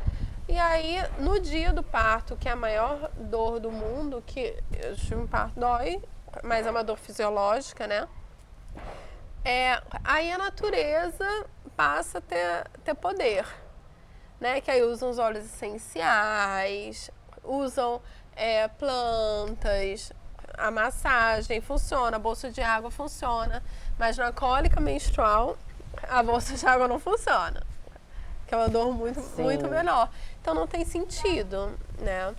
E 0.48 0.58
aí, 0.58 0.96
no 1.18 1.38
dia 1.38 1.72
do 1.72 1.82
parto, 1.82 2.36
que 2.36 2.48
é 2.48 2.52
a 2.52 2.56
maior 2.56 3.10
dor 3.16 3.60
do 3.60 3.70
mundo, 3.70 4.22
que 4.26 4.56
um 5.12 5.26
parto 5.26 5.60
dói, 5.60 6.02
mas 6.42 6.66
é 6.66 6.70
uma 6.70 6.82
dor 6.82 6.96
fisiológica, 6.96 7.86
né? 7.86 8.08
É, 9.44 9.80
aí 10.04 10.30
a 10.30 10.36
natureza 10.36 11.46
passa 11.76 12.18
a 12.18 12.20
ter, 12.20 12.68
ter 12.84 12.94
poder, 12.94 13.46
né? 14.40 14.60
Que 14.60 14.70
aí 14.70 14.82
usam 14.82 15.10
os 15.10 15.18
óleos 15.18 15.44
essenciais, 15.44 17.10
usam 17.44 18.02
é, 18.34 18.68
plantas, 18.68 20.12
a 20.58 20.70
massagem 20.70 21.60
funciona, 21.60 22.16
a 22.16 22.20
bolsa 22.20 22.50
de 22.50 22.60
água 22.60 22.90
funciona, 22.90 23.62
mas 23.98 24.18
na 24.18 24.32
cólica 24.32 24.80
menstrual 24.80 25.56
a 26.08 26.22
bolsa 26.22 26.54
de 26.54 26.66
água 26.66 26.86
não 26.86 26.98
funciona, 26.98 27.62
que 28.50 28.54
é 28.54 28.58
uma 28.58 28.68
dor 28.68 28.92
muito, 28.92 29.20
muito 29.40 29.68
menor. 29.68 30.10
Então 30.42 30.52
não 30.52 30.66
tem 30.66 30.84
sentido, 30.84 31.72
né? 32.00 32.34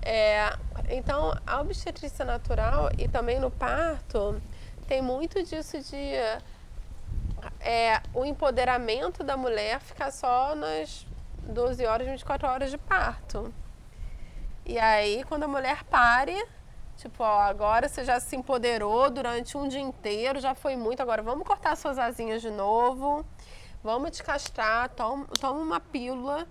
É, 0.00 0.56
então 0.88 1.38
a 1.46 1.60
obstetrícia 1.60 2.24
natural 2.24 2.90
e 2.96 3.06
também 3.06 3.38
no 3.38 3.50
parto 3.50 4.40
tem 4.88 5.02
muito 5.02 5.42
disso 5.42 5.78
de 5.78 6.14
é, 7.60 8.00
o 8.14 8.24
empoderamento 8.24 9.22
da 9.22 9.36
mulher 9.36 9.78
ficar 9.80 10.10
só 10.10 10.54
nas 10.54 11.06
12 11.42 11.84
horas, 11.84 12.06
24 12.08 12.48
horas 12.48 12.70
de 12.70 12.78
parto. 12.78 13.52
E 14.64 14.78
aí, 14.78 15.22
quando 15.24 15.42
a 15.42 15.48
mulher 15.48 15.84
pare, 15.84 16.42
tipo, 16.96 17.22
ó, 17.22 17.40
agora 17.40 17.90
você 17.90 18.04
já 18.04 18.18
se 18.18 18.34
empoderou 18.36 19.10
durante 19.10 19.58
um 19.58 19.68
dia 19.68 19.80
inteiro, 19.80 20.40
já 20.40 20.54
foi 20.54 20.76
muito, 20.76 21.02
agora 21.02 21.22
vamos 21.22 21.46
cortar 21.46 21.76
suas 21.76 21.98
asinhas 21.98 22.40
de 22.40 22.50
novo, 22.50 23.22
vamos 23.82 24.10
te 24.12 24.22
castrar, 24.22 24.88
toma, 24.90 25.26
toma 25.40 25.60
uma 25.60 25.80
pílula. 25.80 26.46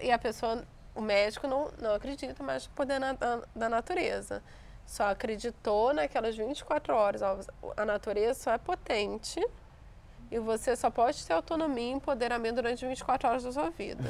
E 0.00 0.10
a 0.10 0.18
pessoa, 0.18 0.64
o 0.94 1.00
médico 1.00 1.46
não, 1.46 1.70
não 1.80 1.94
acredita 1.94 2.42
mais 2.42 2.66
no 2.66 2.72
poder 2.74 2.98
na, 2.98 3.12
da 3.54 3.68
natureza. 3.68 4.42
Só 4.86 5.08
acreditou 5.10 5.94
naquelas 5.94 6.36
24 6.36 6.94
horas. 6.94 7.22
Ó, 7.22 7.38
a 7.76 7.84
natureza 7.84 8.34
só 8.34 8.52
é 8.52 8.58
potente 8.58 9.40
e 10.30 10.38
você 10.38 10.74
só 10.76 10.90
pode 10.90 11.24
ter 11.24 11.32
autonomia 11.32 11.90
e 11.90 11.92
empoderamento 11.92 12.56
durante 12.56 12.86
24 12.86 13.28
horas 13.28 13.44
da 13.44 13.52
sua 13.52 13.70
vida. 13.70 14.02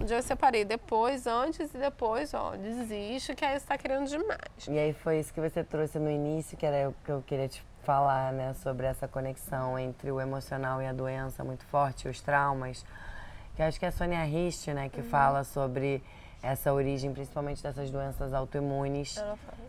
Um 0.00 0.04
dia 0.04 0.16
eu 0.16 0.22
separei 0.22 0.64
depois, 0.64 1.26
antes 1.26 1.74
e 1.74 1.78
depois, 1.78 2.32
ó, 2.32 2.56
desiste, 2.56 3.34
que 3.34 3.44
aí 3.44 3.52
você 3.52 3.58
está 3.58 3.76
querendo 3.76 4.08
demais. 4.08 4.66
E 4.66 4.78
aí 4.78 4.94
foi 4.94 5.20
isso 5.20 5.32
que 5.32 5.40
você 5.40 5.62
trouxe 5.62 5.98
no 5.98 6.10
início, 6.10 6.56
que 6.56 6.64
era 6.64 6.88
o 6.88 6.94
que 7.04 7.12
eu 7.12 7.22
queria 7.26 7.48
te 7.48 7.62
falar, 7.82 8.32
né, 8.32 8.54
sobre 8.54 8.86
essa 8.86 9.08
conexão 9.08 9.78
entre 9.78 10.10
o 10.10 10.20
emocional 10.20 10.80
e 10.82 10.86
a 10.86 10.92
doença 10.92 11.42
muito 11.44 11.64
forte, 11.66 12.08
os 12.08 12.20
traumas. 12.20 12.84
Que 13.56 13.62
acho 13.62 13.78
que 13.78 13.84
é 13.84 13.88
a 13.88 13.92
Sônia 13.92 14.22
Rist, 14.24 14.68
né, 14.68 14.88
que 14.88 15.00
uhum. 15.00 15.08
fala 15.08 15.44
sobre 15.44 16.02
essa 16.42 16.72
origem, 16.72 17.12
principalmente 17.12 17.62
dessas 17.62 17.90
doenças 17.90 18.32
autoimunes. 18.32 19.22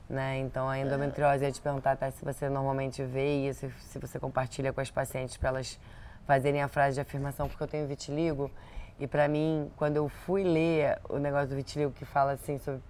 Né? 0.09 0.39
Então, 0.39 0.69
a 0.69 0.79
endometriose, 0.79 1.43
eu 1.43 1.49
ia 1.49 1.53
te 1.53 1.61
perguntar 1.61 1.91
até 1.91 2.11
se 2.11 2.23
você 2.23 2.49
normalmente 2.49 3.03
vê 3.03 3.47
isso, 3.47 3.71
se 3.79 3.99
você 3.99 4.19
compartilha 4.19 4.71
com 4.71 4.81
as 4.81 4.89
pacientes 4.89 5.37
para 5.37 5.49
elas 5.49 5.79
fazerem 6.25 6.61
a 6.61 6.67
frase 6.67 6.95
de 6.95 7.01
afirmação, 7.01 7.47
porque 7.47 7.63
eu 7.63 7.67
tenho 7.67 7.87
vitiligo. 7.87 8.49
E 8.99 9.07
para 9.07 9.27
mim, 9.27 9.71
quando 9.75 9.97
eu 9.97 10.07
fui 10.07 10.43
ler 10.43 10.99
o 11.09 11.17
negócio 11.17 11.49
do 11.49 11.55
vitiligo 11.55 11.91
que 11.91 12.05
fala 12.05 12.33
assim 12.33 12.57
sobre 12.57 12.81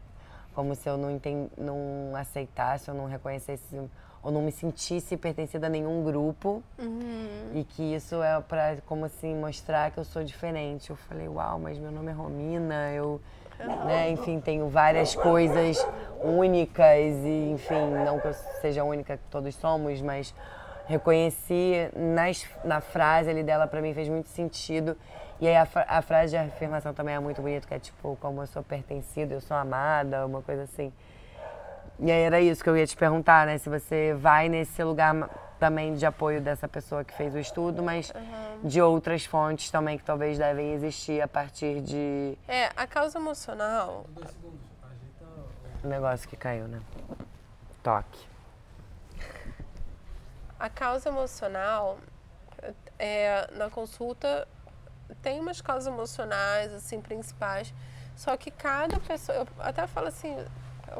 como 0.53 0.75
se 0.75 0.87
eu 0.89 0.97
não, 0.97 1.09
entend, 1.09 1.49
não 1.57 2.15
aceitasse 2.15 2.91
ou 2.91 2.97
não 2.97 3.05
reconhecesse 3.05 3.63
ou 4.23 4.31
não 4.31 4.41
me 4.41 4.51
sentisse 4.51 5.17
pertencida 5.17 5.67
a 5.67 5.69
nenhum 5.69 6.03
grupo 6.03 6.63
uhum. 6.77 7.51
e 7.53 7.63
que 7.63 7.95
isso 7.95 8.21
é 8.21 8.39
para 8.41 8.77
como 8.85 9.05
assim 9.05 9.35
mostrar 9.35 9.91
que 9.91 9.97
eu 9.97 10.03
sou 10.03 10.23
diferente. 10.23 10.89
Eu 10.89 10.95
falei, 10.95 11.27
uau, 11.27 11.59
mas 11.59 11.77
meu 11.77 11.91
nome 11.91 12.11
é 12.11 12.13
Romina, 12.13 12.91
eu 12.91 13.19
né, 13.85 14.09
enfim, 14.09 14.39
tenho 14.39 14.69
várias 14.69 15.15
coisas 15.15 15.77
únicas 16.23 17.15
e 17.23 17.51
enfim, 17.51 17.89
não 18.05 18.19
que 18.19 18.27
eu 18.27 18.33
seja 18.59 18.83
única 18.83 19.17
que 19.17 19.23
todos 19.29 19.55
somos, 19.55 20.01
mas 20.01 20.33
reconheci 20.87 21.89
nas, 21.95 22.45
na 22.63 22.81
frase 22.81 23.29
ali 23.29 23.43
dela 23.43 23.67
para 23.67 23.81
mim 23.81 23.93
fez 23.93 24.09
muito 24.09 24.29
sentido 24.29 24.97
e 25.41 25.47
aí 25.47 25.55
a, 25.55 25.67
a, 25.87 26.01
frase 26.03 26.31
de 26.31 26.37
afirmação 26.37 26.93
também 26.93 27.15
é 27.15 27.19
muito 27.19 27.41
bonita, 27.41 27.67
que 27.67 27.73
é 27.73 27.79
tipo, 27.79 28.15
como 28.21 28.43
eu 28.43 28.47
sou 28.47 28.61
pertencida, 28.61 29.33
eu 29.33 29.41
sou 29.41 29.57
amada, 29.57 30.23
uma 30.23 30.43
coisa 30.43 30.63
assim. 30.63 30.93
E 31.99 32.11
aí 32.11 32.21
era 32.21 32.41
isso 32.41 32.63
que 32.63 32.69
eu 32.69 32.77
ia 32.77 32.87
te 32.87 32.95
perguntar, 32.97 33.45
né? 33.45 33.57
Se 33.57 33.69
você 33.69 34.13
vai 34.19 34.49
nesse 34.49 34.83
lugar 34.83 35.29
também 35.59 35.93
de 35.93 36.03
apoio 36.07 36.41
dessa 36.41 36.67
pessoa 36.67 37.03
que 37.03 37.13
fez 37.13 37.35
o 37.35 37.37
estudo, 37.37 37.83
mas 37.83 38.09
uhum. 38.09 38.67
de 38.67 38.81
outras 38.81 39.25
fontes 39.25 39.69
também 39.69 39.95
que 39.95 40.03
talvez 40.03 40.39
devem 40.39 40.73
existir 40.73 41.21
a 41.21 41.27
partir 41.27 41.81
de. 41.81 42.35
É, 42.47 42.71
a 42.75 42.87
causa 42.87 43.19
emocional. 43.19 44.07
O 45.83 45.87
negócio 45.87 46.27
que 46.27 46.35
caiu, 46.35 46.67
né? 46.67 46.81
Toque. 47.83 48.25
A 50.59 50.69
causa 50.69 51.09
emocional, 51.09 51.99
é, 52.97 53.47
na 53.51 53.69
consulta, 53.69 54.47
tem 55.21 55.39
umas 55.39 55.61
causas 55.61 55.91
emocionais, 55.91 56.73
assim, 56.73 56.99
principais. 57.01 57.71
Só 58.15 58.35
que 58.35 58.49
cada 58.49 58.99
pessoa, 58.99 59.39
eu 59.39 59.47
até 59.59 59.85
falo 59.87 60.07
assim, 60.07 60.35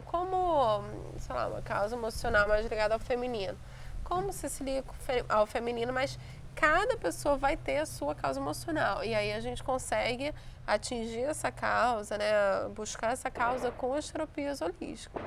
como, 0.05 0.83
sei 1.17 1.35
lá, 1.35 1.47
uma 1.47 1.61
causa 1.61 1.95
emocional 1.95 2.47
mais 2.47 2.65
ligada 2.65 2.93
ao 2.93 2.99
feminino. 2.99 3.57
Como 4.03 4.31
se 4.33 4.49
se 4.49 4.63
liga 4.63 4.85
ao 5.29 5.45
feminino, 5.45 5.93
mas 5.93 6.19
cada 6.55 6.97
pessoa 6.97 7.37
vai 7.37 7.55
ter 7.55 7.77
a 7.77 7.85
sua 7.85 8.13
causa 8.13 8.39
emocional. 8.39 9.03
E 9.03 9.15
aí 9.15 9.31
a 9.31 9.39
gente 9.39 9.63
consegue 9.63 10.33
atingir 10.67 11.23
essa 11.23 11.51
causa, 11.51 12.17
né? 12.17 12.25
Buscar 12.75 13.13
essa 13.13 13.31
causa 13.31 13.71
com 13.71 13.93
as 13.93 14.09
terapias 14.09 14.61
holísticas 14.61 15.21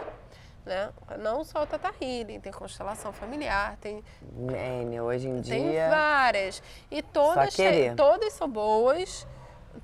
né? 0.65 0.91
Não 1.19 1.45
só 1.45 1.63
o 1.63 1.67
Tata 1.67 1.93
Healing, 2.01 2.41
tem 2.41 2.53
constelação 2.53 3.13
familiar, 3.13 3.77
tem. 3.81 4.03
N, 4.23 5.01
hoje 5.01 5.29
em 5.29 5.43
tem 5.43 5.71
dia. 5.71 5.81
Tem 5.83 5.91
várias. 5.91 6.63
E 6.91 7.03
todas, 7.03 7.55
todas 7.97 8.33
são 8.33 8.49
boas, 8.49 9.27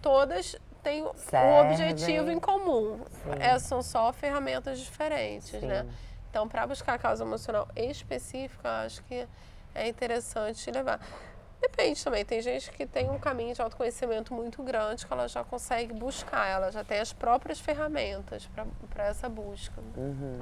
todas 0.00 0.56
têm 0.82 1.04
um 1.04 1.60
objetivo 1.60 2.30
em 2.30 2.40
comum. 2.40 3.00
É, 3.38 3.58
são 3.58 3.82
só 3.82 4.12
ferramentas 4.12 4.78
diferentes, 4.80 5.52
né? 5.52 5.60
Sim. 5.60 5.66
né? 5.66 5.86
Então, 6.30 6.48
para 6.48 6.66
buscar 6.66 6.94
a 6.94 6.98
causa 6.98 7.24
emocional 7.24 7.68
específica, 7.74 8.82
acho 8.84 9.02
que 9.04 9.26
é 9.74 9.88
interessante 9.88 10.70
levar. 10.70 11.00
Depende 11.60 12.02
também, 12.02 12.24
tem 12.24 12.40
gente 12.40 12.70
que 12.70 12.86
tem 12.86 13.10
um 13.10 13.18
caminho 13.18 13.54
de 13.54 13.60
autoconhecimento 13.60 14.32
muito 14.32 14.62
grande 14.62 15.06
que 15.06 15.12
ela 15.12 15.28
já 15.28 15.44
consegue 15.44 15.92
buscar, 15.92 16.48
ela 16.48 16.72
já 16.72 16.82
tem 16.82 16.98
as 17.00 17.12
próprias 17.12 17.60
ferramentas 17.60 18.48
para 18.88 19.04
essa 19.04 19.28
busca. 19.28 19.80
Uhum. 19.96 20.38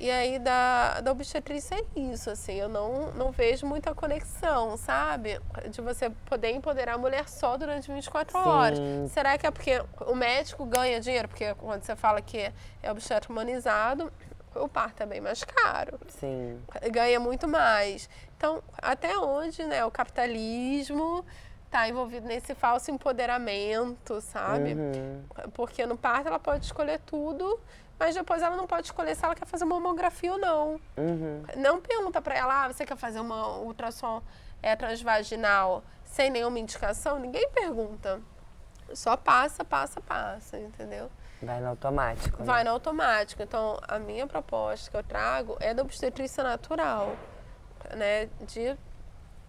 E 0.00 0.10
aí 0.10 0.38
da, 0.38 1.02
da 1.02 1.12
obstetrícia 1.12 1.74
é 1.74 2.00
isso, 2.00 2.30
assim, 2.30 2.54
eu 2.54 2.70
não, 2.70 3.12
não 3.12 3.30
vejo 3.30 3.66
muita 3.66 3.94
conexão, 3.94 4.74
sabe? 4.78 5.38
De 5.68 5.82
você 5.82 6.08
poder 6.24 6.52
empoderar 6.52 6.94
a 6.94 6.98
mulher 6.98 7.28
só 7.28 7.58
durante 7.58 7.92
24 7.92 8.32
Sim. 8.32 8.48
horas. 8.48 8.78
Será 9.12 9.36
que 9.36 9.46
é 9.46 9.50
porque 9.50 9.84
o 10.06 10.14
médico 10.14 10.64
ganha 10.64 10.98
dinheiro? 11.00 11.28
Porque 11.28 11.52
quando 11.54 11.82
você 11.82 11.94
fala 11.94 12.22
que 12.22 12.50
é 12.82 12.90
obstetra 12.90 13.30
humanizado, 13.30 14.10
o 14.54 14.66
parto 14.66 15.02
é 15.02 15.06
bem 15.06 15.20
mais 15.20 15.44
caro. 15.44 16.00
Sim. 16.08 16.58
Ganha 16.90 17.20
muito 17.20 17.46
mais. 17.46 18.08
Então, 18.38 18.62
até 18.78 19.18
onde 19.18 19.62
né, 19.64 19.84
o 19.84 19.90
capitalismo 19.90 21.26
está 21.66 21.86
envolvido 21.88 22.26
nesse 22.26 22.54
falso 22.54 22.90
empoderamento, 22.90 24.18
sabe? 24.22 24.72
Uhum. 24.72 25.22
Porque 25.52 25.84
no 25.84 25.98
parto 25.98 26.28
ela 26.28 26.38
pode 26.38 26.64
escolher 26.64 27.00
tudo, 27.00 27.60
mas 28.00 28.14
depois 28.14 28.40
ela 28.40 28.56
não 28.56 28.66
pode 28.66 28.86
escolher 28.86 29.14
se 29.14 29.22
ela 29.22 29.34
quer 29.34 29.44
fazer 29.44 29.64
uma 29.64 29.78
mamografia 29.78 30.32
ou 30.32 30.38
não. 30.38 30.80
Uhum. 30.96 31.42
Não 31.58 31.82
pergunta 31.82 32.22
para 32.22 32.34
ela, 32.34 32.64
ah, 32.64 32.72
você 32.72 32.86
quer 32.86 32.96
fazer 32.96 33.20
uma 33.20 33.58
ultrassom 33.58 34.22
é, 34.62 34.74
transvaginal 34.74 35.84
sem 36.02 36.30
nenhuma 36.30 36.58
indicação? 36.58 37.18
Ninguém 37.18 37.46
pergunta. 37.50 38.18
Só 38.94 39.18
passa, 39.18 39.62
passa, 39.62 40.00
passa, 40.00 40.58
entendeu? 40.58 41.10
Vai 41.42 41.60
no 41.60 41.68
automático. 41.68 42.38
Né? 42.38 42.44
Vai 42.46 42.64
no 42.64 42.70
automático. 42.70 43.42
Então, 43.42 43.78
a 43.86 43.98
minha 43.98 44.26
proposta 44.26 44.90
que 44.90 44.96
eu 44.96 45.04
trago 45.04 45.58
é 45.60 45.74
da 45.74 45.82
obstetrícia 45.82 46.42
natural, 46.42 47.14
né? 47.94 48.30
De 48.40 48.76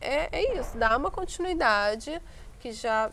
é, 0.02 0.28
é 0.30 0.60
isso, 0.60 0.78
dar 0.78 0.98
uma 0.98 1.10
continuidade 1.10 2.22
que 2.60 2.74
já 2.74 3.10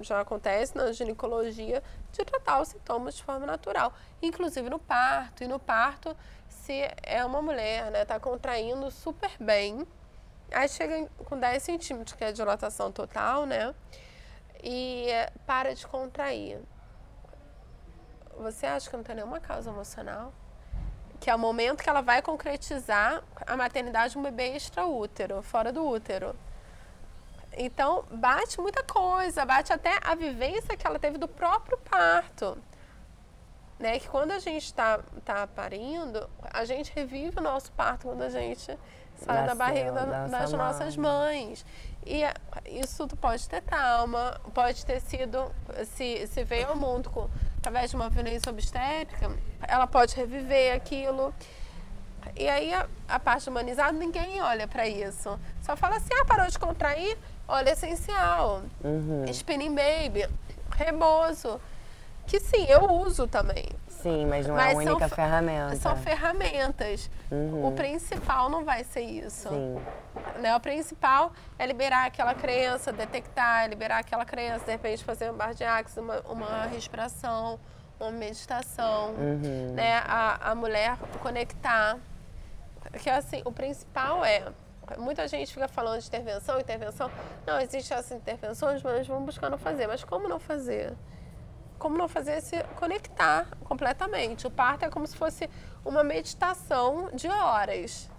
já 0.00 0.20
acontece 0.20 0.76
na 0.76 0.90
ginecologia 0.90 1.82
de 2.12 2.24
tratar 2.24 2.60
os 2.60 2.68
sintomas 2.68 3.16
de 3.16 3.22
forma 3.22 3.46
natural, 3.46 3.92
inclusive 4.20 4.68
no 4.68 4.78
parto. 4.78 5.42
E 5.42 5.48
no 5.48 5.58
parto, 5.58 6.16
se 6.48 6.88
é 7.02 7.24
uma 7.24 7.40
mulher, 7.42 7.90
né, 7.90 8.04
tá 8.04 8.20
contraindo 8.20 8.90
super 8.90 9.30
bem, 9.40 9.86
aí 10.52 10.68
chega 10.68 11.08
com 11.24 11.38
10 11.38 11.62
centímetros, 11.62 12.16
que 12.16 12.24
é 12.24 12.28
a 12.28 12.32
dilatação 12.32 12.92
total, 12.92 13.46
né? 13.46 13.74
E 14.62 15.08
para 15.46 15.74
de 15.74 15.86
contrair. 15.86 16.60
Você 18.38 18.66
acha 18.66 18.88
que 18.88 18.96
não 18.96 19.04
tem 19.04 19.16
nenhuma 19.16 19.40
causa 19.40 19.70
emocional? 19.70 20.32
que 21.22 21.30
é 21.30 21.34
o 21.36 21.38
momento 21.38 21.84
que 21.84 21.88
ela 21.88 22.00
vai 22.00 22.20
concretizar 22.20 23.22
a 23.46 23.56
maternidade 23.56 24.14
de 24.14 24.18
um 24.18 24.22
bebê 24.24 24.56
extraútero, 24.56 25.40
fora 25.40 25.70
do 25.70 25.86
útero. 25.86 26.34
Então, 27.56 28.04
bate 28.10 28.60
muita 28.60 28.82
coisa, 28.82 29.44
bate 29.44 29.72
até 29.72 29.98
a 30.02 30.14
vivência 30.14 30.76
que 30.76 30.86
ela 30.86 30.98
teve 30.98 31.18
do 31.18 31.28
próprio 31.28 31.76
parto. 31.78 32.58
Né? 33.78 33.98
Que 33.98 34.08
quando 34.08 34.30
a 34.30 34.38
gente 34.38 34.64
está 34.64 35.00
tá 35.24 35.46
parindo, 35.46 36.28
a 36.42 36.64
gente 36.64 36.92
revive 36.94 37.38
o 37.38 37.42
nosso 37.42 37.72
parto 37.72 38.06
quando 38.06 38.22
a 38.22 38.30
gente 38.30 38.78
sai 39.16 39.36
Nasceu, 39.36 39.46
da 39.46 39.54
barriga 39.54 39.92
da, 39.92 40.26
das 40.26 40.52
nossas 40.52 40.96
mães. 40.96 41.64
E 42.06 42.22
isso 42.66 43.06
pode 43.08 43.48
ter 43.48 43.60
trauma, 43.62 44.40
pode 44.54 44.84
ter 44.84 45.00
sido, 45.00 45.52
se, 45.94 46.26
se 46.26 46.44
veio 46.44 46.68
ao 46.68 46.76
mundo 46.76 47.10
com, 47.10 47.28
através 47.58 47.90
de 47.90 47.96
uma 47.96 48.08
violência 48.08 48.50
obstétrica, 48.50 49.30
ela 49.62 49.86
pode 49.86 50.16
reviver 50.16 50.74
aquilo. 50.74 51.34
E 52.36 52.48
aí 52.48 52.72
a, 52.72 52.88
a 53.08 53.20
parte 53.20 53.48
humanizada, 53.48 53.92
ninguém 53.92 54.40
olha 54.42 54.66
para 54.66 54.86
isso. 54.86 55.38
Só 55.60 55.76
fala 55.76 55.96
assim, 55.96 56.14
ah, 56.20 56.24
parou 56.24 56.46
de 56.46 56.58
contrair, 56.58 57.18
óleo 57.48 57.68
essencial, 57.68 58.62
uhum. 58.82 59.24
spinning 59.28 59.74
baby, 59.74 60.28
rebozo. 60.76 61.60
Que 62.26 62.38
sim, 62.38 62.64
eu 62.66 62.90
uso 62.90 63.26
também. 63.26 63.66
Sim, 63.88 64.26
mas 64.26 64.46
não 64.46 64.56
mas 64.56 64.72
é 64.72 64.74
a 64.74 64.76
única 64.78 65.08
são, 65.08 65.16
ferramenta. 65.16 65.76
São 65.76 65.96
ferramentas. 65.96 67.10
Uhum. 67.30 67.68
O 67.68 67.72
principal 67.72 68.48
não 68.48 68.64
vai 68.64 68.82
ser 68.82 69.02
isso. 69.02 69.48
Sim. 69.48 69.76
Né? 70.40 70.54
O 70.56 70.60
principal 70.60 71.32
é 71.58 71.66
liberar 71.66 72.06
aquela 72.06 72.34
crença, 72.34 72.92
detectar, 72.92 73.68
liberar 73.68 73.98
aquela 73.98 74.24
crença, 74.24 74.64
de 74.64 74.72
repente 74.72 75.04
fazer 75.04 75.30
um 75.30 75.34
bar 75.34 75.54
de 75.54 75.62
axis, 75.62 75.98
uma, 75.98 76.20
uma 76.28 76.64
respiração, 76.66 77.60
uma 78.00 78.10
meditação, 78.10 79.10
uhum. 79.10 79.72
né? 79.74 80.02
A, 80.04 80.50
a 80.50 80.54
mulher 80.54 80.96
conectar. 81.20 81.96
Que 83.00 83.08
assim, 83.08 83.40
o 83.44 83.52
principal 83.52 84.24
é 84.24 84.44
Muita 84.98 85.26
gente 85.28 85.52
fica 85.52 85.68
falando 85.68 86.00
de 86.00 86.06
intervenção, 86.06 86.58
intervenção. 86.60 87.10
Não, 87.46 87.60
existem 87.60 87.96
essas 87.96 88.12
intervenções, 88.12 88.82
mas 88.82 89.06
vamos 89.06 89.24
buscando 89.24 89.56
fazer. 89.58 89.86
Mas 89.86 90.04
como 90.04 90.28
não 90.28 90.38
fazer? 90.38 90.94
Como 91.78 91.96
não 91.96 92.08
fazer 92.08 92.40
se 92.40 92.62
conectar 92.76 93.46
completamente? 93.64 94.46
O 94.46 94.50
parto 94.50 94.84
é 94.84 94.90
como 94.90 95.06
se 95.06 95.16
fosse 95.16 95.48
uma 95.84 96.04
meditação 96.04 97.10
de 97.12 97.28
horas. 97.28 98.10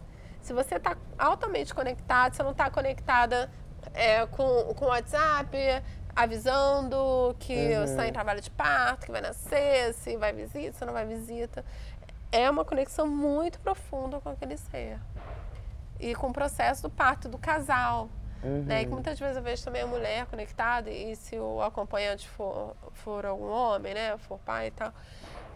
Se 0.41 0.51
você 0.51 0.75
está 0.75 0.97
altamente 1.17 1.73
conectado, 1.73 2.35
você 2.35 2.43
não 2.43 2.51
está 2.51 2.69
conectada 2.69 3.49
é, 3.93 4.25
com, 4.25 4.73
com 4.73 4.85
o 4.85 4.87
WhatsApp, 4.89 5.57
avisando 6.15 7.35
que 7.39 7.53
uhum. 7.53 7.83
está 7.83 8.07
em 8.07 8.11
trabalho 8.11 8.41
de 8.41 8.51
parto, 8.51 9.05
que 9.05 9.11
vai 9.11 9.21
nascer, 9.21 9.93
se 9.93 10.17
vai 10.17 10.33
visita, 10.33 10.77
se 10.77 10.85
não 10.85 10.93
vai 10.93 11.05
visita. 11.05 11.63
É 12.31 12.49
uma 12.49 12.65
conexão 12.65 13.07
muito 13.07 13.59
profunda 13.59 14.19
com 14.19 14.29
aquele 14.29 14.57
ser 14.57 14.99
e 16.03 16.15
com 16.15 16.27
o 16.27 16.33
processo 16.33 16.83
do 16.83 16.89
parto 16.89 17.29
do 17.29 17.37
casal. 17.37 18.09
Uhum. 18.43 18.63
Né? 18.63 18.83
E 18.83 18.87
muitas 18.87 19.17
vezes 19.17 19.37
eu 19.37 19.41
vejo 19.41 19.63
também 19.63 19.83
a 19.83 19.87
mulher 19.87 20.25
conectada, 20.25 20.89
e 20.89 21.15
se 21.15 21.39
o 21.39 21.61
acompanhante 21.61 22.27
for, 22.27 22.75
for 22.91 23.25
algum 23.25 23.49
homem, 23.49 23.93
né? 23.93 24.17
For 24.17 24.37
pai 24.39 24.67
e 24.67 24.71
tal, 24.71 24.91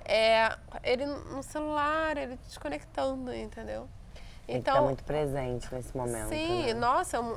é, 0.06 0.58
ele 0.84 1.06
no 1.06 1.44
celular, 1.44 2.16
ele 2.16 2.38
desconectando, 2.46 3.34
entendeu? 3.34 3.90
Tem 4.46 4.56
então, 4.56 4.76
que 4.76 4.82
muito 4.84 5.04
presente 5.04 5.68
nesse 5.74 5.96
momento. 5.98 6.30
Sim, 6.30 6.68
né? 6.68 6.74
nossa, 6.74 7.18
é 7.18 7.20
um, 7.20 7.34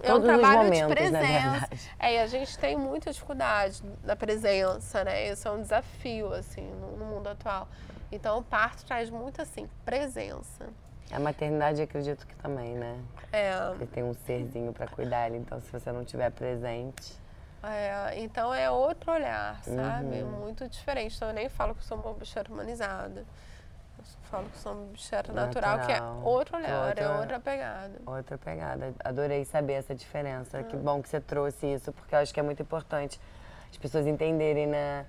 é 0.00 0.14
um 0.14 0.22
trabalho 0.22 0.62
momentos, 0.62 0.88
de 0.88 0.94
presença. 0.94 1.68
É, 1.98 2.14
e 2.14 2.18
a 2.20 2.26
gente 2.28 2.56
tem 2.56 2.76
muita 2.76 3.10
dificuldade 3.10 3.82
da 4.04 4.14
presença, 4.14 5.02
né? 5.02 5.32
Isso 5.32 5.48
é 5.48 5.50
um 5.50 5.60
desafio, 5.60 6.32
assim, 6.32 6.70
no, 6.80 6.96
no 6.96 7.04
mundo 7.06 7.28
atual. 7.28 7.66
Então, 8.12 8.38
o 8.38 8.42
parto 8.44 8.84
traz 8.84 9.10
muito, 9.10 9.42
assim, 9.42 9.68
presença. 9.84 10.68
A 11.12 11.20
maternidade, 11.20 11.82
acredito 11.82 12.26
que 12.26 12.34
também, 12.36 12.74
né? 12.74 12.98
É. 13.30 13.52
Você 13.76 13.86
tem 13.86 14.02
um 14.02 14.14
serzinho 14.14 14.72
para 14.72 14.86
cuidar, 14.86 15.30
então 15.30 15.60
se 15.60 15.70
você 15.70 15.92
não 15.92 16.04
tiver 16.04 16.30
presente. 16.30 17.20
É, 17.62 18.18
então 18.18 18.52
é 18.52 18.70
outro 18.70 19.12
olhar, 19.12 19.62
sabe? 19.62 20.22
Uhum. 20.22 20.40
Muito 20.40 20.66
diferente. 20.68 21.14
Então 21.14 21.28
eu 21.28 21.34
nem 21.34 21.48
falo 21.48 21.74
que 21.74 21.84
sou 21.84 21.98
uma 21.98 22.14
bicheira 22.14 22.50
humanizada. 22.50 23.20
Eu 23.98 24.04
falo 24.22 24.48
que 24.48 24.58
sou 24.58 24.72
uma 24.72 24.86
bicheira 24.86 25.32
natural, 25.32 25.76
natural, 25.76 25.86
que 25.86 25.92
é 25.92 26.02
outro 26.28 26.56
olhar, 26.56 26.86
outra, 26.86 27.04
é 27.04 27.18
outra 27.18 27.40
pegada. 27.40 27.92
Outra 28.06 28.38
pegada. 28.38 28.94
Adorei 29.04 29.44
saber 29.44 29.74
essa 29.74 29.94
diferença. 29.94 30.58
Uhum. 30.58 30.64
Que 30.64 30.76
bom 30.76 31.02
que 31.02 31.08
você 31.08 31.20
trouxe 31.20 31.66
isso, 31.66 31.92
porque 31.92 32.14
eu 32.14 32.20
acho 32.20 32.32
que 32.32 32.40
é 32.40 32.42
muito 32.42 32.62
importante 32.62 33.20
as 33.70 33.76
pessoas 33.76 34.06
entenderem, 34.06 34.66
né? 34.66 35.06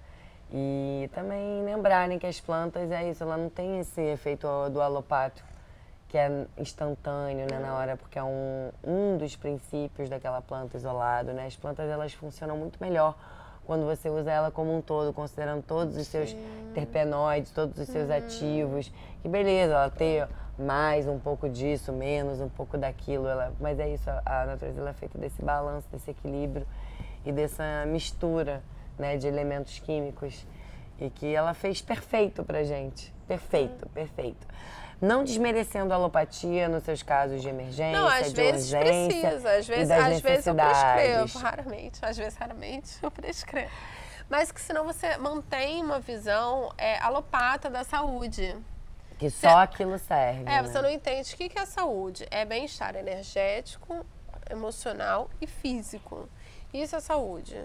E 0.51 1.09
também 1.13 1.63
lembrarem 1.63 2.19
que 2.19 2.27
as 2.27 2.39
plantas 2.39 2.91
é 2.91 3.09
isso, 3.09 3.23
ela 3.23 3.37
não 3.37 3.49
tem 3.49 3.79
esse 3.79 4.01
efeito 4.01 4.47
do 4.69 4.81
alopático 4.81 5.52
que 6.13 6.17
é 6.19 6.45
instantâneo 6.59 7.47
né, 7.49 7.57
na 7.57 7.73
hora, 7.73 7.97
porque 7.97 8.19
é 8.19 8.23
um, 8.23 8.69
um 8.83 9.17
dos 9.17 9.35
princípios 9.35 10.11
daquela 10.11 10.43
planta 10.43 10.77
isolado. 10.77 11.33
Né? 11.33 11.47
As 11.47 11.55
plantas 11.55 11.89
elas 11.89 12.13
funcionam 12.13 12.55
muito 12.55 12.77
melhor 12.79 13.17
quando 13.65 13.83
você 13.83 14.11
usa 14.11 14.31
ela 14.31 14.51
como 14.51 14.77
um 14.77 14.79
todo, 14.79 15.11
considerando 15.11 15.63
todos 15.63 15.97
os 15.97 16.05
seus 16.05 16.35
terpenoides, 16.75 17.49
todos 17.49 17.79
os 17.79 17.87
seus 17.87 18.09
uhum. 18.09 18.15
ativos. 18.15 18.91
Que 19.23 19.27
beleza, 19.27 19.73
ela 19.73 19.89
ter 19.89 20.27
mais 20.55 21.07
um 21.07 21.17
pouco 21.17 21.49
disso, 21.49 21.91
menos 21.91 22.39
um 22.39 22.49
pouco 22.49 22.77
daquilo. 22.77 23.27
Ela, 23.27 23.51
mas 23.59 23.79
é 23.79 23.89
isso, 23.89 24.07
a 24.23 24.45
natureza 24.45 24.81
ela 24.81 24.91
é 24.91 24.93
feita 24.93 25.17
desse 25.17 25.41
balanço, 25.41 25.87
desse 25.91 26.11
equilíbrio 26.11 26.67
e 27.25 27.31
dessa 27.31 27.87
mistura 27.87 28.61
né, 28.99 29.17
de 29.17 29.25
elementos 29.25 29.79
químicos. 29.79 30.45
E 30.99 31.09
que 31.09 31.33
ela 31.33 31.55
fez 31.55 31.81
perfeito 31.81 32.43
pra 32.43 32.63
gente. 32.63 33.11
Perfeito, 33.27 33.89
perfeito. 33.89 34.45
Não 35.03 35.21
desmerecendo 35.21 35.91
a 35.91 35.97
alopatia 35.97 36.69
nos 36.69 36.83
seus 36.83 37.03
casos 37.03 37.41
de 37.41 37.49
emergência, 37.49 37.99
não, 37.99 38.07
às 38.07 38.29
de 38.29 38.35
vezes 38.35 38.71
urgência 38.71 39.19
precisa, 39.19 39.51
às 39.57 39.67
vezes, 39.67 39.91
às 39.91 40.21
vezes 40.21 40.47
eu 40.47 40.55
prescrevo, 40.55 41.39
raramente, 41.39 41.99
às 42.01 42.17
vezes 42.17 42.37
raramente 42.37 42.97
eu 43.03 43.11
prescrevo. 43.11 43.69
Mas 44.29 44.49
que 44.49 44.61
senão 44.61 44.85
você 44.85 45.17
mantém 45.17 45.83
uma 45.83 45.99
visão 45.99 46.71
é, 46.77 46.97
alopata 46.99 47.69
da 47.69 47.83
saúde. 47.83 48.55
Que 49.19 49.29
só 49.29 49.49
você, 49.49 49.55
aquilo 49.55 49.99
serve. 49.99 50.43
É, 50.43 50.45
né? 50.45 50.63
você 50.63 50.81
não 50.81 50.89
entende 50.89 51.33
o 51.33 51.37
que 51.37 51.59
é 51.59 51.65
saúde. 51.65 52.25
É 52.31 52.45
bem-estar 52.45 52.95
energético, 52.95 54.05
emocional 54.49 55.29
e 55.41 55.45
físico. 55.45 56.29
Isso 56.73 56.95
é 56.95 57.01
saúde. 57.01 57.61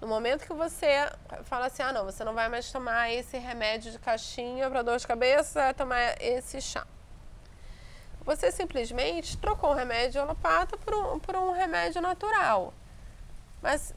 No 0.00 0.06
momento 0.06 0.46
que 0.46 0.52
você 0.52 1.10
fala 1.44 1.66
assim, 1.66 1.82
ah 1.82 1.92
não, 1.92 2.04
você 2.04 2.22
não 2.22 2.34
vai 2.34 2.48
mais 2.48 2.70
tomar 2.70 3.10
esse 3.10 3.38
remédio 3.38 3.90
de 3.90 3.98
caixinha 3.98 4.68
para 4.68 4.82
dor 4.82 4.98
de 4.98 5.06
cabeça, 5.06 5.60
vai 5.62 5.74
tomar 5.74 6.20
esse 6.20 6.60
chá. 6.60 6.86
Você 8.24 8.50
simplesmente 8.50 9.38
trocou 9.38 9.70
o 9.70 9.74
remédio 9.74 10.20
alopata 10.20 10.76
por 10.76 10.94
um, 10.94 11.18
por 11.18 11.36
um 11.36 11.52
remédio 11.52 12.02
natural. 12.02 12.74
Mas 13.62 13.94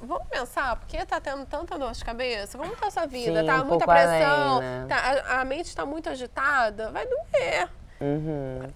vamos 0.00 0.26
pensar, 0.28 0.76
por 0.76 0.86
que 0.86 0.96
está 0.96 1.20
tendo 1.20 1.44
tanta 1.46 1.78
dor 1.78 1.92
de 1.92 2.04
cabeça? 2.04 2.56
Como 2.56 2.72
está 2.72 2.86
a 2.86 2.90
sua 2.90 3.06
vida? 3.06 3.40
Sim, 3.40 3.46
tá 3.46 3.62
um 3.62 3.66
muita 3.66 3.84
pressão? 3.84 4.56
Além, 4.56 4.68
né? 4.68 4.86
tá, 4.88 4.96
a, 4.96 5.40
a, 5.40 5.44
mente 5.44 5.66
está 5.66 5.84
muito 5.84 6.08
agitada? 6.08 6.90
Vai 6.90 7.06
doer. 7.06 7.68
Uhum. 8.00 8.70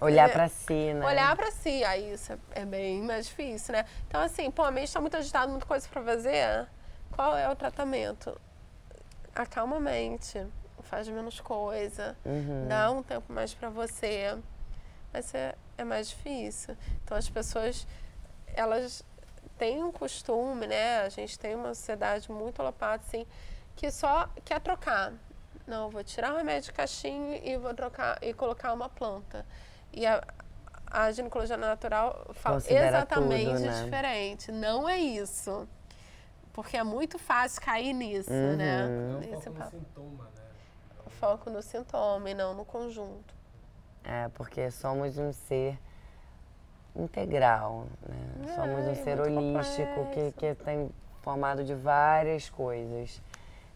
Olhar 0.00 0.30
para 0.30 0.48
si, 0.48 0.92
né? 0.92 1.06
Olhar 1.06 1.36
para 1.36 1.50
si, 1.50 1.84
aí 1.84 2.12
isso 2.12 2.32
é, 2.32 2.38
é 2.52 2.64
bem 2.64 3.02
mais 3.02 3.26
difícil, 3.26 3.72
né? 3.72 3.86
Então, 4.08 4.20
assim, 4.20 4.50
pô, 4.50 4.62
a 4.62 4.70
mente 4.70 4.88
está 4.88 5.00
muito 5.00 5.16
agitada, 5.16 5.46
muita 5.48 5.66
coisa 5.66 5.88
para 5.88 6.02
fazer. 6.02 6.66
Qual 7.12 7.36
é 7.36 7.48
o 7.48 7.56
tratamento? 7.56 8.38
Acalma 9.34 9.76
a 9.76 9.80
mente, 9.80 10.44
faz 10.82 11.08
menos 11.08 11.40
coisa, 11.40 12.16
uhum. 12.24 12.66
dá 12.68 12.90
um 12.90 13.02
tempo 13.02 13.32
mais 13.32 13.54
para 13.54 13.70
você. 13.70 14.36
Mas 15.12 15.34
é, 15.34 15.54
é 15.78 15.84
mais 15.84 16.08
difícil. 16.08 16.76
Então, 17.04 17.16
as 17.16 17.28
pessoas, 17.28 17.86
elas 18.54 19.04
têm 19.56 19.82
um 19.82 19.92
costume, 19.92 20.66
né? 20.66 21.00
A 21.00 21.08
gente 21.08 21.38
tem 21.38 21.54
uma 21.54 21.74
sociedade 21.74 22.30
muito 22.30 22.60
alopata, 22.60 23.04
assim, 23.06 23.26
que 23.74 23.90
só 23.90 24.28
quer 24.44 24.60
trocar. 24.60 25.12
Não, 25.66 25.90
vou 25.90 26.04
tirar 26.04 26.32
o 26.32 26.36
remédio 26.36 26.70
de 26.70 26.72
caixinha 26.72 27.40
e 27.42 27.56
vou 27.56 27.74
trocar 27.74 28.18
e 28.22 28.32
colocar 28.32 28.72
uma 28.72 28.88
planta. 28.88 29.44
E 29.96 30.06
a, 30.06 30.22
a 30.86 31.10
ginecologia 31.10 31.56
natural 31.56 32.26
fala 32.34 32.56
Considera 32.56 32.98
exatamente 32.98 33.50
tudo, 33.50 33.60
né? 33.60 33.82
diferente. 33.82 34.52
Não 34.52 34.86
é 34.86 34.98
isso. 34.98 35.66
Porque 36.52 36.76
é 36.76 36.84
muito 36.84 37.18
fácil 37.18 37.62
cair 37.62 37.92
nisso, 37.92 38.30
uhum. 38.30 38.56
né? 38.56 38.88
É 39.30 39.36
o 39.36 39.40
foco 39.40 39.50
no 39.50 39.70
sintoma, 39.70 40.24
né? 40.24 40.42
O 41.04 41.10
foco 41.10 41.50
no 41.50 41.62
sintoma 41.62 42.30
e 42.30 42.34
não 42.34 42.54
no 42.54 42.64
conjunto. 42.64 43.34
É, 44.04 44.28
porque 44.34 44.70
somos 44.70 45.18
um 45.18 45.32
ser 45.32 45.78
integral, 46.94 47.86
né? 48.06 48.52
É, 48.52 48.54
somos 48.54 48.86
um 48.86 49.02
ser 49.02 49.20
holístico 49.20 50.06
que, 50.12 50.32
que 50.32 50.54
tem 50.62 50.90
formado 51.22 51.64
de 51.64 51.74
várias 51.74 52.48
coisas. 52.48 53.20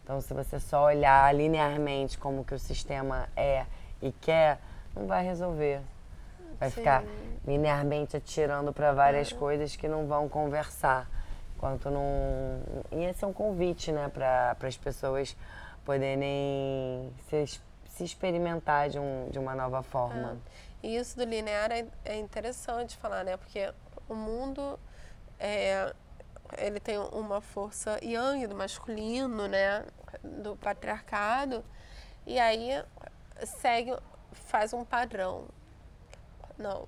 Então, 0.03 0.21
se 0.21 0.33
você 0.33 0.59
só 0.59 0.85
olhar 0.85 1.33
linearmente 1.35 2.17
como 2.17 2.43
que 2.43 2.53
o 2.53 2.59
sistema 2.59 3.27
é 3.35 3.65
e 4.01 4.11
quer, 4.11 4.59
não 4.95 5.05
vai 5.05 5.23
resolver. 5.23 5.81
Vai 6.61 6.69
Sim. 6.69 6.75
ficar 6.75 7.03
linearmente 7.45 8.15
atirando 8.15 8.71
para 8.71 8.93
várias 8.93 9.33
é. 9.33 9.35
coisas 9.35 9.75
que 9.75 9.89
não 9.89 10.07
vão 10.07 10.29
conversar. 10.29 11.09
Enquanto 11.57 11.89
não. 11.89 12.61
E 12.91 13.03
esse 13.03 13.23
é 13.23 13.27
um 13.27 13.33
convite, 13.33 13.91
né, 13.91 14.09
para 14.09 14.55
as 14.61 14.77
pessoas 14.77 15.35
poderem 15.83 17.11
se, 17.27 17.47
se 17.47 17.61
se 17.91 18.05
experimentar 18.05 18.89
de, 18.89 18.97
um, 18.97 19.29
de 19.29 19.37
uma 19.37 19.53
nova 19.53 19.83
forma. 19.83 20.37
É. 20.83 20.87
E 20.87 20.95
isso 20.95 21.15
do 21.15 21.23
linear 21.23 21.71
é, 21.71 21.85
é 22.03 22.17
interessante 22.17 22.97
falar, 22.97 23.23
né? 23.23 23.37
Porque 23.37 23.71
o 24.09 24.15
mundo 24.15 24.79
é, 25.39 25.93
ele 26.57 26.79
tem 26.79 26.97
uma 26.97 27.41
força 27.41 27.99
yang 28.03 28.47
do 28.47 28.55
masculino, 28.55 29.47
né? 29.47 29.85
Do 30.23 30.55
patriarcado. 30.55 31.63
E 32.25 32.39
aí 32.39 32.83
segue, 33.45 33.95
faz 34.31 34.73
um 34.73 34.83
padrão. 34.83 35.45
Não, 36.61 36.87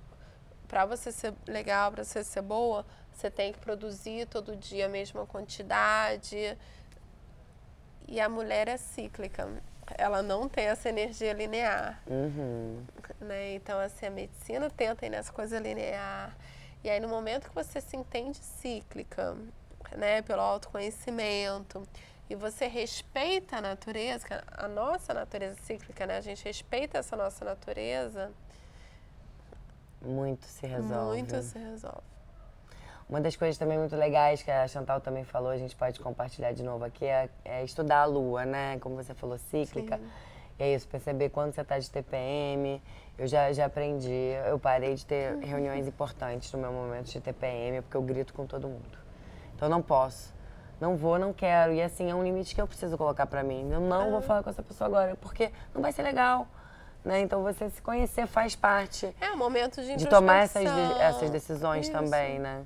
para 0.68 0.86
você 0.86 1.12
ser 1.12 1.34
legal, 1.46 1.92
para 1.92 2.04
você 2.04 2.24
ser 2.24 2.42
boa, 2.42 2.86
você 3.12 3.30
tem 3.30 3.52
que 3.52 3.58
produzir 3.58 4.26
todo 4.26 4.56
dia 4.56 4.86
a 4.86 4.88
mesma 4.88 5.26
quantidade. 5.26 6.56
E 8.08 8.20
a 8.20 8.28
mulher 8.28 8.68
é 8.68 8.76
cíclica. 8.76 9.48
Ela 9.98 10.22
não 10.22 10.48
tem 10.48 10.66
essa 10.66 10.88
energia 10.88 11.32
linear. 11.32 12.02
Uhum. 12.06 12.84
Né? 13.20 13.54
Então, 13.54 13.78
assim, 13.78 14.06
a 14.06 14.10
medicina 14.10 14.70
tenta 14.70 15.06
ir 15.06 15.10
nessa 15.10 15.32
coisa 15.32 15.58
linear. 15.58 16.36
E 16.82 16.90
aí, 16.90 17.00
no 17.00 17.08
momento 17.08 17.48
que 17.48 17.54
você 17.54 17.80
se 17.80 17.96
entende 17.96 18.38
cíclica, 18.38 19.36
né, 19.96 20.22
pelo 20.22 20.40
autoconhecimento, 20.40 21.86
e 22.28 22.34
você 22.34 22.66
respeita 22.66 23.58
a 23.58 23.60
natureza, 23.60 24.42
a 24.50 24.66
nossa 24.66 25.12
natureza 25.12 25.56
cíclica, 25.62 26.06
né? 26.06 26.16
A 26.16 26.20
gente 26.20 26.42
respeita 26.44 26.98
essa 26.98 27.16
nossa 27.16 27.44
natureza. 27.44 28.32
Muito 30.04 30.46
se 30.46 30.66
resolve. 30.66 31.18
Muito 31.18 31.42
se 31.42 31.58
resolve. 31.58 32.14
Uma 33.08 33.20
das 33.20 33.36
coisas 33.36 33.58
também 33.58 33.78
muito 33.78 33.94
legais 33.96 34.42
que 34.42 34.50
a 34.50 34.66
Chantal 34.66 35.00
também 35.00 35.24
falou, 35.24 35.50
a 35.50 35.58
gente 35.58 35.76
pode 35.76 36.00
compartilhar 36.00 36.52
de 36.52 36.62
novo 36.62 36.84
aqui, 36.84 37.04
é, 37.04 37.28
é 37.44 37.62
estudar 37.62 38.02
a 38.02 38.04
lua, 38.06 38.46
né? 38.46 38.78
Como 38.78 38.96
você 38.96 39.14
falou, 39.14 39.36
cíclica. 39.36 39.98
Sim. 39.98 40.08
É 40.58 40.72
isso, 40.72 40.86
perceber 40.86 41.30
quando 41.30 41.52
você 41.52 41.60
está 41.60 41.78
de 41.78 41.90
TPM. 41.90 42.80
Eu 43.18 43.26
já, 43.26 43.52
já 43.52 43.66
aprendi, 43.66 44.32
eu 44.46 44.58
parei 44.58 44.94
de 44.94 45.04
ter 45.04 45.34
uhum. 45.34 45.40
reuniões 45.40 45.86
importantes 45.86 46.52
no 46.52 46.58
meu 46.58 46.72
momento 46.72 47.06
de 47.06 47.20
TPM, 47.20 47.82
porque 47.82 47.96
eu 47.96 48.02
grito 48.02 48.32
com 48.32 48.46
todo 48.46 48.68
mundo. 48.68 48.98
Então 49.54 49.68
não 49.68 49.82
posso. 49.82 50.32
Não 50.80 50.96
vou, 50.96 51.18
não 51.18 51.32
quero. 51.32 51.72
E 51.72 51.82
assim, 51.82 52.10
é 52.10 52.14
um 52.14 52.22
limite 52.22 52.54
que 52.54 52.60
eu 52.60 52.66
preciso 52.66 52.96
colocar 52.96 53.26
para 53.26 53.42
mim. 53.42 53.70
Eu 53.70 53.80
não 53.80 54.10
vou 54.10 54.20
falar 54.20 54.42
com 54.42 54.50
essa 54.50 54.62
pessoa 54.62 54.86
agora, 54.88 55.16
porque 55.16 55.50
não 55.74 55.82
vai 55.82 55.92
ser 55.92 56.02
legal. 56.02 56.46
Né? 57.04 57.20
Então 57.20 57.42
você 57.42 57.68
se 57.68 57.82
conhecer 57.82 58.26
faz 58.26 58.56
parte. 58.56 59.14
É 59.20 59.30
um 59.30 59.36
momento 59.36 59.82
de 59.82 59.96
De 59.96 60.06
tomar 60.06 60.44
essas, 60.44 60.64
essas 60.98 61.28
decisões 61.30 61.86
Isso. 61.86 61.92
também, 61.92 62.38
né? 62.38 62.64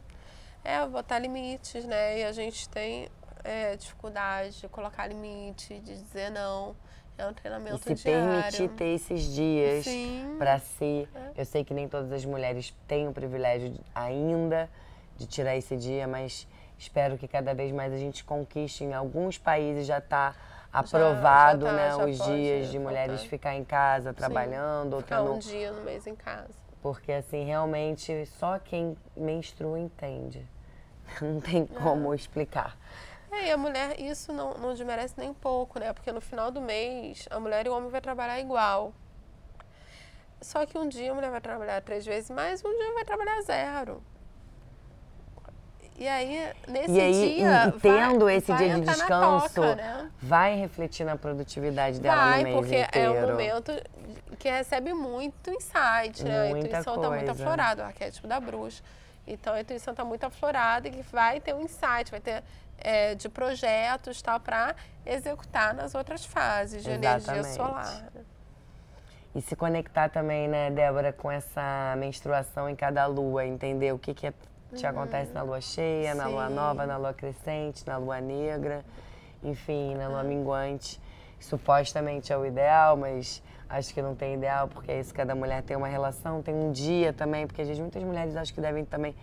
É, 0.64 0.86
botar 0.86 1.18
limites, 1.18 1.84
né? 1.84 2.20
E 2.20 2.24
a 2.24 2.32
gente 2.32 2.68
tem 2.68 3.08
é, 3.42 3.74
dificuldade 3.76 4.60
de 4.60 4.68
colocar 4.68 5.06
limite, 5.06 5.80
de 5.80 5.96
dizer 5.96 6.30
não. 6.30 6.76
É 7.16 7.26
um 7.26 7.34
treinamento 7.34 7.76
e 7.76 7.96
se 7.96 8.04
diário. 8.04 8.28
permitir 8.28 8.68
ter 8.76 8.94
esses 8.94 9.22
dias 9.34 9.84
para 10.38 10.60
si. 10.60 11.08
É. 11.12 11.40
Eu 11.40 11.44
sei 11.44 11.64
que 11.64 11.74
nem 11.74 11.88
todas 11.88 12.12
as 12.12 12.24
mulheres 12.24 12.72
têm 12.86 13.08
o 13.08 13.12
privilégio 13.12 13.74
ainda 13.92 14.70
de 15.16 15.26
tirar 15.26 15.56
esse 15.56 15.76
dia, 15.76 16.06
mas 16.06 16.46
espero 16.78 17.18
que 17.18 17.26
cada 17.26 17.52
vez 17.54 17.72
mais 17.72 17.92
a 17.92 17.98
gente 17.98 18.22
conquiste. 18.22 18.84
Em 18.84 18.94
alguns 18.94 19.36
países 19.36 19.84
já 19.84 19.98
está 19.98 20.32
aprovado 20.72 21.66
já, 21.66 21.72
já 21.72 21.90
tá, 21.90 21.96
né, 21.98 22.04
os 22.04 22.18
dias 22.24 22.70
de 22.70 22.78
mulheres 22.78 23.24
ficar 23.24 23.54
em 23.54 23.64
casa 23.64 24.12
trabalhando. 24.12 24.90
Sim, 24.90 24.96
ou 24.96 25.02
tendo... 25.02 25.32
um 25.32 25.38
dia 25.38 25.72
no 25.72 25.82
mês 25.82 26.06
em 26.06 26.14
casa. 26.14 26.54
Porque 26.82 27.12
assim, 27.12 27.44
realmente 27.44 28.26
só 28.26 28.58
quem 28.58 28.96
menstrua 29.16 29.78
entende. 29.78 30.46
Não 31.20 31.40
tem 31.40 31.66
como 31.66 32.12
é. 32.12 32.16
explicar. 32.16 32.76
É, 33.30 33.48
e 33.48 33.50
a 33.50 33.56
mulher, 33.58 34.00
isso 34.00 34.32
não, 34.32 34.54
não 34.54 34.72
desmerece 34.72 35.14
nem 35.18 35.34
pouco, 35.34 35.78
né? 35.78 35.92
Porque 35.92 36.10
no 36.10 36.20
final 36.20 36.50
do 36.50 36.62
mês, 36.62 37.28
a 37.30 37.38
mulher 37.38 37.66
e 37.66 37.68
o 37.68 37.76
homem 37.76 37.90
vai 37.90 38.00
trabalhar 38.00 38.40
igual. 38.40 38.94
Só 40.40 40.64
que 40.64 40.78
um 40.78 40.88
dia 40.88 41.12
a 41.12 41.14
mulher 41.14 41.30
vai 41.30 41.40
trabalhar 41.40 41.82
três 41.82 42.06
vezes 42.06 42.30
mais, 42.30 42.64
um 42.64 42.70
dia 42.70 42.94
vai 42.94 43.04
trabalhar 43.04 43.42
zero. 43.42 44.02
E 45.98 46.06
aí, 46.06 46.52
nesse 46.68 46.92
e 46.92 47.00
aí, 47.00 47.36
dia. 47.36 47.74
E 47.76 47.80
tendo 47.80 48.26
vai, 48.26 48.36
esse 48.36 48.52
vai 48.52 48.58
dia 48.58 48.74
de 48.76 48.80
descanso, 48.82 49.54
toca, 49.54 49.74
né? 49.74 50.10
vai 50.22 50.54
refletir 50.54 51.04
na 51.04 51.16
produtividade 51.16 51.98
dela 52.00 52.16
vai, 52.16 52.38
no 52.38 52.44
mês 52.44 52.56
porque 52.56 52.80
inteiro. 52.82 53.14
é 53.14 53.24
um 53.24 53.30
momento 53.30 53.72
que 54.38 54.48
recebe 54.48 54.94
muito 54.94 55.50
insight, 55.50 56.24
né? 56.24 56.50
Muita 56.50 56.66
a 56.66 56.68
intuição 56.68 56.94
está 56.94 57.10
muito 57.10 57.30
aflorada, 57.32 57.82
o 57.82 57.86
arquétipo 57.86 58.28
da 58.28 58.38
bruxa. 58.38 58.80
Então 59.26 59.54
a 59.54 59.60
intuição 59.60 59.90
está 59.90 60.04
muito 60.04 60.22
aflorada 60.24 60.86
e 60.86 60.92
que 60.92 61.02
vai 61.02 61.40
ter 61.40 61.52
um 61.52 61.62
insight, 61.62 62.12
vai 62.12 62.20
ter 62.20 62.44
é, 62.78 63.16
de 63.16 63.28
projetos 63.28 64.22
tal 64.22 64.38
para 64.38 64.76
executar 65.04 65.74
nas 65.74 65.96
outras 65.96 66.24
fases 66.24 66.84
de 66.84 66.90
Exatamente. 66.90 67.28
energia 67.28 67.52
solar. 67.54 68.04
E 69.34 69.42
se 69.42 69.54
conectar 69.56 70.08
também, 70.08 70.48
né, 70.48 70.70
Débora, 70.70 71.12
com 71.12 71.30
essa 71.30 71.94
menstruação 71.98 72.68
em 72.68 72.76
cada 72.76 73.04
lua, 73.06 73.44
entender 73.44 73.92
o 73.92 73.98
que, 73.98 74.14
que 74.14 74.28
é 74.28 74.32
te 74.74 74.84
uhum. 74.84 74.90
acontece 74.90 75.32
na 75.32 75.42
lua 75.42 75.60
cheia, 75.60 76.12
Sim. 76.12 76.18
na 76.18 76.26
lua 76.26 76.48
nova, 76.48 76.86
na 76.86 76.96
lua 76.96 77.14
crescente, 77.14 77.86
na 77.86 77.96
lua 77.96 78.20
negra, 78.20 78.84
enfim, 79.42 79.94
na 79.94 80.08
lua 80.08 80.22
minguante. 80.22 81.00
Supostamente 81.40 82.32
é 82.32 82.36
o 82.36 82.44
ideal, 82.44 82.96
mas 82.96 83.42
acho 83.68 83.94
que 83.94 84.02
não 84.02 84.14
tem 84.14 84.34
ideal, 84.34 84.68
porque 84.68 84.90
é 84.90 85.00
isso, 85.00 85.14
cada 85.14 85.34
mulher 85.34 85.62
tem 85.62 85.76
uma 85.76 85.88
relação, 85.88 86.42
tem 86.42 86.54
um 86.54 86.72
dia 86.72 87.12
também, 87.12 87.46
porque 87.46 87.62
às 87.62 87.68
vezes 87.68 87.80
muitas 87.80 88.02
mulheres 88.02 88.34
acho 88.36 88.52
que 88.52 88.60
devem 88.60 88.84
também 88.84 89.14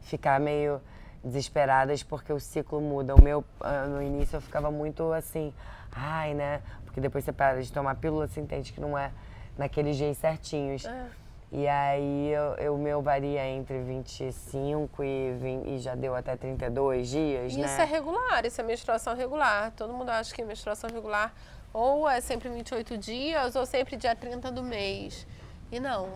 ficar 0.00 0.40
meio 0.40 0.80
desesperadas 1.22 2.02
porque 2.02 2.32
o 2.32 2.40
ciclo 2.40 2.80
muda. 2.80 3.14
O 3.14 3.22
meu, 3.22 3.44
ah, 3.60 3.86
no 3.86 4.02
início, 4.02 4.36
eu 4.36 4.40
ficava 4.40 4.70
muito 4.70 5.12
assim, 5.12 5.52
ai, 5.92 6.34
né? 6.34 6.62
Porque 6.84 7.00
depois 7.00 7.24
você 7.24 7.32
para 7.32 7.60
de 7.60 7.72
tomar 7.72 7.94
pílula, 7.96 8.26
você 8.26 8.40
entende 8.40 8.72
que 8.72 8.80
não 8.80 8.98
é 8.98 9.12
naqueles 9.56 9.96
dias 9.96 10.16
certinhos. 10.16 10.84
É. 10.84 11.06
E 11.52 11.66
aí 11.66 12.32
o 12.72 12.78
meu 12.78 13.02
varia 13.02 13.44
entre 13.44 13.80
25 13.82 15.02
e, 15.02 15.32
20, 15.32 15.66
e 15.66 15.78
já 15.78 15.96
deu 15.96 16.14
até 16.14 16.36
32 16.36 17.08
dias, 17.08 17.52
isso 17.52 17.60
né? 17.60 17.66
Isso 17.66 17.80
é 17.80 17.84
regular, 17.84 18.46
isso 18.46 18.60
é 18.60 18.64
menstruação 18.64 19.16
regular. 19.16 19.72
Todo 19.72 19.92
mundo 19.92 20.10
acha 20.10 20.32
que 20.32 20.44
menstruação 20.44 20.88
regular 20.88 21.34
ou 21.72 22.08
é 22.08 22.20
sempre 22.20 22.48
28 22.48 22.96
dias 22.96 23.56
ou 23.56 23.66
sempre 23.66 23.96
dia 23.96 24.14
30 24.14 24.52
do 24.52 24.62
mês. 24.62 25.26
E 25.72 25.80
não, 25.80 26.08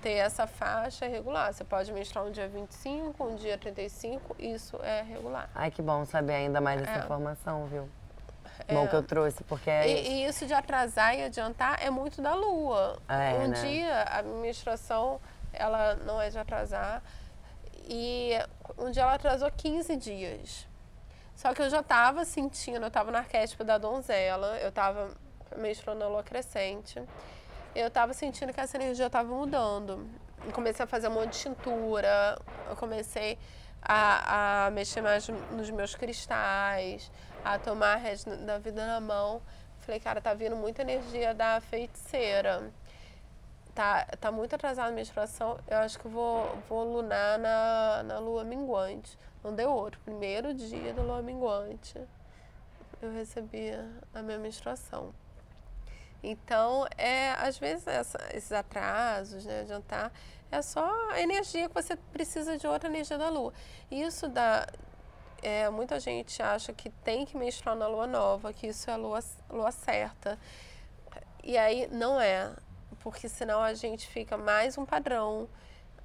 ter 0.00 0.12
essa 0.12 0.46
faixa 0.46 1.04
é 1.04 1.08
regular. 1.08 1.52
Você 1.52 1.64
pode 1.64 1.92
menstruar 1.92 2.26
um 2.26 2.30
dia 2.30 2.48
25, 2.48 3.22
um 3.24 3.36
dia 3.36 3.58
35, 3.58 4.36
isso 4.38 4.78
é 4.82 5.02
regular. 5.02 5.50
Ai, 5.54 5.70
que 5.70 5.82
bom 5.82 6.06
saber 6.06 6.34
ainda 6.34 6.60
mais 6.60 6.80
essa 6.82 7.00
é. 7.00 7.04
informação, 7.04 7.66
viu? 7.66 7.88
É. 8.66 8.74
Bom 8.74 8.86
que 8.86 8.94
eu 8.94 9.02
trouxe, 9.02 9.42
porque 9.44 9.70
é 9.70 9.88
e, 9.88 9.94
isso. 9.94 10.10
e, 10.10 10.24
isso. 10.24 10.46
de 10.46 10.54
atrasar 10.54 11.14
e 11.14 11.24
adiantar 11.24 11.78
é 11.82 11.90
muito 11.90 12.20
da 12.20 12.34
lua. 12.34 12.98
É, 13.08 13.34
um 13.34 13.48
né? 13.48 13.60
dia 13.60 14.02
a 14.04 14.22
menstruação 14.22 15.20
ela 15.52 15.94
não 15.96 16.20
é 16.20 16.30
de 16.30 16.38
atrasar 16.38 17.02
e 17.88 18.32
um 18.78 18.90
dia 18.90 19.02
ela 19.02 19.14
atrasou 19.14 19.50
15 19.50 19.96
dias. 19.96 20.66
Só 21.34 21.54
que 21.54 21.62
eu 21.62 21.70
já 21.70 21.80
estava 21.80 22.24
sentindo, 22.24 22.82
eu 22.82 22.88
estava 22.88 23.10
no 23.10 23.16
arquétipo 23.16 23.64
da 23.64 23.78
donzela, 23.78 24.58
eu 24.58 24.68
estava 24.68 25.10
menstruando 25.56 26.00
na 26.00 26.08
lua 26.08 26.22
crescente. 26.22 27.02
Eu 27.74 27.88
estava 27.88 28.12
sentindo 28.12 28.52
que 28.52 28.60
essa 28.60 28.76
energia 28.76 29.06
estava 29.06 29.28
mudando. 29.34 30.06
Eu 30.44 30.52
comecei 30.52 30.84
a 30.84 30.86
fazer 30.86 31.08
um 31.08 31.12
monte 31.12 31.32
de 31.32 31.38
tintura, 31.38 32.38
eu 32.68 32.76
comecei 32.76 33.38
a, 33.82 34.66
a 34.66 34.70
mexer 34.70 35.00
mais 35.00 35.28
nos 35.28 35.70
meus 35.70 35.94
cristais 35.94 37.10
a 37.44 37.58
tomar 37.58 37.94
a 37.94 37.96
rede 37.96 38.24
da 38.44 38.58
vida 38.58 38.86
na 38.86 39.00
mão. 39.00 39.42
Falei, 39.80 40.00
cara, 40.00 40.20
tá 40.20 40.34
vindo 40.34 40.56
muita 40.56 40.82
energia 40.82 41.34
da 41.34 41.60
feiticeira. 41.60 42.70
Tá, 43.74 44.04
tá 44.20 44.30
muito 44.30 44.54
atrasada 44.54 44.88
a 44.88 44.92
menstruação. 44.92 45.58
Eu 45.66 45.78
acho 45.78 45.98
que 45.98 46.08
vou, 46.08 46.56
vou 46.68 46.84
lunar 46.84 47.38
na, 47.38 48.02
na 48.02 48.18
lua 48.18 48.44
minguante. 48.44 49.18
Não 49.42 49.54
deu 49.54 49.70
outro. 49.70 50.00
Primeiro 50.04 50.52
dia 50.52 50.92
da 50.92 51.02
lua 51.02 51.22
minguante, 51.22 51.98
eu 53.00 53.12
recebi 53.12 53.70
a 54.12 54.22
minha 54.22 54.38
menstruação. 54.38 55.14
Então, 56.22 56.86
é, 56.98 57.32
às 57.32 57.58
vezes, 57.58 57.86
essa, 57.86 58.18
esses 58.34 58.52
atrasos, 58.52 59.46
né, 59.46 59.60
adiantar, 59.60 60.12
é 60.50 60.60
só 60.60 61.10
a 61.10 61.20
energia 61.20 61.68
que 61.68 61.74
você 61.74 61.96
precisa 61.96 62.58
de 62.58 62.66
outra 62.66 62.88
energia 62.88 63.16
da 63.16 63.30
lua. 63.30 63.52
Isso 63.90 64.28
dá, 64.28 64.66
é, 65.42 65.68
muita 65.70 65.98
gente 65.98 66.42
acha 66.42 66.72
que 66.72 66.90
tem 66.90 67.24
que 67.24 67.36
menstruar 67.36 67.76
na 67.76 67.86
lua 67.86 68.06
nova, 68.06 68.52
que 68.52 68.66
isso 68.68 68.90
é 68.90 68.94
a 68.94 68.96
lua, 68.96 69.20
lua 69.48 69.72
certa. 69.72 70.38
E 71.42 71.56
aí 71.56 71.88
não 71.90 72.20
é, 72.20 72.52
porque 73.00 73.28
senão 73.28 73.62
a 73.62 73.74
gente 73.74 74.06
fica 74.06 74.36
mais 74.36 74.76
um 74.76 74.84
padrão, 74.84 75.48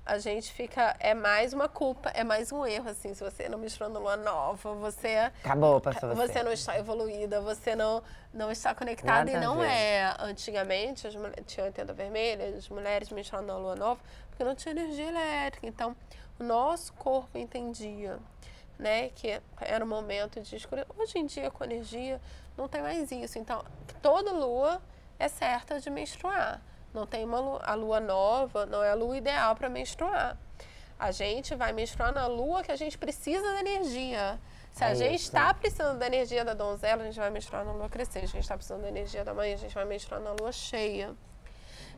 a 0.06 0.20
gente 0.20 0.52
fica. 0.54 0.96
É 1.00 1.14
mais 1.14 1.52
uma 1.52 1.68
culpa, 1.68 2.10
é 2.10 2.24
mais 2.24 2.52
um 2.52 2.66
erro, 2.66 2.90
assim, 2.90 3.14
se 3.14 3.24
você 3.24 3.50
não 3.50 3.58
menstruou 3.58 3.92
na 3.92 4.00
lua 4.00 4.16
nova, 4.16 4.74
você. 4.76 5.32
Acabou, 5.44 5.82
passou 5.82 6.10
você. 6.10 6.28
Você 6.28 6.44
não 6.44 6.52
está 6.52 6.78
evoluída, 6.78 7.42
você 7.42 7.76
não, 7.76 8.04
não 8.32 8.52
está 8.52 8.76
conectada. 8.76 9.32
Nada 9.32 9.32
e 9.32 9.40
não 9.40 9.64
é. 9.64 10.16
Antigamente, 10.20 11.08
as 11.08 11.16
mulheres, 11.16 11.44
tinha 11.48 11.66
80 11.66 11.94
vermelha, 11.94 12.56
as 12.56 12.70
mulheres 12.70 13.10
menstruavam 13.10 13.48
na 13.48 13.58
lua 13.58 13.76
nova, 13.76 14.00
porque 14.30 14.44
não 14.44 14.54
tinha 14.54 14.72
energia 14.72 15.08
elétrica. 15.08 15.66
Então, 15.66 15.96
o 16.40 16.44
nosso 16.44 16.94
corpo 16.94 17.38
entendia 17.38 18.20
né? 18.78 19.10
Que 19.10 19.42
era 19.60 19.84
um 19.84 19.88
momento 19.88 20.42
de 20.42 20.56
escuridão. 20.56 20.94
Hoje 20.98 21.18
em 21.18 21.26
dia, 21.26 21.50
com 21.52 21.64
energia, 21.64 22.22
não 22.58 22.68
tem 22.68 22.82
mais 22.82 23.12
isso. 23.12 23.40
Então, 23.40 23.64
toda 24.02 24.32
lua 24.32 24.82
é 25.20 25.28
certa 25.28 25.80
de 25.80 25.90
menstruar. 25.90 26.62
Não 26.94 27.06
tem 27.06 27.26
uma 27.26 27.40
lua, 27.40 27.62
a 27.64 27.74
lua 27.74 28.00
nova, 28.00 28.66
não 28.66 28.84
é 28.84 28.92
a 28.92 28.96
lua 28.96 29.18
ideal 29.18 29.56
para 29.56 29.70
menstruar. 29.70 30.38
A 30.98 31.12
gente 31.12 31.54
vai 31.56 31.74
menstruar 31.74 32.14
na 32.14 32.26
lua 32.26 32.64
que 32.64 32.72
a 32.72 32.76
gente 32.76 32.98
precisa 32.98 33.42
da 33.42 33.60
energia. 33.60 34.40
Se 34.72 34.84
a 34.84 34.90
É 34.90 34.96
gente 34.96 35.22
está 35.22 35.54
precisando 35.54 36.00
da 36.00 36.08
energia 36.08 36.44
da 36.44 36.54
donzela, 36.54 37.02
a 37.02 37.06
gente 37.06 37.20
vai 37.20 37.30
menstruar 37.30 37.66
na 37.66 37.72
lua 37.72 37.90
crescente. 37.90 38.28
Se 38.28 38.32
a 38.32 38.36
gente 38.36 38.44
está 38.44 38.56
precisando 38.56 38.82
da 38.82 38.90
energia 38.90 39.24
da 39.24 39.34
mãe, 39.34 39.54
a 39.54 39.58
gente 39.58 39.74
vai 39.74 39.86
menstruar 39.86 40.22
na 40.22 40.32
lua 40.32 40.52
cheia. 40.52 41.16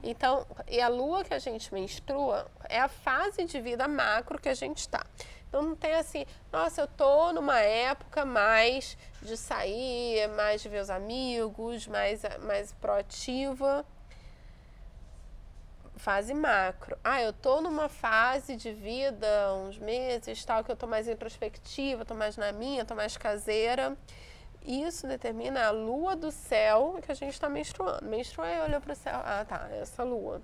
Então, 0.03 0.45
e 0.67 0.79
a 0.79 0.87
lua 0.87 1.23
que 1.23 1.33
a 1.33 1.39
gente 1.39 1.73
menstrua 1.73 2.47
é 2.69 2.79
a 2.79 2.87
fase 2.87 3.45
de 3.45 3.59
vida 3.59 3.87
macro 3.87 4.39
que 4.39 4.49
a 4.49 4.53
gente 4.53 4.79
está. 4.79 5.03
Então 5.47 5.61
não 5.61 5.75
tem 5.75 5.93
assim, 5.95 6.25
nossa, 6.51 6.81
eu 6.81 6.87
tô 6.87 7.31
numa 7.31 7.59
época 7.59 8.25
mais 8.25 8.97
de 9.21 9.37
sair, 9.37 10.27
mais 10.29 10.61
de 10.61 10.69
ver 10.69 10.81
os 10.81 10.89
amigos, 10.89 11.87
mais, 11.87 12.21
mais 12.41 12.73
proativa. 12.73 13.85
Fase 15.95 16.33
macro. 16.33 16.97
Ah, 17.03 17.21
eu 17.21 17.33
tô 17.33 17.59
numa 17.59 17.89
fase 17.89 18.55
de 18.55 18.71
vida, 18.71 19.27
uns 19.55 19.79
meses, 19.79 20.45
tal, 20.45 20.63
que 20.63 20.71
eu 20.71 20.75
tô 20.75 20.85
mais 20.85 21.07
introspectiva, 21.07 22.05
tô 22.05 22.13
mais 22.13 22.37
na 22.37 22.51
minha, 22.51 22.85
tô 22.85 22.93
mais 22.93 23.17
caseira. 23.17 23.97
Isso 24.63 25.07
determina 25.07 25.65
a 25.65 25.71
lua 25.71 26.15
do 26.15 26.29
céu 26.29 26.99
que 27.01 27.11
a 27.11 27.15
gente 27.15 27.33
está 27.33 27.47
menstruando. 27.49 28.05
Menstruei, 28.05 28.59
olhou 28.59 28.81
para 28.81 28.93
o 28.93 28.95
céu. 28.95 29.15
Ah, 29.15 29.45
tá, 29.47 29.69
essa 29.71 30.03
lua. 30.03 30.41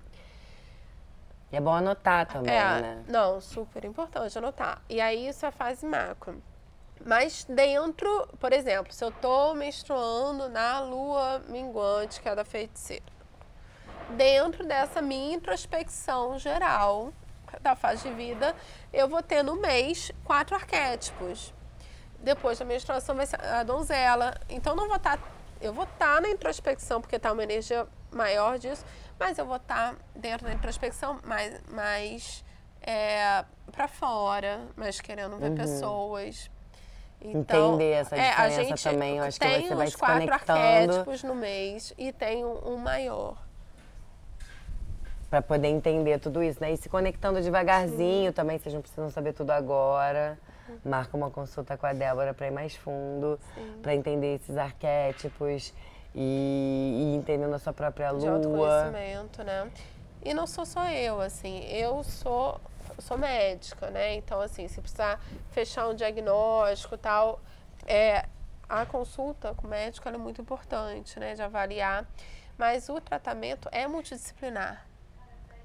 E 1.54 1.56
é 1.56 1.60
bom 1.60 1.72
anotar 1.72 2.26
também, 2.26 2.52
É, 2.52 2.80
né? 2.80 3.04
não, 3.06 3.40
super 3.40 3.84
importante 3.84 4.36
anotar. 4.36 4.82
E 4.88 5.00
aí 5.00 5.28
isso 5.28 5.46
é 5.46 5.52
fase 5.52 5.86
macro. 5.86 6.42
Mas 7.06 7.44
dentro, 7.48 8.26
por 8.40 8.52
exemplo, 8.52 8.92
se 8.92 9.04
eu 9.04 9.12
tô 9.12 9.54
menstruando 9.54 10.48
na 10.48 10.80
lua 10.80 11.40
minguante, 11.48 12.20
que 12.20 12.28
é 12.28 12.34
da 12.34 12.44
feiticeira, 12.44 13.04
dentro 14.16 14.66
dessa 14.66 15.00
minha 15.00 15.36
introspecção 15.36 16.36
geral 16.40 17.12
da 17.60 17.76
fase 17.76 18.08
de 18.08 18.12
vida, 18.14 18.52
eu 18.92 19.06
vou 19.08 19.22
ter 19.22 19.44
no 19.44 19.54
mês 19.54 20.10
quatro 20.24 20.56
arquétipos. 20.56 21.54
Depois 22.18 22.58
da 22.58 22.64
menstruação 22.64 23.14
vai 23.14 23.26
ser 23.26 23.40
a 23.40 23.62
donzela. 23.62 24.34
Então 24.48 24.74
não 24.74 24.88
vou 24.88 24.96
estar. 24.96 25.20
eu 25.60 25.72
vou 25.72 25.84
estar 25.84 26.20
na 26.20 26.28
introspecção, 26.30 27.00
porque 27.00 27.16
tá 27.16 27.30
uma 27.30 27.44
energia 27.44 27.86
maior 28.10 28.58
disso, 28.58 28.84
mas 29.18 29.38
eu 29.38 29.46
vou 29.46 29.56
estar 29.56 29.94
dentro 30.14 30.46
da 30.46 30.52
introspecção 30.52 31.18
mais, 31.24 31.60
mais 31.68 32.44
é, 32.82 33.44
para 33.72 33.88
fora, 33.88 34.60
mais 34.76 35.00
querendo 35.00 35.36
ver 35.38 35.54
pessoas. 35.54 36.50
Então, 37.20 37.74
Entender 37.74 37.92
essa 37.92 38.16
é, 38.16 38.28
a 38.28 38.48
diferença 38.48 38.62
gente 38.64 38.84
também, 38.84 39.16
eu 39.16 39.24
acho 39.24 39.40
que 39.40 39.46
tem 39.46 39.66
você 39.66 39.74
vai 39.74 39.86
os 39.86 39.92
se 39.92 39.98
quatro 39.98 40.26
conectando. 40.26 40.60
arquétipos 40.60 41.22
no 41.22 41.34
mês 41.34 41.94
e 41.96 42.12
tem 42.12 42.44
um, 42.44 42.74
um 42.74 42.76
maior. 42.76 43.36
Pra 45.30 45.40
poder 45.40 45.68
entender 45.68 46.18
tudo 46.20 46.42
isso, 46.42 46.60
né? 46.60 46.72
E 46.72 46.76
se 46.76 46.88
conectando 46.88 47.40
devagarzinho 47.40 48.32
também, 48.32 48.58
vocês 48.58 48.74
não 48.74 48.82
precisam 48.82 49.10
saber 49.10 49.32
tudo 49.32 49.50
agora. 49.50 50.38
Marca 50.84 51.16
uma 51.16 51.30
consulta 51.30 51.76
com 51.76 51.86
a 51.86 51.92
Débora 51.92 52.34
para 52.34 52.46
ir 52.46 52.50
mais 52.50 52.76
fundo, 52.76 53.40
para 53.82 53.94
entender 53.94 54.36
esses 54.36 54.56
arquétipos 54.56 55.72
e, 56.14 57.12
e 57.12 57.16
entendendo 57.16 57.54
a 57.54 57.58
sua 57.58 57.72
própria 57.72 58.12
de 58.12 58.26
lua. 58.26 58.36
autoconhecimento, 58.36 59.42
né? 59.42 59.70
E 60.24 60.32
não 60.32 60.46
sou 60.46 60.64
só 60.64 60.88
eu, 60.88 61.20
assim, 61.20 61.64
eu 61.64 62.02
sou, 62.02 62.60
sou 62.98 63.18
médica, 63.18 63.90
né? 63.90 64.14
Então, 64.14 64.40
assim, 64.40 64.68
se 64.68 64.80
precisar 64.80 65.20
fechar 65.50 65.88
um 65.88 65.94
diagnóstico 65.94 66.94
e 66.94 66.98
tal, 66.98 67.40
é, 67.86 68.24
a 68.68 68.86
consulta 68.86 69.54
com 69.54 69.66
o 69.66 69.70
médico 69.70 70.08
é 70.08 70.16
muito 70.16 70.40
importante, 70.40 71.18
né? 71.18 71.34
De 71.34 71.42
avaliar. 71.42 72.06
Mas 72.56 72.88
o 72.88 73.00
tratamento 73.00 73.68
é 73.72 73.86
multidisciplinar. 73.86 74.86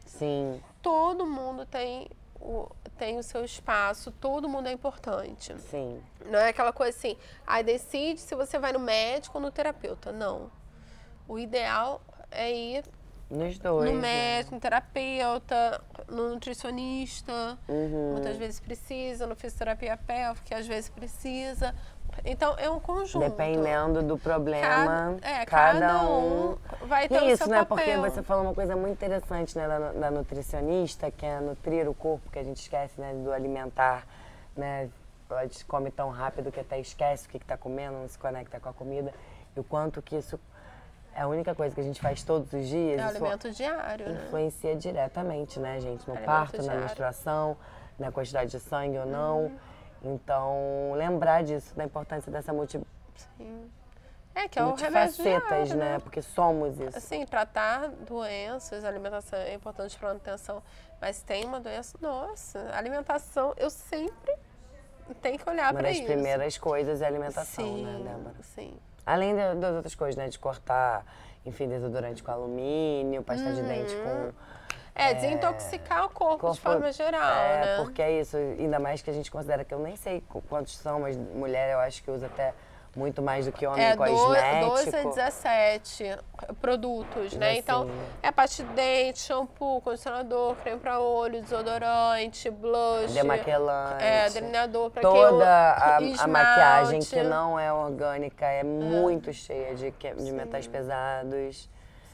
Sim, 0.06 0.60
Todo 0.82 1.26
mundo 1.26 1.66
tem 1.66 2.10
o, 2.42 2.70
tem 2.98 3.18
o 3.18 3.24
seu 3.24 3.44
espaço, 3.44 4.12
todo 4.12 4.48
mundo 4.50 4.68
é 4.68 4.72
importante. 4.72 5.54
sim. 5.60 6.02
Não 6.26 6.40
é 6.40 6.50
aquela 6.50 6.72
coisa 6.74 6.98
assim, 6.98 7.18
aí 7.46 7.64
decide 7.64 8.20
se 8.20 8.36
você 8.36 8.58
vai 8.60 8.72
no 8.74 8.80
médico 8.80 9.38
ou 9.38 9.44
no 9.44 9.52
terapeuta. 9.52 10.12
Não. 10.12 10.52
O 11.28 11.38
ideal 11.38 12.02
é 12.32 12.52
ir 12.52 12.84
Nos 13.30 13.58
dois. 13.60 13.90
no 13.90 13.96
né? 13.96 14.02
médico, 14.02 14.56
no 14.56 14.62
terapeuta, 14.62 15.84
no 16.08 16.34
nutricionista. 16.34 17.58
Uhum. 17.68 18.14
Muitas 18.14 18.38
vezes 18.38 18.60
precisa, 18.60 19.28
no 19.28 19.36
fisioterapia 19.36 19.96
pélvica, 19.98 20.58
às 20.58 20.68
vezes 20.68 20.90
precisa. 20.90 21.76
Então 22.26 22.56
é 22.58 22.70
um 22.70 22.80
conjunto. 22.80 23.24
Dependendo 23.24 24.04
do 24.04 24.18
problema, 24.18 25.18
Cada, 25.22 25.28
é, 25.28 25.46
cada, 25.46 26.04
um. 26.04 26.58
vai 26.86 27.08
ter 27.08 27.16
E 27.16 27.18
o 27.20 27.26
isso, 27.30 27.44
seu 27.44 27.48
né? 27.48 27.64
papel. 27.64 27.78
Porque 27.78 27.98
você 27.98 28.22
falou 28.22 28.44
uma 28.44 28.54
coisa 28.54 28.76
muito 28.76 28.94
interessante, 28.94 29.58
né, 29.58 29.68
da, 29.68 29.92
da 29.92 30.12
nutricionista, 30.12 31.10
que 31.12 31.26
é 31.26 31.40
nutrir 31.40 31.88
o 31.90 31.94
corpo, 31.94 32.30
que 32.32 32.40
a 32.40 32.44
gente 32.44 32.62
esquece, 32.62 33.00
né, 33.00 33.14
do 33.14 33.32
alimentar, 33.32 34.06
né? 34.56 34.90
A 35.30 35.44
gente 35.44 35.64
come 35.66 35.92
tão 35.92 36.10
rápido 36.10 36.52
que 36.52 36.60
até 36.60 36.80
esquece 36.80 37.28
o 37.28 37.30
que 37.30 37.38
está 37.38 37.56
comendo, 37.56 37.94
não 38.00 38.08
se 38.08 38.18
conecta 38.18 38.60
com 38.60 38.70
a 38.70 38.74
comida. 38.74 39.14
E 39.56 39.60
o 39.60 39.64
quanto 39.64 40.02
que 40.02 40.16
isso 40.16 40.40
é 41.16 41.22
a 41.22 41.28
única 41.28 41.54
coisa 41.54 41.76
que 41.76 41.82
a 41.82 41.84
gente 41.84 42.02
faz 42.02 42.24
todos 42.24 42.52
os 42.52 42.68
dias. 42.68 43.00
É 43.00 43.06
o 43.06 43.10
alimento 43.10 43.52
diário, 43.52 44.10
né? 44.10 44.22
influencia 44.26 44.76
diretamente, 44.76 45.60
né, 45.60 45.80
gente? 45.80 46.08
No 46.08 46.14
Alimento 46.14 46.26
parto, 46.26 46.58
na 46.58 46.64
diário. 46.64 46.82
menstruação, 46.82 47.58
na 48.00 48.12
quantidade 48.12 48.52
de 48.52 48.60
sangue 48.60 48.98
ou 48.98 49.06
não. 49.06 49.40
Uhum. 49.46 49.58
Então, 50.04 50.94
lembrar 50.96 51.44
disso, 51.44 51.76
da 51.76 51.84
importância 51.84 52.32
dessa 52.32 52.54
multi, 52.54 52.80
Sim. 53.38 53.70
É 54.34 54.48
que 54.48 54.58
é 54.58 54.64
o 54.64 54.76
remédio 54.76 55.18
multifacetas, 55.18 55.68
diário, 55.70 55.76
né? 55.76 56.00
Porque 56.00 56.22
somos 56.22 56.80
isso. 56.80 56.98
Assim, 56.98 57.26
tratar 57.26 57.90
doenças, 57.90 58.86
alimentação 58.86 59.38
é 59.40 59.54
importante 59.54 59.98
para 59.98 60.10
manutenção, 60.10 60.64
mas 61.02 61.22
tem 61.22 61.44
uma 61.46 61.60
doença, 61.60 61.98
nossa, 62.00 62.70
alimentação, 62.74 63.54
eu 63.58 63.70
sempre 63.70 64.34
tenho 65.22 65.38
que 65.38 65.50
olhar 65.50 65.66
Uma 65.74 65.80
para 65.80 65.90
das 65.90 65.98
isso. 65.98 66.06
primeiras 66.06 66.58
coisas 66.58 67.02
é 67.02 67.08
alimentação, 67.08 67.66
sim, 67.66 67.84
né, 67.84 68.00
Débora? 68.04 68.36
sim. 68.42 68.78
Além 69.06 69.36
da- 69.36 69.56
das 69.56 69.76
outras 69.76 69.96
coisas, 69.96 70.16
né? 70.16 70.30
De 70.30 70.38
cortar, 70.40 71.04
enfim, 71.46 71.68
desodorante 71.68 72.22
com 72.24 72.32
alumínio, 72.32 73.24
pasta 73.24 73.52
de 73.52 73.64
dente 73.64 73.98
com. 73.98 74.32
É, 74.96 75.14
desintoxicar 75.14 76.06
o 76.06 76.10
corpo, 76.10 76.36
de 76.36 76.40
corpo- 76.42 76.62
forma 76.62 76.92
geral, 76.92 77.22
é, 77.42 77.66
né? 77.66 77.84
porque 77.84 78.02
é 78.02 78.20
isso. 78.20 78.36
Ainda 78.36 78.80
mais 78.80 79.02
que 79.02 79.10
a 79.10 79.14
gente 79.14 79.32
considera 79.32 79.64
que 79.64 79.74
eu 79.74 79.80
nem 79.80 79.96
sei 79.96 80.22
qu- 80.22 80.42
quantos 80.50 80.78
são, 80.78 81.00
mas 81.02 81.16
mulher 81.16 81.72
eu 81.74 81.80
acho 81.80 82.04
que 82.04 82.12
usa 82.12 82.26
até 82.26 82.54
muito 82.96 83.22
mais 83.22 83.46
do 83.46 83.52
que 83.52 83.66
homem 83.68 83.86
É, 83.86 83.96
cosmético. 83.96 84.68
12 84.68 84.96
a 84.98 85.04
17 85.04 86.18
produtos, 86.60 87.34
né? 87.36 87.52
Assim. 87.52 87.60
Então, 87.60 87.90
é 88.22 88.32
pasta 88.32 88.64
de 88.64 88.70
dente, 88.74 89.20
shampoo, 89.20 89.80
condicionador, 89.82 90.56
creme 90.56 90.80
para 90.80 91.00
olho, 91.00 91.40
desodorante, 91.42 92.50
blush. 92.50 93.14
Demaquelante. 93.14 94.04
É, 94.04 94.30
delineador 94.32 94.90
para 94.90 95.02
Toda 95.04 95.48
a, 95.48 95.98
a 95.98 96.02
esmalte. 96.02 96.28
maquiagem 96.30 97.00
que 97.00 97.24
não 97.24 97.60
é 97.60 97.72
orgânica 97.72 98.46
é 98.48 98.64
muito 98.64 99.32
cheia 99.32 99.76
de, 99.76 99.92
de 99.92 100.32
metais 100.32 100.68
pesados. 100.68 101.70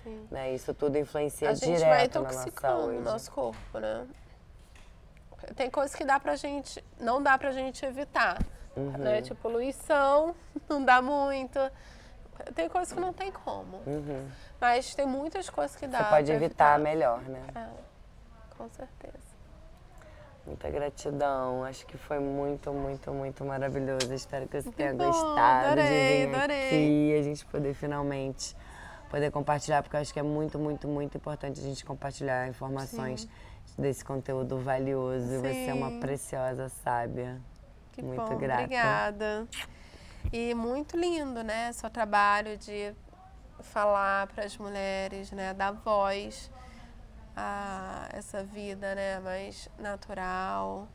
Sim. 0.05 0.27
Né? 0.29 0.53
Isso 0.53 0.71
tudo 0.73 0.97
influencia 0.99 1.49
A 1.49 1.53
gente 1.55 1.67
vai 1.67 1.77
direto 1.77 2.15
na 2.19 2.21
nossa 2.21 2.35
intoxicando 2.41 2.79
saúde. 2.81 2.97
o 2.97 3.01
nosso 3.01 3.31
corpo, 3.31 3.79
né? 3.79 4.05
Tem 5.55 5.69
coisas 5.69 5.95
que 5.95 6.05
dá 6.05 6.19
pra 6.19 6.35
gente, 6.35 6.83
não 6.99 7.21
dá 7.21 7.37
pra 7.37 7.51
gente 7.51 7.83
evitar, 7.85 8.41
Uhum. 8.75 8.91
né? 8.99 9.21
Tipo, 9.23 9.35
poluição, 9.41 10.35
não 10.69 10.83
dá 10.85 11.01
muito. 11.01 11.59
Tem 12.53 12.69
coisas 12.69 12.93
que 12.93 12.99
não 12.99 13.13
tem 13.13 13.31
como. 13.31 13.81
Mas 14.61 14.93
tem 14.93 15.05
muitas 15.07 15.49
coisas 15.49 15.75
que 15.75 15.87
dá 15.87 15.97
Uhum. 15.99 16.03
Você 16.03 16.09
pode 16.11 16.25
pra 16.27 16.35
evitar 16.35 16.79
melhor, 16.79 17.21
né? 17.23 17.41
É, 17.55 17.67
com 18.57 18.69
certeza. 18.69 19.25
Muita 20.45 20.69
gratidão. 20.69 21.63
Acho 21.63 21.85
que 21.87 21.97
foi 21.97 22.19
muito, 22.19 22.71
muito, 22.71 23.11
muito 23.11 23.43
maravilhoso. 23.43 24.13
Espero 24.13 24.47
que 24.47 24.61
você 24.61 24.71
tenha 24.71 24.93
bom, 24.93 25.05
gostado 25.05 25.67
adorei, 25.67 26.25
de 26.25 26.25
vir 26.27 26.35
adorei. 26.35 26.65
aqui 26.67 27.11
e 27.15 27.19
a 27.19 27.23
gente 27.23 27.45
poder 27.47 27.73
finalmente 27.73 28.55
poder 29.15 29.31
compartilhar, 29.31 29.81
porque 29.81 29.95
eu 29.95 30.01
acho 30.01 30.11
que 30.11 30.19
é 30.19 30.23
muito, 30.23 30.59
muito, 30.59 30.89
muito 30.89 31.15
importante 31.15 31.61
a 31.61 31.63
gente 31.63 31.85
compartilhar 31.85 32.49
informações 32.49 33.29
desse 33.77 34.03
conteúdo 34.03 34.59
valioso. 34.59 35.35
E 35.35 35.37
Você 35.37 35.69
é 35.69 35.73
uma 35.73 35.89
Sim. 35.89 35.99
preciosa 36.01 36.67
sábia. 36.67 37.41
Que 37.93 38.01
Muito 38.01 38.21
bom, 38.21 38.37
grata. 38.37 38.63
obrigada. 38.63 39.47
E 40.33 40.53
muito 40.53 40.97
lindo, 40.97 41.45
né? 41.45 41.71
Seu 41.71 41.89
trabalho 41.89 42.57
de 42.57 42.93
falar 43.61 44.27
para 44.27 44.43
as 44.43 44.57
mulheres, 44.57 45.31
né? 45.31 45.53
Dar 45.53 45.71
voz 45.71 46.51
a 47.37 48.09
essa 48.11 48.43
vida, 48.43 48.95
né? 48.95 49.19
Mais 49.19 49.69
natural. 49.79 50.89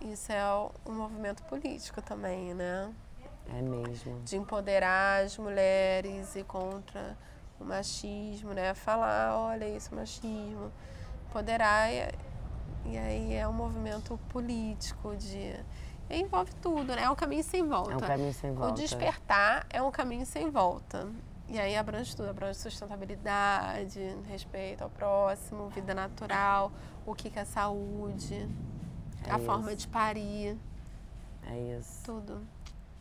Isso 0.00 0.32
é 0.32 0.42
um 0.86 0.94
movimento 0.94 1.42
político 1.42 2.00
também, 2.00 2.54
né? 2.54 2.90
É 3.56 3.62
mesmo. 3.62 4.20
De 4.24 4.36
empoderar 4.36 5.24
as 5.24 5.36
mulheres 5.38 6.36
e 6.36 6.42
contra 6.44 7.16
o 7.58 7.64
machismo, 7.64 8.52
né? 8.52 8.74
Falar, 8.74 9.36
olha 9.36 9.68
isso, 9.68 9.94
machismo. 9.94 10.70
Empoderar 11.28 11.92
e, 11.92 12.08
e 12.86 12.98
aí 12.98 13.34
é 13.34 13.46
um 13.46 13.52
movimento 13.52 14.18
político 14.28 15.16
de 15.16 15.54
envolve 16.08 16.52
tudo, 16.60 16.94
né? 16.94 17.02
É 17.04 17.10
um 17.10 17.14
caminho 17.14 17.44
sem 17.44 17.66
volta. 17.66 17.92
É 17.92 17.96
um 17.96 18.00
caminho 18.00 18.32
sem 18.34 18.52
volta. 18.52 18.72
O 18.72 18.74
despertar 18.74 19.66
é 19.70 19.80
um 19.82 19.90
caminho 19.90 20.26
sem 20.26 20.50
volta. 20.50 21.08
E 21.48 21.58
aí 21.58 21.76
abrange 21.76 22.14
tudo, 22.16 22.30
abrange 22.30 22.58
sustentabilidade, 22.60 24.00
respeito 24.28 24.82
ao 24.82 24.90
próximo, 24.90 25.68
vida 25.70 25.92
natural, 25.92 26.70
o 27.04 27.12
que, 27.12 27.28
que 27.28 27.38
é 27.40 27.44
saúde, 27.44 28.48
É 29.26 29.32
a 29.32 29.38
forma 29.40 29.68
isso. 29.72 29.80
de 29.80 29.88
parir, 29.88 30.56
É 31.48 31.76
isso. 31.76 32.02
tudo. 32.04 32.40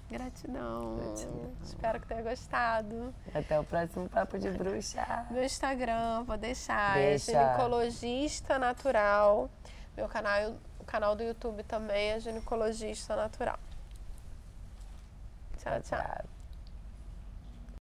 Gratidão. 0.10 0.96
Gratidão. 0.98 1.52
Espero 1.64 2.00
que 2.00 2.08
tenha 2.08 2.24
gostado. 2.24 3.14
Até 3.34 3.60
o 3.60 3.64
próximo 3.64 4.10
Papo 4.10 4.40
de 4.40 4.50
Bruxa. 4.50 5.28
Meu 5.30 5.44
Instagram, 5.44 6.24
vou 6.24 6.38
deixar, 6.38 6.96
Deixa. 6.96 7.32
é 7.32 7.36
ginecologista 7.36 8.58
natural. 8.58 9.50
Meu 9.96 10.08
canal, 10.08 10.56
o 10.80 10.84
canal 10.84 11.16
do 11.16 11.24
YouTube 11.24 11.64
também 11.64 12.12
é 12.12 12.20
ginecologista 12.20 13.16
natural. 13.16 13.60
Tchau, 15.58 15.80
tchau. 15.82 16.00
Tchau. 16.00 16.39